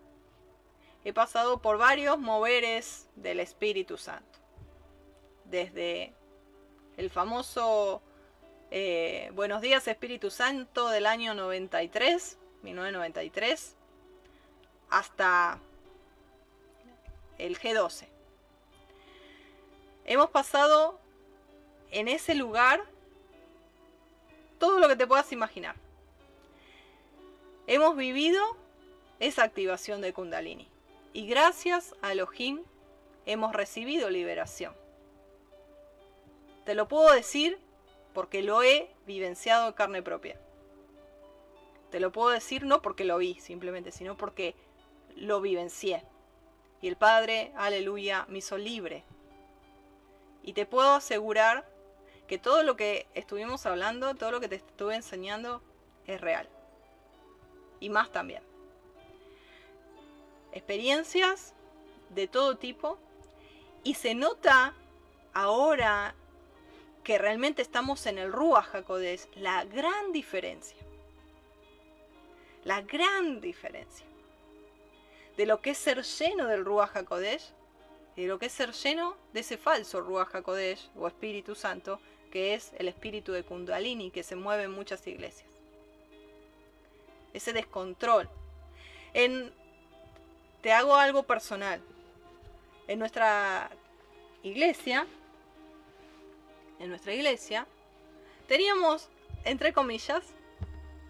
[1.03, 4.39] He pasado por varios moveres del Espíritu Santo.
[5.43, 6.13] Desde
[6.95, 8.01] el famoso
[8.71, 13.75] eh, Buenos días Espíritu Santo del año 93, 1993,
[14.89, 15.59] hasta
[17.37, 18.07] el G12.
[20.05, 20.99] Hemos pasado
[21.91, 22.81] en ese lugar
[24.59, 25.75] todo lo que te puedas imaginar.
[27.67, 28.41] Hemos vivido
[29.19, 30.67] esa activación de Kundalini.
[31.13, 32.63] Y gracias a Elohim
[33.25, 34.73] hemos recibido liberación.
[36.65, 37.59] Te lo puedo decir
[38.13, 40.39] porque lo he vivenciado en carne propia.
[41.91, 44.55] Te lo puedo decir no porque lo vi simplemente, sino porque
[45.15, 46.03] lo vivencié.
[46.81, 49.03] Y el Padre, aleluya, me hizo libre.
[50.43, 51.67] Y te puedo asegurar
[52.27, 55.61] que todo lo que estuvimos hablando, todo lo que te estuve enseñando,
[56.05, 56.47] es real.
[57.79, 58.41] y más también.
[60.51, 61.53] Experiencias
[62.09, 62.97] de todo tipo
[63.83, 64.73] y se nota
[65.33, 66.15] ahora
[67.03, 70.77] que realmente estamos en el Ruach HaKodesh la gran diferencia.
[72.63, 74.06] La gran diferencia
[75.37, 77.53] de lo que es ser lleno del Ruach HaKodesh
[78.15, 81.99] de lo que es ser lleno de ese falso Ruach HaKodesh o Espíritu Santo
[82.31, 85.47] que es el espíritu de Kundalini que se mueve en muchas iglesias.
[87.33, 88.29] Ese descontrol.
[89.13, 89.53] En,
[90.61, 91.81] te hago algo personal.
[92.87, 93.69] En nuestra
[94.43, 95.07] iglesia,
[96.79, 97.67] en nuestra iglesia,
[98.47, 99.09] teníamos,
[99.43, 100.23] entre comillas,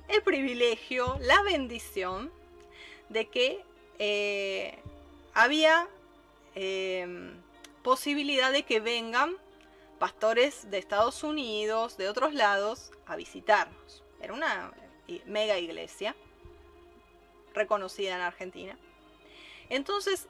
[0.07, 2.31] el privilegio, la bendición
[3.09, 3.63] de que
[3.99, 4.79] eh,
[5.33, 5.87] había
[6.55, 7.33] eh,
[7.83, 9.35] posibilidad de que vengan
[9.99, 14.03] pastores de Estados Unidos, de otros lados, a visitarnos.
[14.21, 14.71] Era una
[15.25, 16.15] mega iglesia
[17.53, 18.77] reconocida en Argentina.
[19.69, 20.27] Entonces,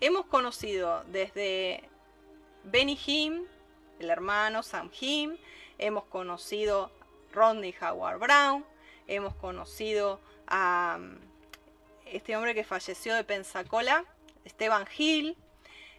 [0.00, 1.88] hemos conocido desde
[2.64, 3.44] Benny Him,
[3.98, 5.36] el hermano Sam Him,
[5.78, 6.90] hemos conocido
[7.32, 8.64] Rodney Howard Brown,
[9.06, 10.98] hemos conocido a
[12.12, 14.04] este hombre que falleció de Pensacola,
[14.44, 15.36] Esteban Hill,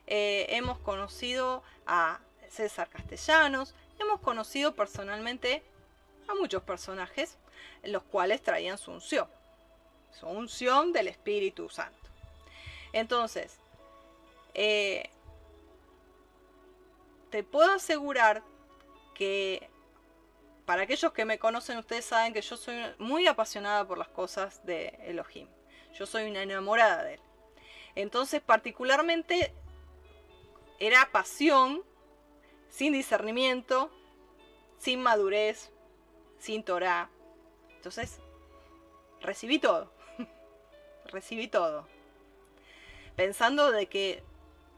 [0.07, 2.19] eh, hemos conocido a
[2.49, 5.64] César Castellanos, hemos conocido personalmente
[6.27, 7.38] a muchos personajes,
[7.84, 9.27] los cuales traían su unción,
[10.11, 12.10] su unción del Espíritu Santo.
[12.91, 13.60] Entonces,
[14.53, 15.10] eh,
[17.30, 18.41] te puedo asegurar
[19.14, 19.69] que
[20.65, 24.65] para aquellos que me conocen, ustedes saben que yo soy muy apasionada por las cosas
[24.65, 25.48] de Elohim.
[26.00, 27.20] Yo soy una enamorada de él.
[27.96, 29.54] Entonces, particularmente
[30.80, 31.84] era pasión,
[32.70, 33.92] sin discernimiento,
[34.78, 35.72] sin madurez,
[36.40, 37.10] sin Torah.
[37.76, 38.22] Entonces,
[39.20, 39.92] recibí todo.
[41.08, 41.86] recibí todo.
[43.18, 44.24] Pensando de que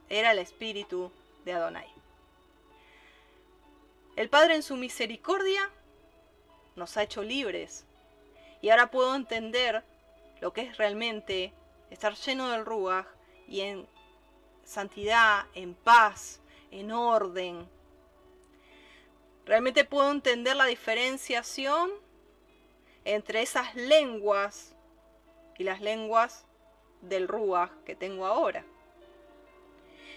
[0.09, 1.11] era el espíritu
[1.45, 1.87] de Adonai.
[4.15, 5.69] El Padre en su misericordia
[6.75, 7.85] nos ha hecho libres.
[8.61, 9.83] Y ahora puedo entender
[10.41, 11.53] lo que es realmente
[11.89, 13.05] estar lleno del Ruach
[13.47, 13.87] y en
[14.63, 16.41] santidad, en paz,
[16.71, 17.69] en orden.
[19.45, 21.91] Realmente puedo entender la diferenciación
[23.05, 24.75] entre esas lenguas
[25.57, 26.45] y las lenguas
[27.01, 28.65] del Ruach que tengo ahora.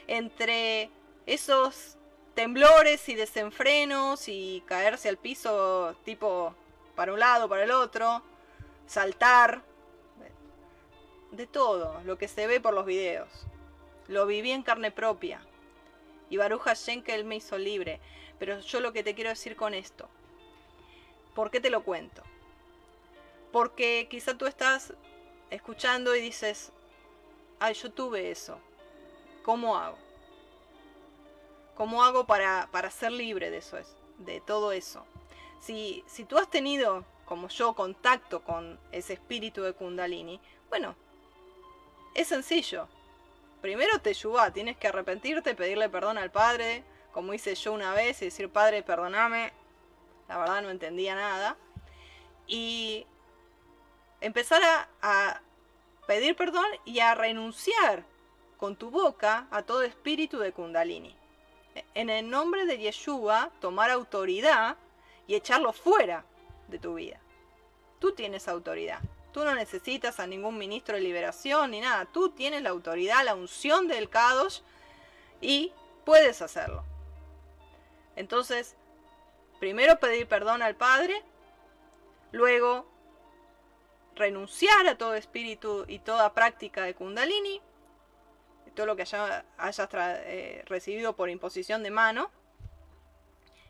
[0.07, 0.91] Entre
[1.27, 1.97] esos
[2.35, 6.55] temblores y desenfrenos y caerse al piso tipo
[6.95, 8.23] para un lado, para el otro,
[8.87, 9.63] saltar,
[11.37, 13.29] de todo lo que se ve por los videos.
[14.09, 15.41] Lo viví en carne propia.
[16.31, 18.01] Y Baruch Hashem que Él me hizo libre.
[18.39, 20.09] Pero yo lo que te quiero decir con esto.
[21.35, 22.23] ¿Por qué te lo cuento?
[23.53, 24.95] Porque quizá tú estás
[25.51, 26.73] escuchando y dices,
[27.61, 28.59] ay, yo tuve eso.
[29.43, 29.99] ¿Cómo hago?
[31.77, 33.79] ¿Cómo hago para, para ser libre de eso?
[34.19, 35.05] De todo eso.
[35.61, 40.95] Si, si tú has tenido, como yo, contacto con ese espíritu de Kundalini, bueno,
[42.15, 42.89] es sencillo
[43.65, 44.15] primero te
[44.53, 48.83] tienes que arrepentirte, pedirle perdón al Padre, como hice yo una vez, y decir, Padre,
[48.83, 49.55] perdóname,
[50.29, 51.57] la verdad no entendía nada.
[52.47, 53.07] Y
[54.21, 54.61] empezar
[55.01, 55.41] a,
[56.07, 58.05] pedir perdón y a renunciar
[58.59, 61.17] con tu boca a todo espíritu de Kundalini.
[61.95, 64.77] En el nombre de Yeshua, tomar autoridad
[65.27, 66.27] y echarlo fuera
[66.69, 67.19] de tu vida.
[67.99, 69.01] Tú tienes autoridad.
[69.35, 72.05] Tú no necesitas a ningún ministro de liberación ni nada.
[72.05, 74.61] Tú tienes la autoridad, la unción del Kadosh
[75.41, 75.73] y
[76.05, 76.85] puedes hacerlo.
[78.15, 78.77] Entonces,
[79.59, 81.21] primero pedir perdón al Padre,
[82.31, 82.87] luego
[84.15, 87.61] renunciar a todo espíritu y toda práctica de Kundalini,
[88.77, 92.31] todo lo que haya, hayas eh, recibido por imposición de mano,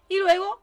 [0.08, 0.60] y luego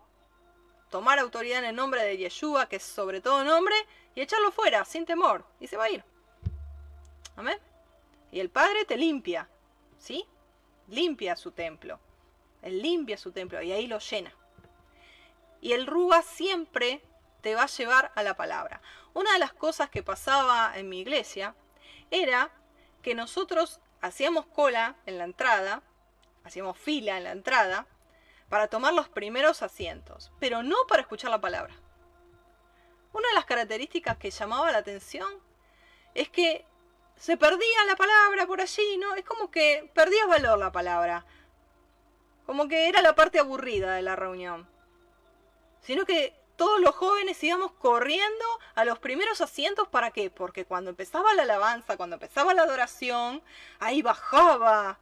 [0.91, 3.75] tomar autoridad en el nombre de Yeshua, que es sobre todo nombre,
[4.13, 6.03] y echarlo fuera, sin temor, y se va a ir.
[7.35, 7.57] Amén.
[8.31, 9.49] Y el Padre te limpia,
[9.97, 10.27] ¿sí?
[10.89, 11.99] Limpia su templo.
[12.61, 14.33] Él limpia su templo y ahí lo llena.
[15.61, 17.01] Y el Ruba siempre
[17.41, 18.81] te va a llevar a la palabra.
[19.13, 21.55] Una de las cosas que pasaba en mi iglesia
[22.11, 22.51] era
[23.01, 25.81] que nosotros hacíamos cola en la entrada,
[26.43, 27.87] hacíamos fila en la entrada,
[28.51, 31.73] para tomar los primeros asientos, pero no para escuchar la palabra.
[33.13, 35.31] Una de las características que llamaba la atención
[36.13, 36.65] es que
[37.15, 39.15] se perdía la palabra por allí, ¿no?
[39.15, 41.25] Es como que perdía valor la palabra.
[42.45, 44.69] Como que era la parte aburrida de la reunión.
[45.79, 48.45] Sino que todos los jóvenes íbamos corriendo
[48.75, 49.87] a los primeros asientos.
[49.87, 50.29] ¿Para qué?
[50.29, 53.41] Porque cuando empezaba la alabanza, cuando empezaba la adoración,
[53.79, 54.99] ahí bajaba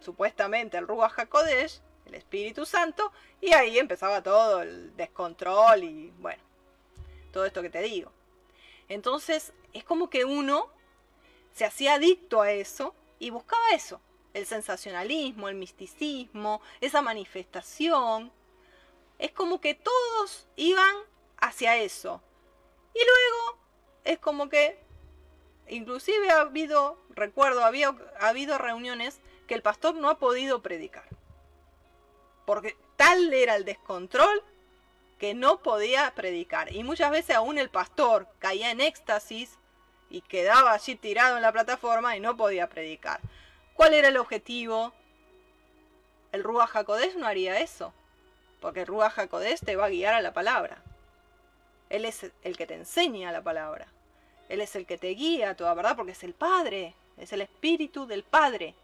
[0.00, 6.42] supuestamente el Ruach HaKodesh, el Espíritu Santo, y ahí empezaba todo el descontrol y bueno,
[7.32, 8.12] todo esto que te digo.
[8.88, 10.68] Entonces es como que uno
[11.52, 14.00] se hacía adicto a eso y buscaba eso,
[14.34, 18.32] el sensacionalismo, el misticismo, esa manifestación,
[19.18, 20.96] es como que todos iban
[21.38, 22.20] hacia eso.
[22.94, 23.58] Y luego
[24.04, 24.78] es como que,
[25.68, 31.04] inclusive ha habido, recuerdo, ha habido reuniones que el pastor no ha podido predicar.
[32.44, 34.42] Porque tal era el descontrol
[35.18, 36.74] que no podía predicar.
[36.74, 39.58] Y muchas veces aún el pastor caía en éxtasis
[40.10, 43.20] y quedaba allí tirado en la plataforma y no podía predicar.
[43.74, 44.92] ¿Cuál era el objetivo?
[46.32, 47.92] El Rúa Jacodés no haría eso
[48.62, 50.80] porque Ruach HaKodesh te va a guiar a la palabra.
[51.90, 53.88] Él es el que te enseña la palabra.
[54.48, 58.06] Él es el que te guía toda verdad, porque es el Padre, es el Espíritu
[58.06, 58.76] del Padre.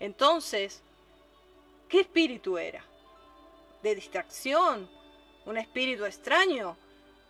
[0.00, 0.82] Entonces,
[1.88, 2.84] ¿qué espíritu era?
[3.82, 4.88] ¿De distracción?
[5.46, 6.76] ¿Un espíritu extraño?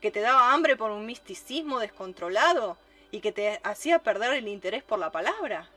[0.00, 2.76] ¿Que te daba hambre por un misticismo descontrolado
[3.10, 5.68] y que te hacía perder el interés por la palabra?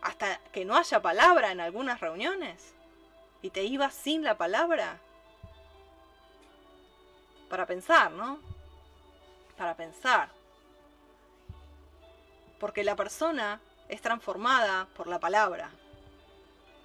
[0.00, 2.74] Hasta que no haya palabra en algunas reuniones
[3.42, 4.98] y te ibas sin la palabra.
[7.48, 8.38] Para pensar, ¿no?
[9.56, 10.30] Para pensar.
[12.58, 15.70] Porque la persona es transformada por la palabra.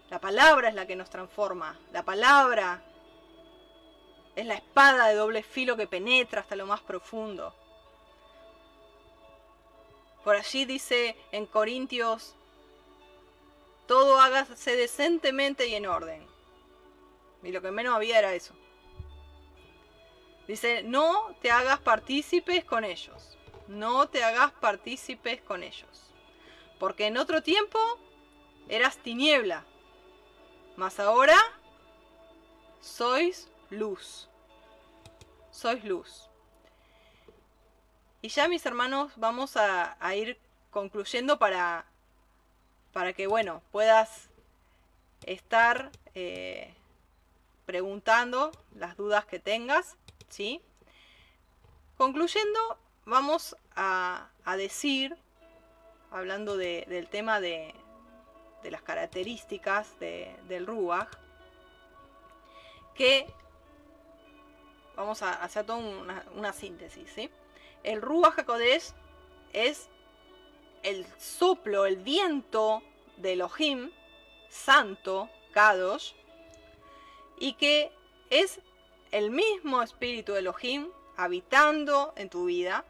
[0.10, 1.78] La palabra es la que nos transforma.
[1.92, 2.82] La palabra
[4.36, 7.54] es la espada de doble filo que penetra hasta lo más profundo.
[10.24, 12.36] Por allí dice en Corintios,
[13.88, 16.26] todo hágase decentemente y en orden.
[17.44, 18.54] Y lo que menos había era eso.
[20.48, 23.38] Dice, no te hagas partícipes con ellos.
[23.68, 26.12] No te hagas partícipes con ellos.
[26.80, 27.80] Porque en otro tiempo
[28.70, 29.66] eras tiniebla.
[30.78, 31.38] Mas ahora
[32.80, 34.30] sois luz.
[35.52, 36.30] Sois luz.
[38.22, 40.40] Y ya mis hermanos vamos a, ir
[40.72, 41.86] concluyendo para,
[42.94, 44.30] para que, bueno, puedas
[45.26, 45.92] estar...
[46.16, 46.74] Eh,
[47.68, 49.98] preguntando las dudas que tengas,
[50.30, 50.62] ¿sí?
[51.98, 55.18] Concluyendo, vamos a, decir,
[56.10, 57.76] hablando del tema de,
[58.64, 61.10] las características del Ruach,
[62.94, 63.28] que
[64.96, 67.30] vamos a hacer toda una, síntesis, ¿sí?
[67.84, 68.94] El Ruach HaKodesh
[69.54, 69.88] es
[70.84, 72.82] el soplo, el viento
[73.18, 73.92] de Elohim,
[74.50, 76.14] santo, Kadosh,
[77.40, 77.92] y que
[78.30, 78.60] es
[79.12, 82.84] el mismo espíritu de Elohim habitando en tu vida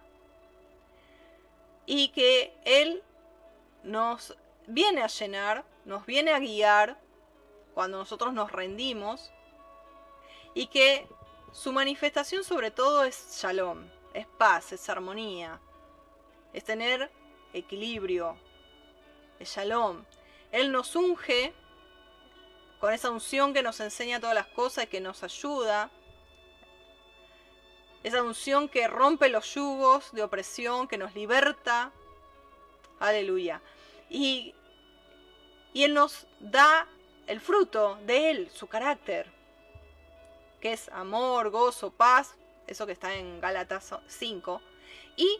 [1.85, 3.01] y que Él
[3.83, 4.35] nos
[4.67, 6.99] viene a llenar, nos viene a guiar
[7.73, 9.31] cuando nosotros nos rendimos
[10.53, 11.07] y que
[11.51, 15.59] su manifestación sobre todo es shalom, es paz, es armonía,
[16.53, 17.09] es tener
[17.53, 18.37] equilibrio,
[19.39, 20.03] es shalom.
[20.51, 21.53] Él nos unge
[22.79, 25.89] con esa unción que nos enseña todas las cosas y que nos ayuda.
[28.03, 31.91] Esa unción que rompe los yugos de opresión, que nos liberta.
[32.99, 33.61] Aleluya.
[34.09, 34.55] Y,
[35.77, 36.87] y Él nos da
[37.27, 39.27] el fruto de Él, su carácter,
[40.59, 42.33] que es amor, gozo, paz,
[42.65, 44.59] eso que está en Gálatas 5,
[45.17, 45.39] y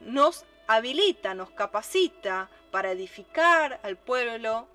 [0.00, 4.68] nos habilita, nos capacita para edificar al pueblo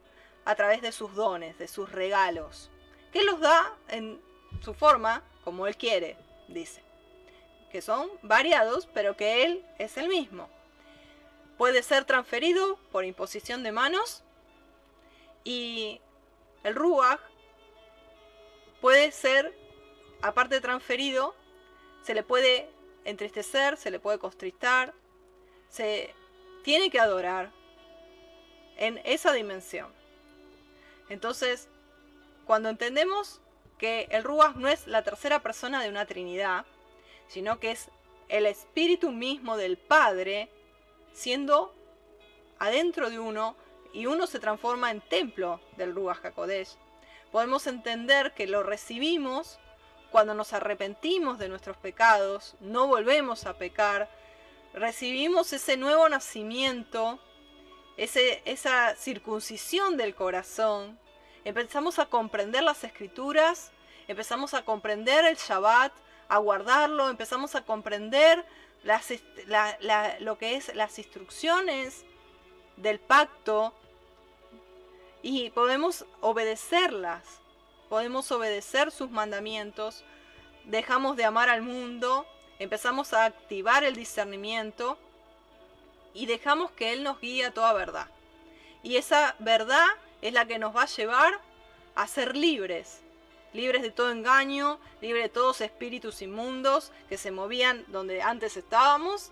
[0.44, 2.72] a través de sus dones, de sus regalos,
[3.14, 4.20] que los da en
[4.62, 6.18] su forma como Él quiere,
[6.48, 6.82] dice,
[7.72, 10.50] que son variados, pero que Él es el mismo.
[11.60, 14.24] Puede ser transferido por imposición de manos
[15.48, 16.02] y
[16.66, 17.22] el Ruach
[18.82, 19.58] puede ser,
[20.22, 21.34] aparte transferido,
[22.02, 22.70] se le puede
[23.06, 24.94] entristecer, se le puede constristar,
[25.70, 26.14] se
[26.66, 27.54] tiene que adorar
[28.76, 29.90] en esa dimensión.
[31.08, 31.70] Entonces,
[32.46, 33.40] cuando entendemos
[33.78, 36.66] que el Ruach no es la tercera persona de una Trinidad,
[37.30, 37.90] sino que es
[38.28, 40.50] el espíritu mismo del Padre,
[41.14, 41.74] siendo
[42.60, 43.56] adentro de uno,
[43.98, 46.76] y uno se transforma en templo del Ruach HaKodesh,
[47.32, 49.58] podemos entender que lo recibimos
[50.12, 54.08] cuando nos arrepentimos de nuestros pecados, no volvemos a pecar,
[54.76, 57.20] recibimos ese nuevo nacimiento
[57.98, 61.00] esa circuncisión del corazón,
[61.44, 63.72] empezamos a comprender las escrituras,
[64.08, 65.92] empezamos a comprender el Shabbat,
[66.30, 68.46] a guardarlo, empezamos a comprender
[70.20, 72.06] lo que es las instrucciones
[72.76, 73.74] del pacto
[75.22, 77.24] y podemos obedecerlas,
[77.90, 80.04] podemos obedecer sus mandamientos,
[80.66, 82.26] dejamos de amar al mundo,
[82.60, 84.98] empezamos a activar el discernimiento
[86.14, 88.08] y dejamos que Él nos guíe a toda verdad.
[88.84, 89.86] Y esa verdad
[90.22, 91.40] es la que nos va a llevar
[91.96, 93.02] a ser libres,
[93.54, 99.32] libres de todo engaño, libres de todos espíritus inmundos que se movían donde antes estábamos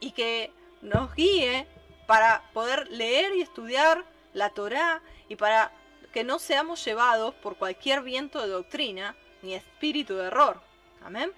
[0.00, 0.52] y que
[0.82, 1.66] nos guíe
[2.06, 4.04] para poder leer y estudiar
[4.34, 5.00] la Torá
[5.32, 5.72] y para
[6.12, 10.60] que no seamos llevados por cualquier viento de doctrina ni espíritu de error.
[11.02, 11.32] Amén.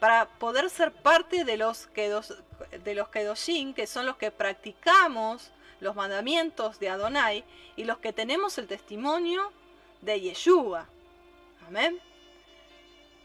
[0.00, 5.94] Para poder ser parte de los, de los Kedoshin, que son los que practicamos los
[5.94, 7.44] mandamientos de Adonai
[7.76, 9.52] y los que tenemos el testimonio
[10.00, 10.88] de Yeshua.
[11.68, 12.00] Amén.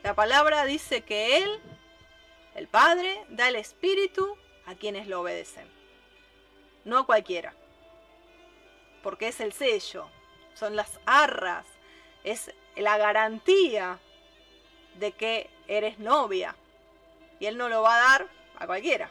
[0.04, 1.60] La palabra dice que Él,
[2.54, 4.38] el Padre, da el Espíritu
[4.68, 5.66] a quienes lo obedecen.
[6.86, 7.56] No a cualquiera.
[9.02, 10.08] Porque es el sello,
[10.54, 11.66] son las arras,
[12.24, 14.00] es la garantía
[14.96, 16.56] de que eres novia.
[17.40, 19.10] Y Él no lo va a dar a cualquiera.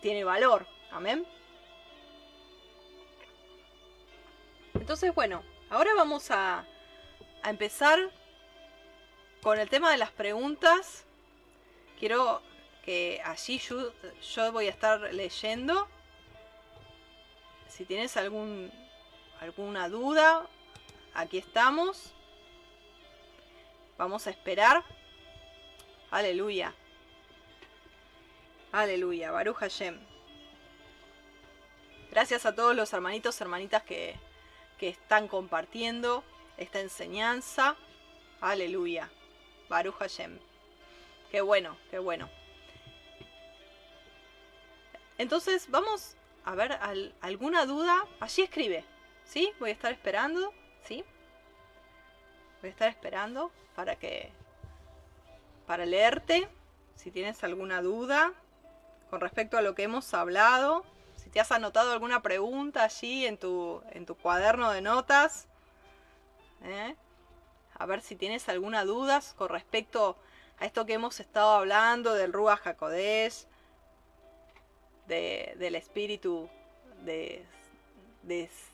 [0.00, 0.66] Tiene valor.
[0.90, 1.26] Amén.
[4.74, 6.64] Entonces, bueno, ahora vamos a,
[7.42, 8.10] a empezar
[9.42, 11.04] con el tema de las preguntas.
[11.98, 12.42] Quiero
[12.84, 13.92] que allí yo,
[14.34, 15.88] yo voy a estar leyendo.
[17.76, 18.72] Si tienes algún,
[19.38, 20.46] alguna duda,
[21.12, 22.14] aquí estamos.
[23.98, 24.82] Vamos a esperar.
[26.10, 26.72] Aleluya.
[28.72, 29.30] Aleluya.
[29.30, 30.00] Baruch Hashem.
[32.10, 34.16] Gracias a todos los hermanitos, hermanitas que,
[34.78, 36.24] que están compartiendo
[36.56, 37.76] esta enseñanza.
[38.40, 39.10] Aleluya.
[39.68, 40.38] Baruch Hashem.
[41.30, 42.30] Qué bueno, qué bueno.
[45.18, 46.15] Entonces, vamos
[46.46, 46.78] a ver
[47.20, 48.06] alguna duda.
[48.20, 48.84] Allí escribe.
[49.24, 49.52] ¿Sí?
[49.58, 50.54] Voy a estar esperando.
[50.84, 51.04] ¿Sí?
[52.62, 54.30] Voy a estar esperando para que.
[55.66, 56.48] para leerte.
[56.94, 58.32] Si tienes alguna duda
[59.10, 60.84] con respecto a lo que hemos hablado.
[61.16, 65.48] Si te has anotado alguna pregunta allí en tu, en tu cuaderno de notas.
[66.62, 66.94] ¿eh?
[67.74, 70.16] A ver si tienes alguna duda con respecto
[70.58, 73.46] a esto que hemos estado hablando del HaKodesh,
[75.06, 76.48] de, del espíritu
[77.04, 77.44] de,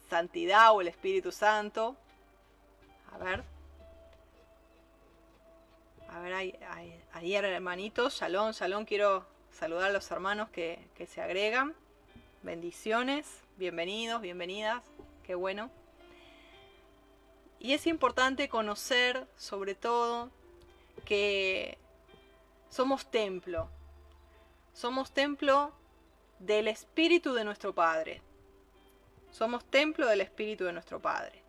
[0.09, 1.97] santidad o el Espíritu Santo.
[3.13, 3.45] A ver.
[6.09, 6.59] A ver,
[7.15, 10.79] ayer hermanitos, shalom, shalom, quiero saludar a los hermanos que
[11.09, 11.75] se agregan.
[12.43, 14.83] Bendiciones, bienvenidos, bienvenidas,
[15.25, 15.71] qué bueno.
[17.61, 20.31] Y es importante conocer, sobre todo,
[21.05, 21.79] que
[22.69, 23.69] somos templo.
[24.75, 25.73] Somos templo
[26.43, 28.21] del Espíritu de nuestro Padre.
[29.31, 31.43] Somos templo del Espíritu de nuestro Padre.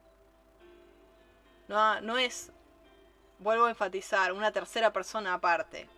[1.68, 2.52] No, no es,
[3.40, 5.90] vuelvo a enfatizar, una tercera persona aparte,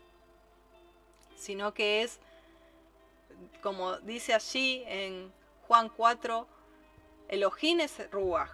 [1.35, 2.19] sino que es
[3.61, 5.31] como dice allí en
[5.67, 6.47] Juan 4,
[7.27, 8.51] Elohim es Ruach.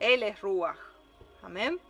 [0.00, 0.78] Él es Ruach.
[1.42, 1.80] Amén.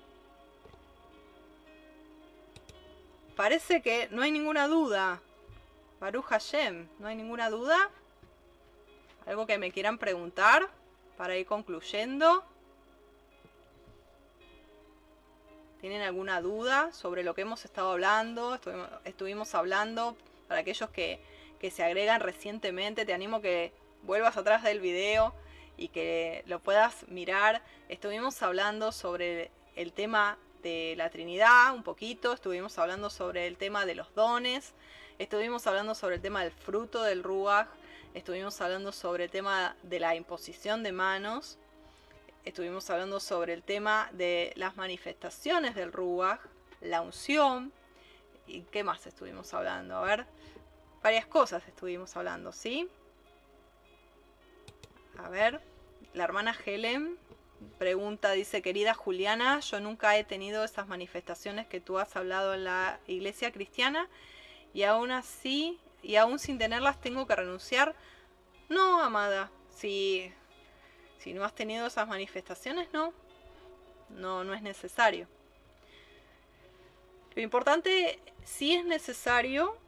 [3.35, 5.21] Parece que no hay ninguna duda.
[6.01, 7.91] Baruch Hashem, no hay ninguna duda.
[9.27, 10.69] Algo que me quieran preguntar
[11.17, 12.45] para ir concluyendo.
[15.81, 18.59] ¿Tienen alguna duda sobre lo que hemos estado hablando?
[19.05, 20.17] estuvimos hablando
[20.49, 21.21] para aquellos que
[21.59, 23.05] que se agregan recientemente.
[23.05, 25.35] Te animo que vuelvas atrás del video
[25.77, 27.63] y que lo puedas mirar.
[27.89, 33.87] Estuvimos hablando sobre el tema de la Trinidad un poquito, estuvimos hablando sobre el tema
[33.87, 34.73] de los dones,
[35.19, 37.69] estuvimos hablando sobre el tema del fruto del Ruach,
[38.15, 41.59] estuvimos hablando sobre el tema de la imposición de manos,
[42.45, 46.41] estuvimos hablando sobre el tema de las manifestaciones del Ruach,
[46.81, 47.73] la unción,
[48.47, 50.27] y qué más estuvimos hablando, a ver,
[51.03, 52.89] varias cosas estuvimos hablando, ¿sí?
[55.19, 55.61] A ver,
[56.13, 57.19] la hermana Helen
[57.79, 62.65] pregunta, dice, querida Juliana, yo nunca he tenido esas manifestaciones que tú has hablado en
[62.65, 64.09] la iglesia cristiana
[64.77, 67.95] y aún así, y aún sin tenerlas, tengo que renunciar.
[68.69, 70.31] No, amada, si,
[71.17, 73.15] si no has tenido esas manifestaciones, no,
[74.11, 75.29] no, no es necesario.
[77.35, 79.79] Lo importante, si es necesario,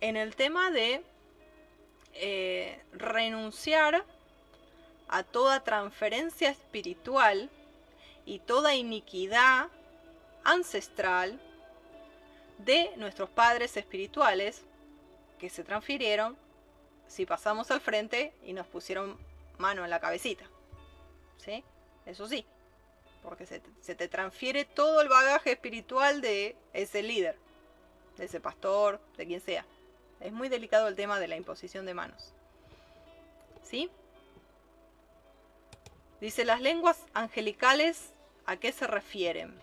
[0.00, 1.04] en el tema de
[2.14, 4.02] eh, renunciar
[5.08, 7.50] a toda transferencia espiritual
[8.24, 9.68] y toda iniquidad
[10.42, 11.38] ancestral
[12.58, 14.62] de nuestros padres espirituales
[15.38, 16.36] que se transfirieron
[17.06, 19.16] si pasamos al frente y nos pusieron
[19.56, 20.44] mano en la cabecita.
[21.38, 21.64] ¿Sí?
[22.06, 22.44] Eso sí,
[23.22, 23.60] porque se
[23.94, 27.36] te, transfiere todo el bagaje espiritual de ese líder,
[28.16, 29.64] de ese pastor, de quien sea.
[30.20, 32.32] Es muy delicado el tema de la imposición de manos.
[33.62, 33.90] ¿Sí?
[36.20, 38.12] Dice, las lenguas angelicales,
[38.46, 39.54] ¿a qué se refieren?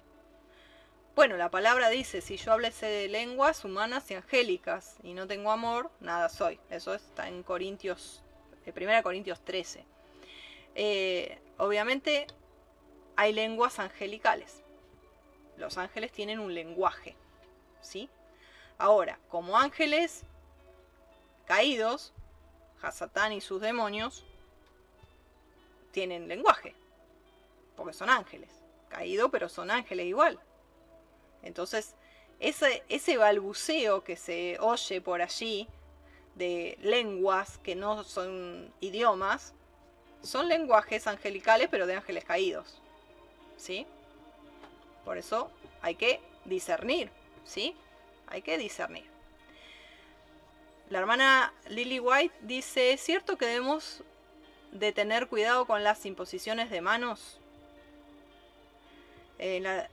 [1.16, 5.50] Bueno, la palabra dice, si yo hablase de lenguas humanas y angélicas y no tengo
[5.50, 6.60] amor, nada soy.
[6.70, 8.22] Eso está en Corintios,
[8.68, 9.86] 1 eh, Corintios 13.
[10.76, 12.28] Eh, obviamente
[13.16, 14.62] hay lenguas angelicales.
[15.56, 17.16] Los ángeles tienen un lenguaje,
[17.80, 18.10] ¿sí?
[18.78, 20.24] Ahora, como ángeles
[21.46, 22.12] caídos,
[22.82, 24.26] Hasatán y sus demonios
[25.92, 26.76] tienen lenguaje,
[27.78, 28.50] porque son ángeles.
[28.90, 30.42] Caído, pero son ángeles igual.
[31.46, 31.96] Entonces,
[32.40, 35.68] ese, balbuceo que se oye por allí
[36.36, 39.54] de lenguas que no son idiomas,
[40.22, 42.82] son lenguajes angelicales, pero de ángeles caídos.
[43.58, 43.88] ¿Sí?
[45.06, 45.50] Por eso
[45.82, 47.10] hay que discernir,
[47.46, 47.76] ¿sí?
[48.28, 49.06] Hay que discernir.
[50.90, 54.04] La hermana Lily White dice, ¿es cierto que debemos
[54.72, 57.40] de tener cuidado con las imposiciones de manos?
[59.38, 59.90] En la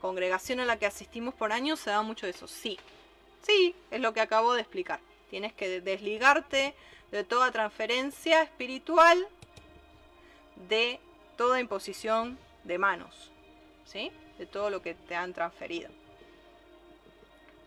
[0.00, 2.48] congregación a la que asistimos por años se da mucho de eso.
[2.48, 2.78] Sí,
[3.42, 5.00] sí, es lo que acabo de explicar.
[5.30, 6.74] Tienes que desligarte
[7.10, 9.26] de toda transferencia espiritual,
[10.68, 11.00] de
[11.36, 13.30] toda imposición de manos,
[13.84, 14.12] ¿sí?
[14.38, 15.90] De todo lo que te han transferido.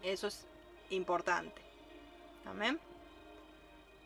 [0.01, 0.45] Eso es
[0.89, 1.61] importante.
[2.45, 2.79] Amén.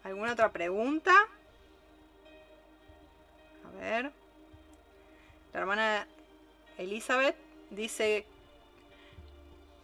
[0.04, 1.14] ¿Alguna otra pregunta?
[3.66, 4.12] A ver.
[5.54, 6.08] La hermana
[6.78, 7.36] Elizabeth
[7.70, 8.26] dice,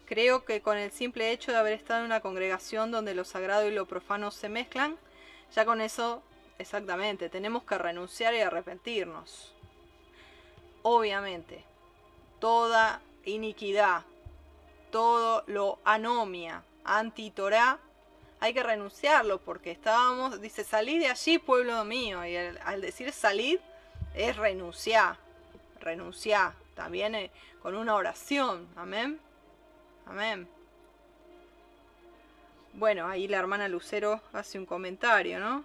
[0.06, 3.68] creo que con el simple hecho de haber estado en una congregación donde lo sagrado
[3.68, 4.98] y lo profano se mezclan,
[5.54, 6.24] ya con eso,
[6.60, 9.54] exactamente, tenemos que renunciar y arrepentirnos.
[10.82, 11.64] Obviamente,
[12.40, 14.04] toda iniquidad,
[14.92, 17.80] todo lo anomia, anti-Torah,
[18.44, 22.26] hay que renunciarlo porque estábamos, dice, salid de allí, pueblo mío.
[22.26, 23.58] Y al, decir salid
[24.14, 25.16] es renunciar,
[25.80, 26.52] renunciar.
[26.76, 27.32] También eh,
[27.62, 28.68] con una oración.
[28.76, 29.20] Amén.
[30.06, 30.48] Amén.
[32.74, 35.64] Bueno, ahí la hermana Lucero hace un comentario, ¿no?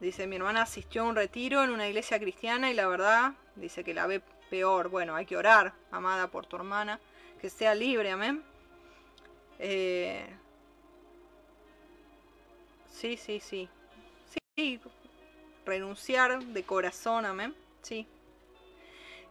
[0.00, 3.84] Dice, mi hermana asistió a un retiro en una iglesia cristiana y la verdad, dice
[3.84, 4.88] que la ve peor.
[4.88, 6.98] Bueno, hay que orar, amada, por tu hermana,
[7.40, 8.42] que sea libre, amén.
[9.58, 10.26] Eh,
[13.00, 13.66] Sí, sí, sí.
[14.56, 14.78] Sí,
[15.64, 17.54] renunciar de corazón, amén.
[17.80, 18.06] Sí.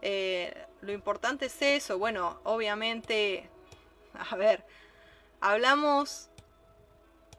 [0.02, 1.98] Eh, lo importante es eso.
[1.98, 3.48] Bueno, obviamente,
[4.30, 4.64] a ver,
[5.40, 6.30] hablamos,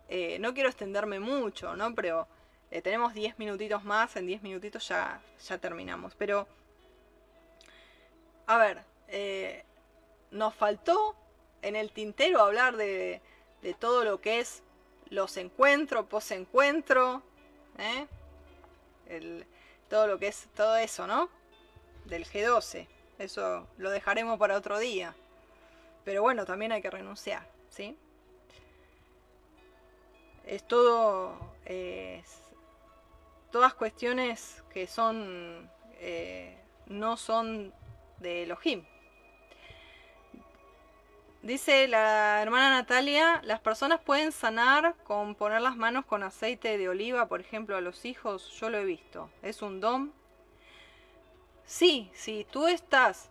[0.09, 1.93] eh, no quiero extenderme mucho, ¿no?
[1.95, 2.27] Pero
[2.69, 6.15] eh, tenemos 10 minutitos más, en 10 minutitos ya, ya terminamos.
[6.15, 6.47] Pero,
[8.47, 8.83] a ver,
[10.31, 11.15] nos faltó
[11.61, 13.21] en el tintero hablar de,
[13.61, 14.63] de todo lo que es
[15.09, 17.21] los encuentros, posencuentro,
[17.77, 18.07] ¿eh?
[19.89, 21.29] todo lo que es todo eso, ¿no?
[22.05, 22.87] Del G12.
[23.19, 25.13] Eso lo dejaremos para otro día.
[26.03, 27.95] Pero bueno, también hay que renunciar, ¿sí?
[30.45, 31.37] Es todo.
[33.51, 35.69] todas cuestiones que son.
[35.99, 36.57] Eh,
[36.87, 37.73] no son
[38.19, 38.83] de Elohim,
[41.41, 46.87] Dice la hermana Natalia, las personas pueden sanar con poner las manos con aceite de
[46.87, 48.51] oliva, por ejemplo, a los hijos.
[48.59, 49.27] Yo lo he visto.
[49.41, 50.13] ¿Es un don?
[51.65, 53.29] Sí, si tú estás,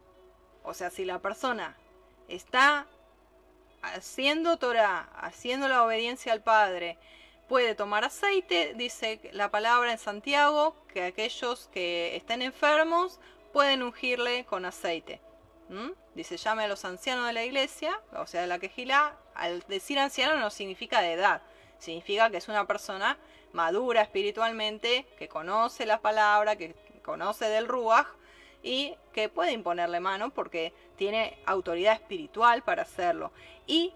[0.62, 1.76] o sea, si la persona
[2.28, 2.86] está
[3.82, 6.98] haciendo Torah, haciendo la obediencia al Padre,
[7.48, 13.18] puede tomar aceite, dice la palabra en Santiago, que aquellos que estén enfermos
[13.52, 15.20] pueden ungirle con aceite.
[16.14, 19.16] Dice, llame a los ancianos de la iglesia, o sea, de la quejilá.
[19.34, 21.42] Al decir anciano no significa de edad,
[21.78, 23.16] significa que es una persona
[23.52, 28.08] madura espiritualmente, que conoce la palabra, que conoce del Ruach
[28.62, 33.32] y que puede imponerle mano porque tiene autoridad espiritual para hacerlo.
[33.66, 33.92] Y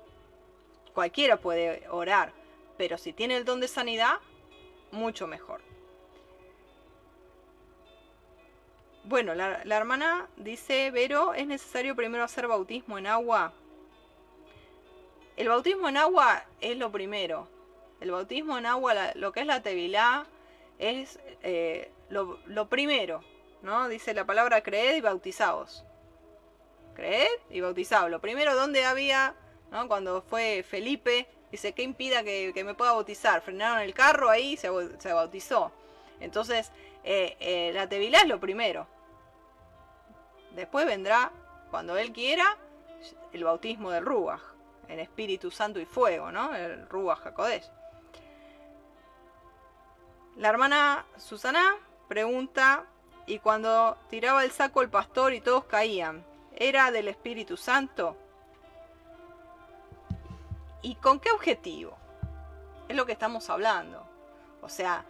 [0.92, 2.32] cualquiera puede orar,
[2.76, 4.18] pero si tiene el don de sanidad,
[4.90, 5.60] mucho mejor.
[9.06, 13.52] Bueno, la, hermana dice, Vero, ¿es necesario primero hacer bautismo en agua?
[15.36, 17.46] El bautismo en agua es lo primero.
[18.00, 20.24] El bautismo en agua, lo que es la tevilá,
[20.78, 23.22] es eh, lo, primero,
[23.88, 25.84] Dice la palabra creed y bautizados.
[26.94, 28.10] creed y bautizaos.
[28.10, 29.34] Lo primero, ¿dónde había,
[29.88, 33.40] cuando fue Felipe, dice, ¿qué impida que, me pueda bautizar?
[33.40, 35.72] Frenaron el carro ahí y se, bautizó.
[36.20, 36.72] Entonces,
[37.04, 38.86] eh, eh, la Tevilá es lo primero.
[40.54, 41.32] Después vendrá,
[41.70, 42.58] cuando Él quiera,
[43.32, 44.42] el bautismo del Ruach,
[44.88, 46.54] en Espíritu Santo y Fuego, ¿no?
[46.54, 47.70] El Ruach HaKodesh.
[50.36, 51.76] La hermana Susana
[52.08, 52.84] pregunta,
[53.26, 56.24] y cuando tiraba el saco el pastor y todos caían,
[56.54, 58.16] ¿era del Espíritu Santo?
[60.82, 61.96] ¿Y con qué objetivo?
[62.88, 64.06] Es lo que estamos hablando.
[64.60, 65.04] O sea,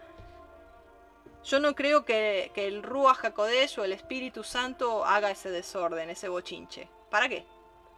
[1.43, 6.29] yo no creo que, el Ruach HaKodesh o el Espíritu Santo haga ese desorden, ese
[6.29, 6.87] bochinche.
[7.09, 7.45] ¿Para qué?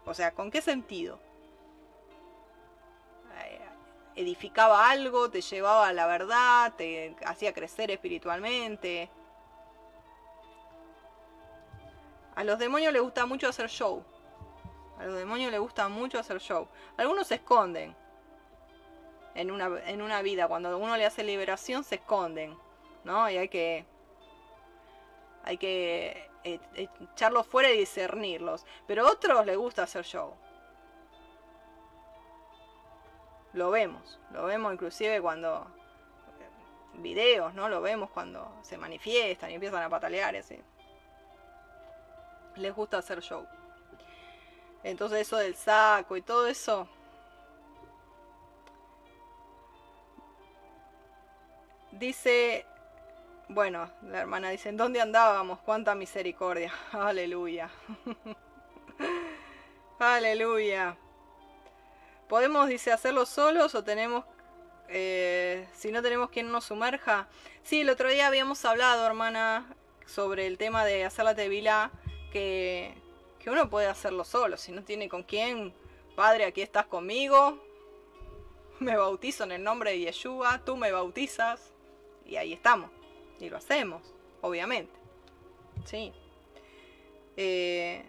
[0.05, 1.19] O sea, ¿con qué sentido?
[4.17, 9.11] edificaba algo, te llevaba a la verdad, te hacía crecer espiritualmente.
[12.37, 14.03] A los demonios les gusta mucho hacer show.
[14.99, 16.67] A los demonios les gusta mucho hacer show.
[16.95, 17.95] Algunos se esconden
[19.33, 20.47] en una, en una vida.
[20.47, 22.55] Cuando uno le hace liberación, se esconden.
[23.03, 23.27] ¿No?
[23.27, 23.85] Y hay que.
[25.45, 26.59] Hay que eh,
[27.13, 28.67] echarlos fuera y discernirlos.
[28.85, 30.35] Pero a otros les gusta hacer show.
[33.53, 35.65] lo vemos, lo vemos inclusive cuando
[36.39, 37.67] eh, videos, ¿no?
[37.67, 40.61] Lo vemos cuando se manifiestan y empiezan a patalear así.
[42.57, 43.45] Les gusta hacer show.
[44.83, 46.87] Entonces eso del saco y todo eso.
[51.91, 52.65] Dice,
[53.49, 55.59] bueno, la hermana dice, ¿en dónde andábamos?
[55.59, 56.71] Cuánta misericordia.
[56.91, 57.69] Aleluya.
[59.99, 60.95] Aleluya.
[62.27, 64.25] ¿Podemos, dice, hacerlo solos o tenemos,
[64.89, 67.27] eh, si no tenemos quien nos sumerja?
[67.63, 69.65] Sí, el otro día habíamos hablado, hermana,
[70.05, 71.91] sobre el tema de hacer la tevila,
[72.31, 72.93] que,
[73.39, 75.73] que uno puede hacerlo solo, si no tiene con quién.
[76.15, 77.57] Padre, aquí estás conmigo,
[78.79, 81.71] me bautizo en el nombre de Yeshua, tú me bautizas,
[82.25, 82.89] y ahí estamos,
[83.39, 84.93] y lo hacemos, obviamente.
[85.85, 86.11] Sí.
[87.37, 88.03] Eh,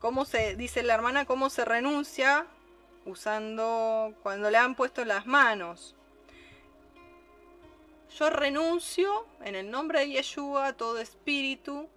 [0.00, 2.46] ¿Cómo se, dice la hermana, cómo se renuncia
[3.04, 5.94] usando, cuando le han puesto las manos?
[8.18, 11.88] Yo renuncio en el nombre de Yeshua a todo espíritu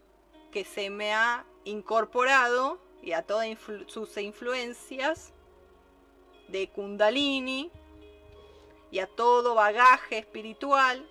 [0.51, 3.47] que se me ha incorporado y a todas
[3.87, 5.33] sus influencias
[6.47, 7.69] de kundalini
[8.91, 11.05] y a todo bagaje espiritual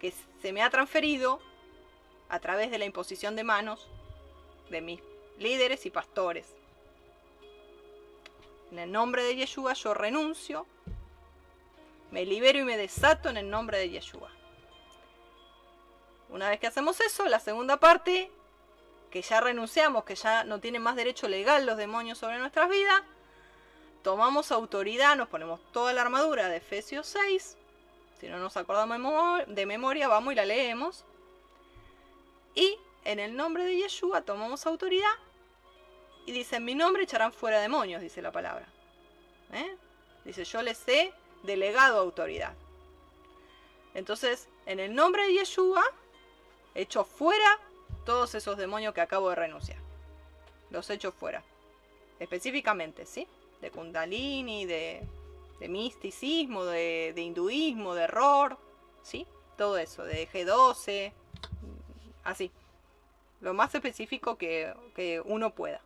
[0.00, 1.38] que se me ha transferido
[2.28, 3.88] a través de la imposición de manos
[4.68, 5.00] de mis
[5.38, 6.56] líderes y pastores.
[8.72, 10.66] En el nombre de Yeshua yo renuncio,
[12.12, 14.30] me libero y me desato en el nombre de Yeshua.
[16.28, 18.30] Una vez que hacemos eso, la segunda parte,
[19.10, 23.02] que ya renunciamos, que ya no tienen más derecho legal los demonios sobre nuestras vidas,
[24.02, 27.56] tomamos autoridad, nos ponemos toda la armadura de Efesios 6,
[28.20, 31.04] si no nos acordamos de memoria, vamos y la leemos,
[32.54, 35.14] y en el nombre de Yeshua tomamos autoridad
[36.26, 38.66] y dice, en mi nombre echarán fuera demonios, dice la palabra.
[39.52, 39.76] ¿Eh?
[40.24, 42.54] Dice, yo les he delegado autoridad.
[43.94, 45.82] Entonces, en el nombre de Yeshua,
[46.74, 47.58] echo fuera
[48.04, 49.78] todos esos demonios que acabo de renunciar.
[50.70, 51.42] Los echo fuera.
[52.18, 53.26] Específicamente, ¿sí?
[53.60, 55.02] De kundalini, de,
[55.60, 58.56] de misticismo, de, de hinduismo, de error,
[59.02, 59.26] ¿sí?
[59.56, 61.12] Todo eso, de G12,
[62.24, 62.50] así
[63.42, 64.72] lo más específico que,
[65.26, 65.80] uno pueda.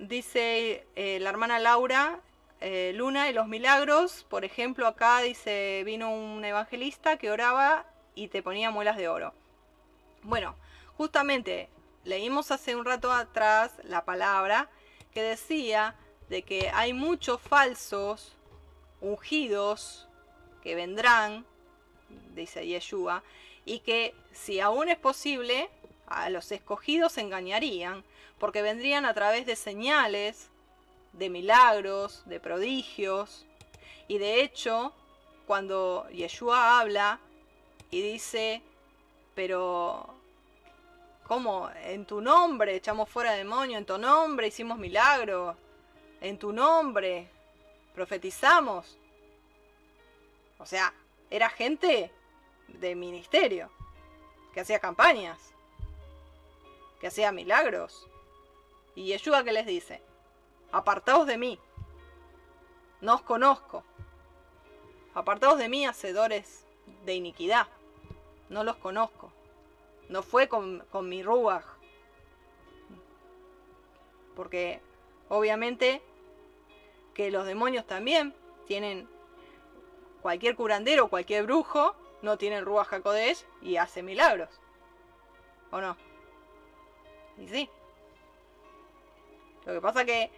[0.00, 2.20] Dice eh, la hermana Laura
[2.60, 8.28] eh, Luna y los milagros, por ejemplo, acá dice, vino un evangelista que oraba y
[8.28, 9.32] te ponía muelas de oro.
[10.22, 10.56] Bueno,
[10.96, 11.68] justamente
[12.04, 14.68] leímos hace un rato atrás la palabra
[15.12, 15.94] que decía
[16.28, 18.36] de que hay muchos falsos
[19.00, 20.08] ungidos
[20.62, 21.44] que vendrán
[22.34, 23.22] dice Yeshua,
[23.64, 25.68] y que si aún es posible,
[26.06, 28.02] a los escogidos engañarían,
[28.40, 30.48] porque vendrían a través de señales,
[31.12, 33.46] de milagros, de prodigios,
[34.08, 34.92] y de hecho,
[35.46, 37.20] cuando Yeshua habla
[37.90, 38.62] y dice,
[39.34, 40.14] pero
[41.28, 41.70] ¿cómo?
[41.84, 45.56] En tu nombre echamos fuera demonio, en tu nombre hicimos milagros,
[46.20, 47.28] en tu nombre
[47.94, 48.98] profetizamos.
[50.58, 50.92] O sea,
[51.28, 52.10] era gente
[52.66, 53.70] de ministerio,
[54.54, 55.38] que hacía campañas,
[57.00, 58.09] que hacía milagros.
[59.00, 60.02] Y Yeshua que les dice,
[60.72, 61.58] apartaos de mí,
[63.00, 63.82] no os conozco,
[65.14, 66.66] apartaos de mí, hacedores
[67.06, 67.66] de iniquidad.
[68.50, 69.32] No los conozco.
[70.10, 71.64] No fue con, con mi Ruach.
[74.36, 74.82] Porque
[75.30, 76.02] obviamente
[77.14, 78.34] que los demonios también
[78.66, 79.08] tienen
[80.20, 84.50] cualquier curandero, cualquier brujo, no tiene el Ruach HaKodesh y hace milagros.
[85.70, 85.96] ¿O no?
[87.38, 87.70] Y sí.
[89.66, 90.30] Lo que pasa que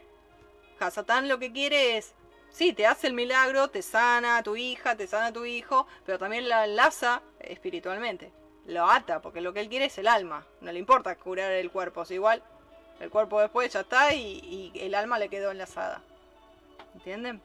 [0.81, 2.15] Hasatán lo que quiere es,
[2.51, 5.87] sí, te hace el milagro, te sana a tu hija, te sana a tu hijo,
[6.05, 8.33] pero también la enlaza espiritualmente.
[8.67, 10.47] Lo ata, porque lo que él quiere es el alma.
[10.61, 12.43] No le importa curar el cuerpo, si igual
[13.01, 16.03] el cuerpo después ya está y, y el alma le quedó enlazada.
[16.95, 17.41] ¿Entienden?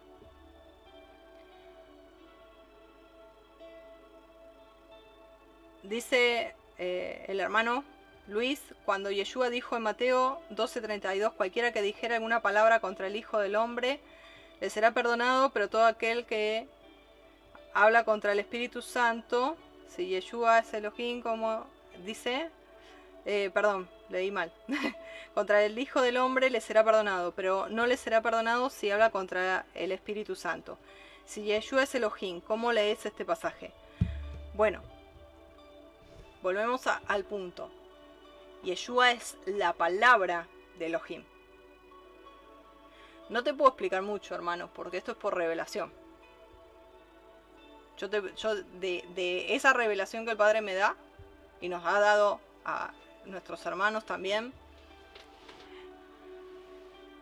[5.84, 7.84] Dice eh, el hermano
[8.28, 13.40] Luis, cuando Yeshua dijo en Mateo 12:32, cualquiera que dijera alguna palabra contra el Hijo
[13.40, 14.02] del Hombre,
[14.60, 16.68] le será perdonado, pero todo aquel que
[17.74, 19.56] habla contra el Espíritu Santo,
[19.88, 21.66] si Yeshua es Elohim, como
[22.06, 22.50] dice,
[23.26, 24.52] eh, perdón, leí mal,
[25.34, 29.10] contra el Hijo del Hombre le será perdonado, pero no le será perdonado si habla
[29.10, 30.78] contra el Espíritu Santo.
[31.26, 33.72] Si Yeshua es Elohim, ¿cómo lees este pasaje?
[34.54, 34.82] Bueno,
[36.42, 37.72] volvemos al punto.
[38.64, 40.48] Yeshua es la palabra
[40.80, 41.24] de Elohim.
[43.30, 45.92] No te puedo explicar mucho, hermanos, porque esto es por revelación.
[47.98, 50.96] Yo, de, de, esa revelación que el Padre me da
[51.60, 52.94] y nos ha dado a
[53.26, 54.54] nuestros hermanos también,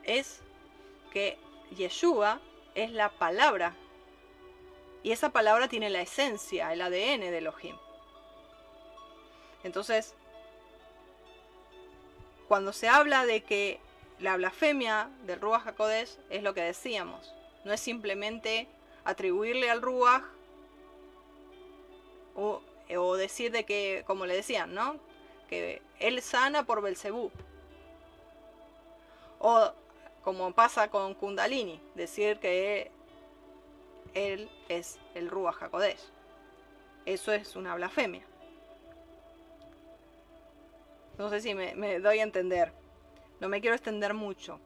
[0.03, 0.41] es
[1.11, 1.39] que
[1.75, 2.39] Yeshua
[2.75, 3.73] es la palabra.
[5.01, 7.77] Y esa palabra tiene la esencia, el ADN de Elohim.
[9.63, 10.13] Entonces,
[12.47, 13.79] cuando se habla de que
[14.19, 18.67] la blasfemia del Ruach HaKodesh es lo que decíamos, no es simplemente
[19.03, 20.23] atribuirle al Ruach
[22.35, 22.61] o,
[23.15, 24.97] decir de que, como le decían, ¿no?
[25.49, 27.31] Que él sana por Belcebú.
[29.39, 29.71] O
[30.23, 32.91] como pasa con Kundalini, decir que
[34.13, 36.01] él es el Ruach HaKodesh.
[37.05, 38.23] Eso es una blasfemia.
[41.17, 42.73] No sé si me, doy a entender.
[43.39, 44.59] No me quiero extender mucho.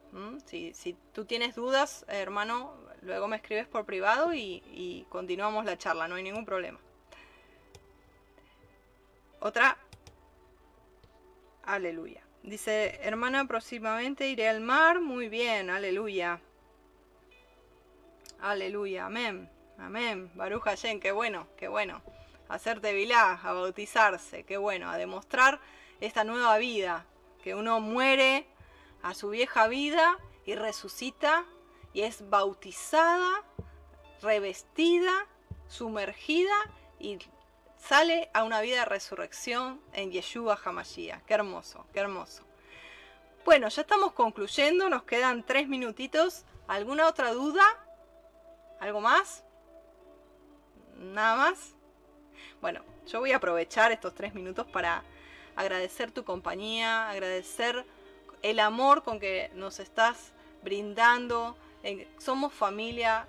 [0.46, 6.16] Si, tú tienes dudas, hermano, luego me escribes por privado y, continuamos la charla, no
[6.16, 6.78] hay ningún problema.
[9.40, 9.78] Otra.
[11.62, 12.22] Aleluya.
[12.42, 15.00] Dice, hermana, próximamente iré al mar.
[15.00, 16.40] Muy bien, aleluya.
[18.40, 19.48] Aleluya, amén.
[19.78, 20.30] Amén.
[20.34, 22.02] Baruch Hashem, qué bueno, qué bueno.
[22.48, 25.60] Hacerte vilá, a bautizarse, qué bueno, a demostrar
[26.00, 27.06] esta nueva vida,
[27.42, 28.46] que uno muere
[29.02, 31.44] a su vieja vida y resucita
[31.92, 33.44] y es bautizada,
[34.22, 35.26] revestida,
[35.68, 36.54] sumergida
[36.98, 37.18] y
[37.78, 41.24] sale a una vida de resurrección en Yeshua Hamashiach.
[41.24, 42.44] Qué hermoso, qué hermoso.
[43.44, 46.44] Bueno, ya estamos concluyendo, nos quedan tres minutitos.
[46.68, 47.64] ¿Alguna otra duda?
[48.80, 49.42] ¿Algo más?
[50.96, 51.74] ¿Nada más?
[52.60, 55.02] Bueno, yo voy a aprovechar estos tres minutos para
[55.60, 57.84] agradecer tu compañía, agradecer
[58.42, 60.32] el amor con que nos estás
[60.62, 61.56] brindando.
[62.18, 63.26] Somos familia,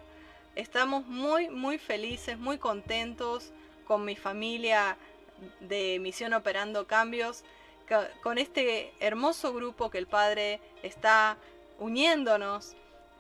[0.56, 3.52] estamos muy, muy felices, muy contentos
[3.86, 4.98] con mi familia
[5.60, 7.44] de Misión Operando Cambios,
[8.24, 11.38] con este hermoso grupo que el Padre está
[11.80, 12.76] uniéndonos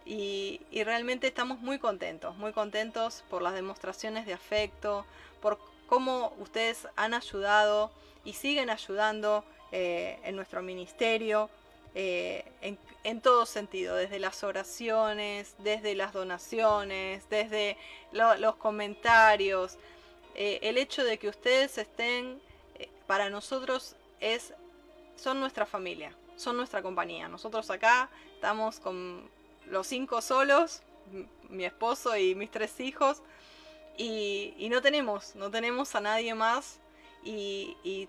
[0.05, 5.05] y, y, realmente estamos muy contentos, muy contentos por las demostraciones de afecto,
[5.41, 5.59] por
[5.91, 7.91] cómo ustedes han ayudado
[8.23, 9.43] y siguen ayudando
[9.73, 11.49] eh, en nuestro ministerio.
[11.95, 12.45] Eh,
[13.03, 17.75] en, todo sentido, desde las oraciones, desde las donaciones, desde
[18.13, 19.77] los comentarios.
[20.33, 22.39] Eh, el hecho de que ustedes estén,
[23.05, 24.53] para nosotros es,
[25.17, 27.27] son nuestra familia, son nuestra compañía.
[27.27, 29.29] Nosotros acá estamos con
[29.65, 30.83] los cinco solos,
[31.49, 33.21] mi esposo y mis tres hijos,
[33.97, 36.79] y, no tenemos, no tenemos a nadie más
[37.23, 38.07] y,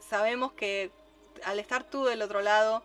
[0.00, 0.90] sabemos que
[1.44, 2.82] al estar tú del otro lado,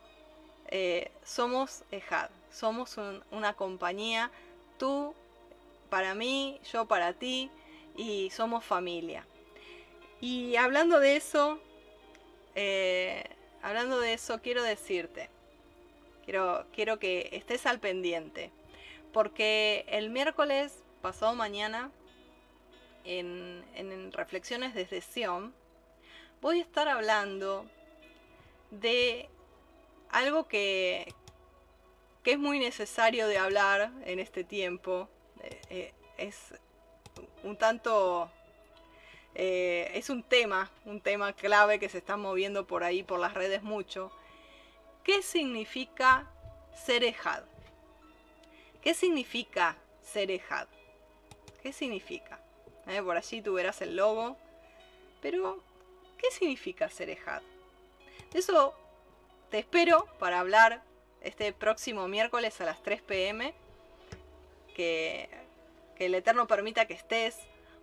[0.68, 2.96] eh, somos Ejad, somos
[3.32, 4.32] una compañía,
[4.78, 5.14] tú
[5.90, 7.52] para mí, yo para ti
[7.96, 9.26] y somos familia.
[10.22, 11.60] Y hablando de eso,
[12.56, 13.24] eh,
[13.62, 15.30] hablando de eso, quiero decirte,
[16.26, 18.52] quiero, quiero que estés al pendiente,
[19.14, 21.92] porque el miércoles pasado mañana
[23.04, 25.54] en, Reflexiones desde Sion,
[26.42, 27.66] voy a estar hablando
[28.72, 29.30] de
[30.10, 31.14] algo que,
[32.24, 35.08] que es muy necesario de hablar en este tiempo.
[35.42, 36.54] Eh, eh, es
[37.44, 38.30] un tanto
[39.36, 43.34] eh, es un tema, un tema clave que se está moviendo por ahí, por las
[43.34, 44.12] redes mucho.
[45.04, 46.30] ¿Qué significa
[46.76, 47.44] ser Ejad?
[48.82, 50.68] ¿Qué significa ser Ejad?
[51.62, 52.40] ¿Qué significa?
[52.90, 54.36] Eh, por allí tú verás el logo.
[55.22, 55.62] Pero,
[56.18, 57.42] ¿qué significa ser Ejad?
[58.32, 58.74] De eso
[59.50, 60.84] te espero para hablar
[61.22, 63.54] este próximo miércoles a las 3 pm.
[64.76, 65.30] Que,
[65.96, 67.38] que el Eterno permita que estés.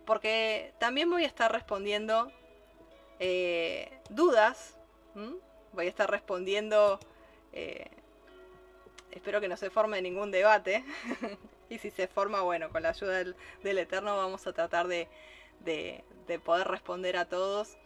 [0.05, 2.31] Porque también voy a estar respondiendo
[3.19, 4.77] eh, dudas.
[5.73, 6.99] Voy a estar respondiendo...
[7.53, 7.89] Eh,
[9.11, 10.83] espero que no se forme ningún debate.
[11.69, 15.07] y si se forma, bueno, con la ayuda del, Eterno vamos a tratar de,
[16.43, 17.77] poder responder a todos.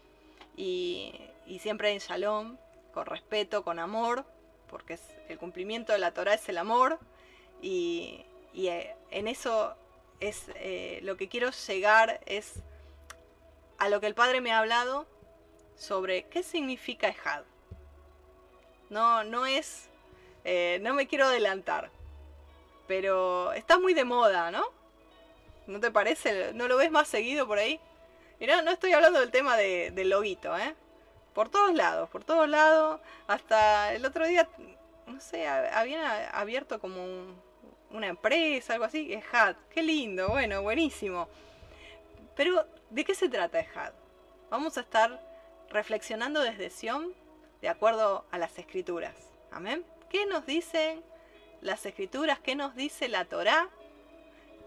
[0.56, 1.20] Y,
[1.60, 2.58] siempre en shalom,
[2.94, 4.26] con respeto, con amor,
[4.68, 7.00] porque es, el cumplimiento de la Torah es el amor.
[7.62, 9.76] Y, eh, en eso
[10.20, 12.62] es eh, lo que quiero llegar es
[13.78, 15.08] a lo que el Padre me ha hablado
[15.76, 17.44] sobre qué significa Ejad.
[18.90, 19.90] No, no es
[20.44, 21.92] eh, no me quiero adelantar.
[22.92, 24.66] Pero está muy de moda, ¿no?
[25.66, 26.52] ¿No te parece?
[26.54, 27.80] ¿No lo ves más seguido por ahí?
[28.38, 30.76] Y no, estoy hablando del tema de, del loguito, ¿eh?
[31.34, 33.00] Por todos lados, por todos lados.
[33.28, 34.50] Hasta el otro día,
[35.08, 36.02] no sé, habían
[36.34, 37.02] abierto como
[37.92, 39.14] una empresa, algo así.
[39.14, 39.56] Es HAD.
[39.70, 41.30] Qué lindo, bueno, buenísimo.
[42.36, 43.94] Pero, ¿de qué se trata HAD?
[44.50, 45.18] Vamos a estar
[45.70, 47.14] reflexionando desde Sion
[47.62, 49.16] de acuerdo a las escrituras.
[49.50, 49.86] Amén.
[50.10, 51.02] ¿Qué nos dicen
[51.62, 52.40] las escrituras?
[52.40, 53.70] ¿Qué nos dice la Torá?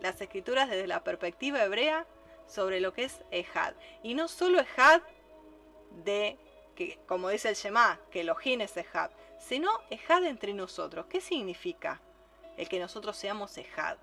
[0.00, 2.06] Las escrituras desde la perspectiva hebrea
[2.46, 3.74] sobre lo que es Ejad.
[4.02, 5.02] Y no solo Ejad
[6.04, 6.38] de,
[6.74, 11.06] que, como dice el Shema, que Elohim es Ejad, sino Ejad entre nosotros.
[11.06, 12.00] ¿Qué significa
[12.56, 13.98] el que nosotros seamos Ejad?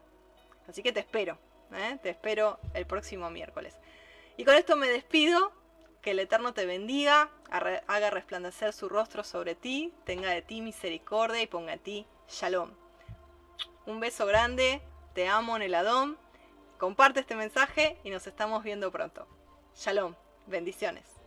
[0.68, 1.38] Así que te espero,
[1.74, 1.98] ¿eh?
[2.02, 3.78] te espero el próximo miércoles.
[4.38, 5.52] Y con esto me despido
[6.02, 11.42] que el Eterno te bendiga, haga resplandecer su rostro sobre ti, tenga de ti misericordia
[11.42, 12.81] y ponga a ti shalom.
[13.86, 14.82] Un beso grande,
[15.14, 16.18] te amo en el Adón,
[16.78, 19.28] comparte este mensaje y nos estamos viendo pronto.
[19.76, 20.16] Shalom,
[20.48, 21.21] bendiciones.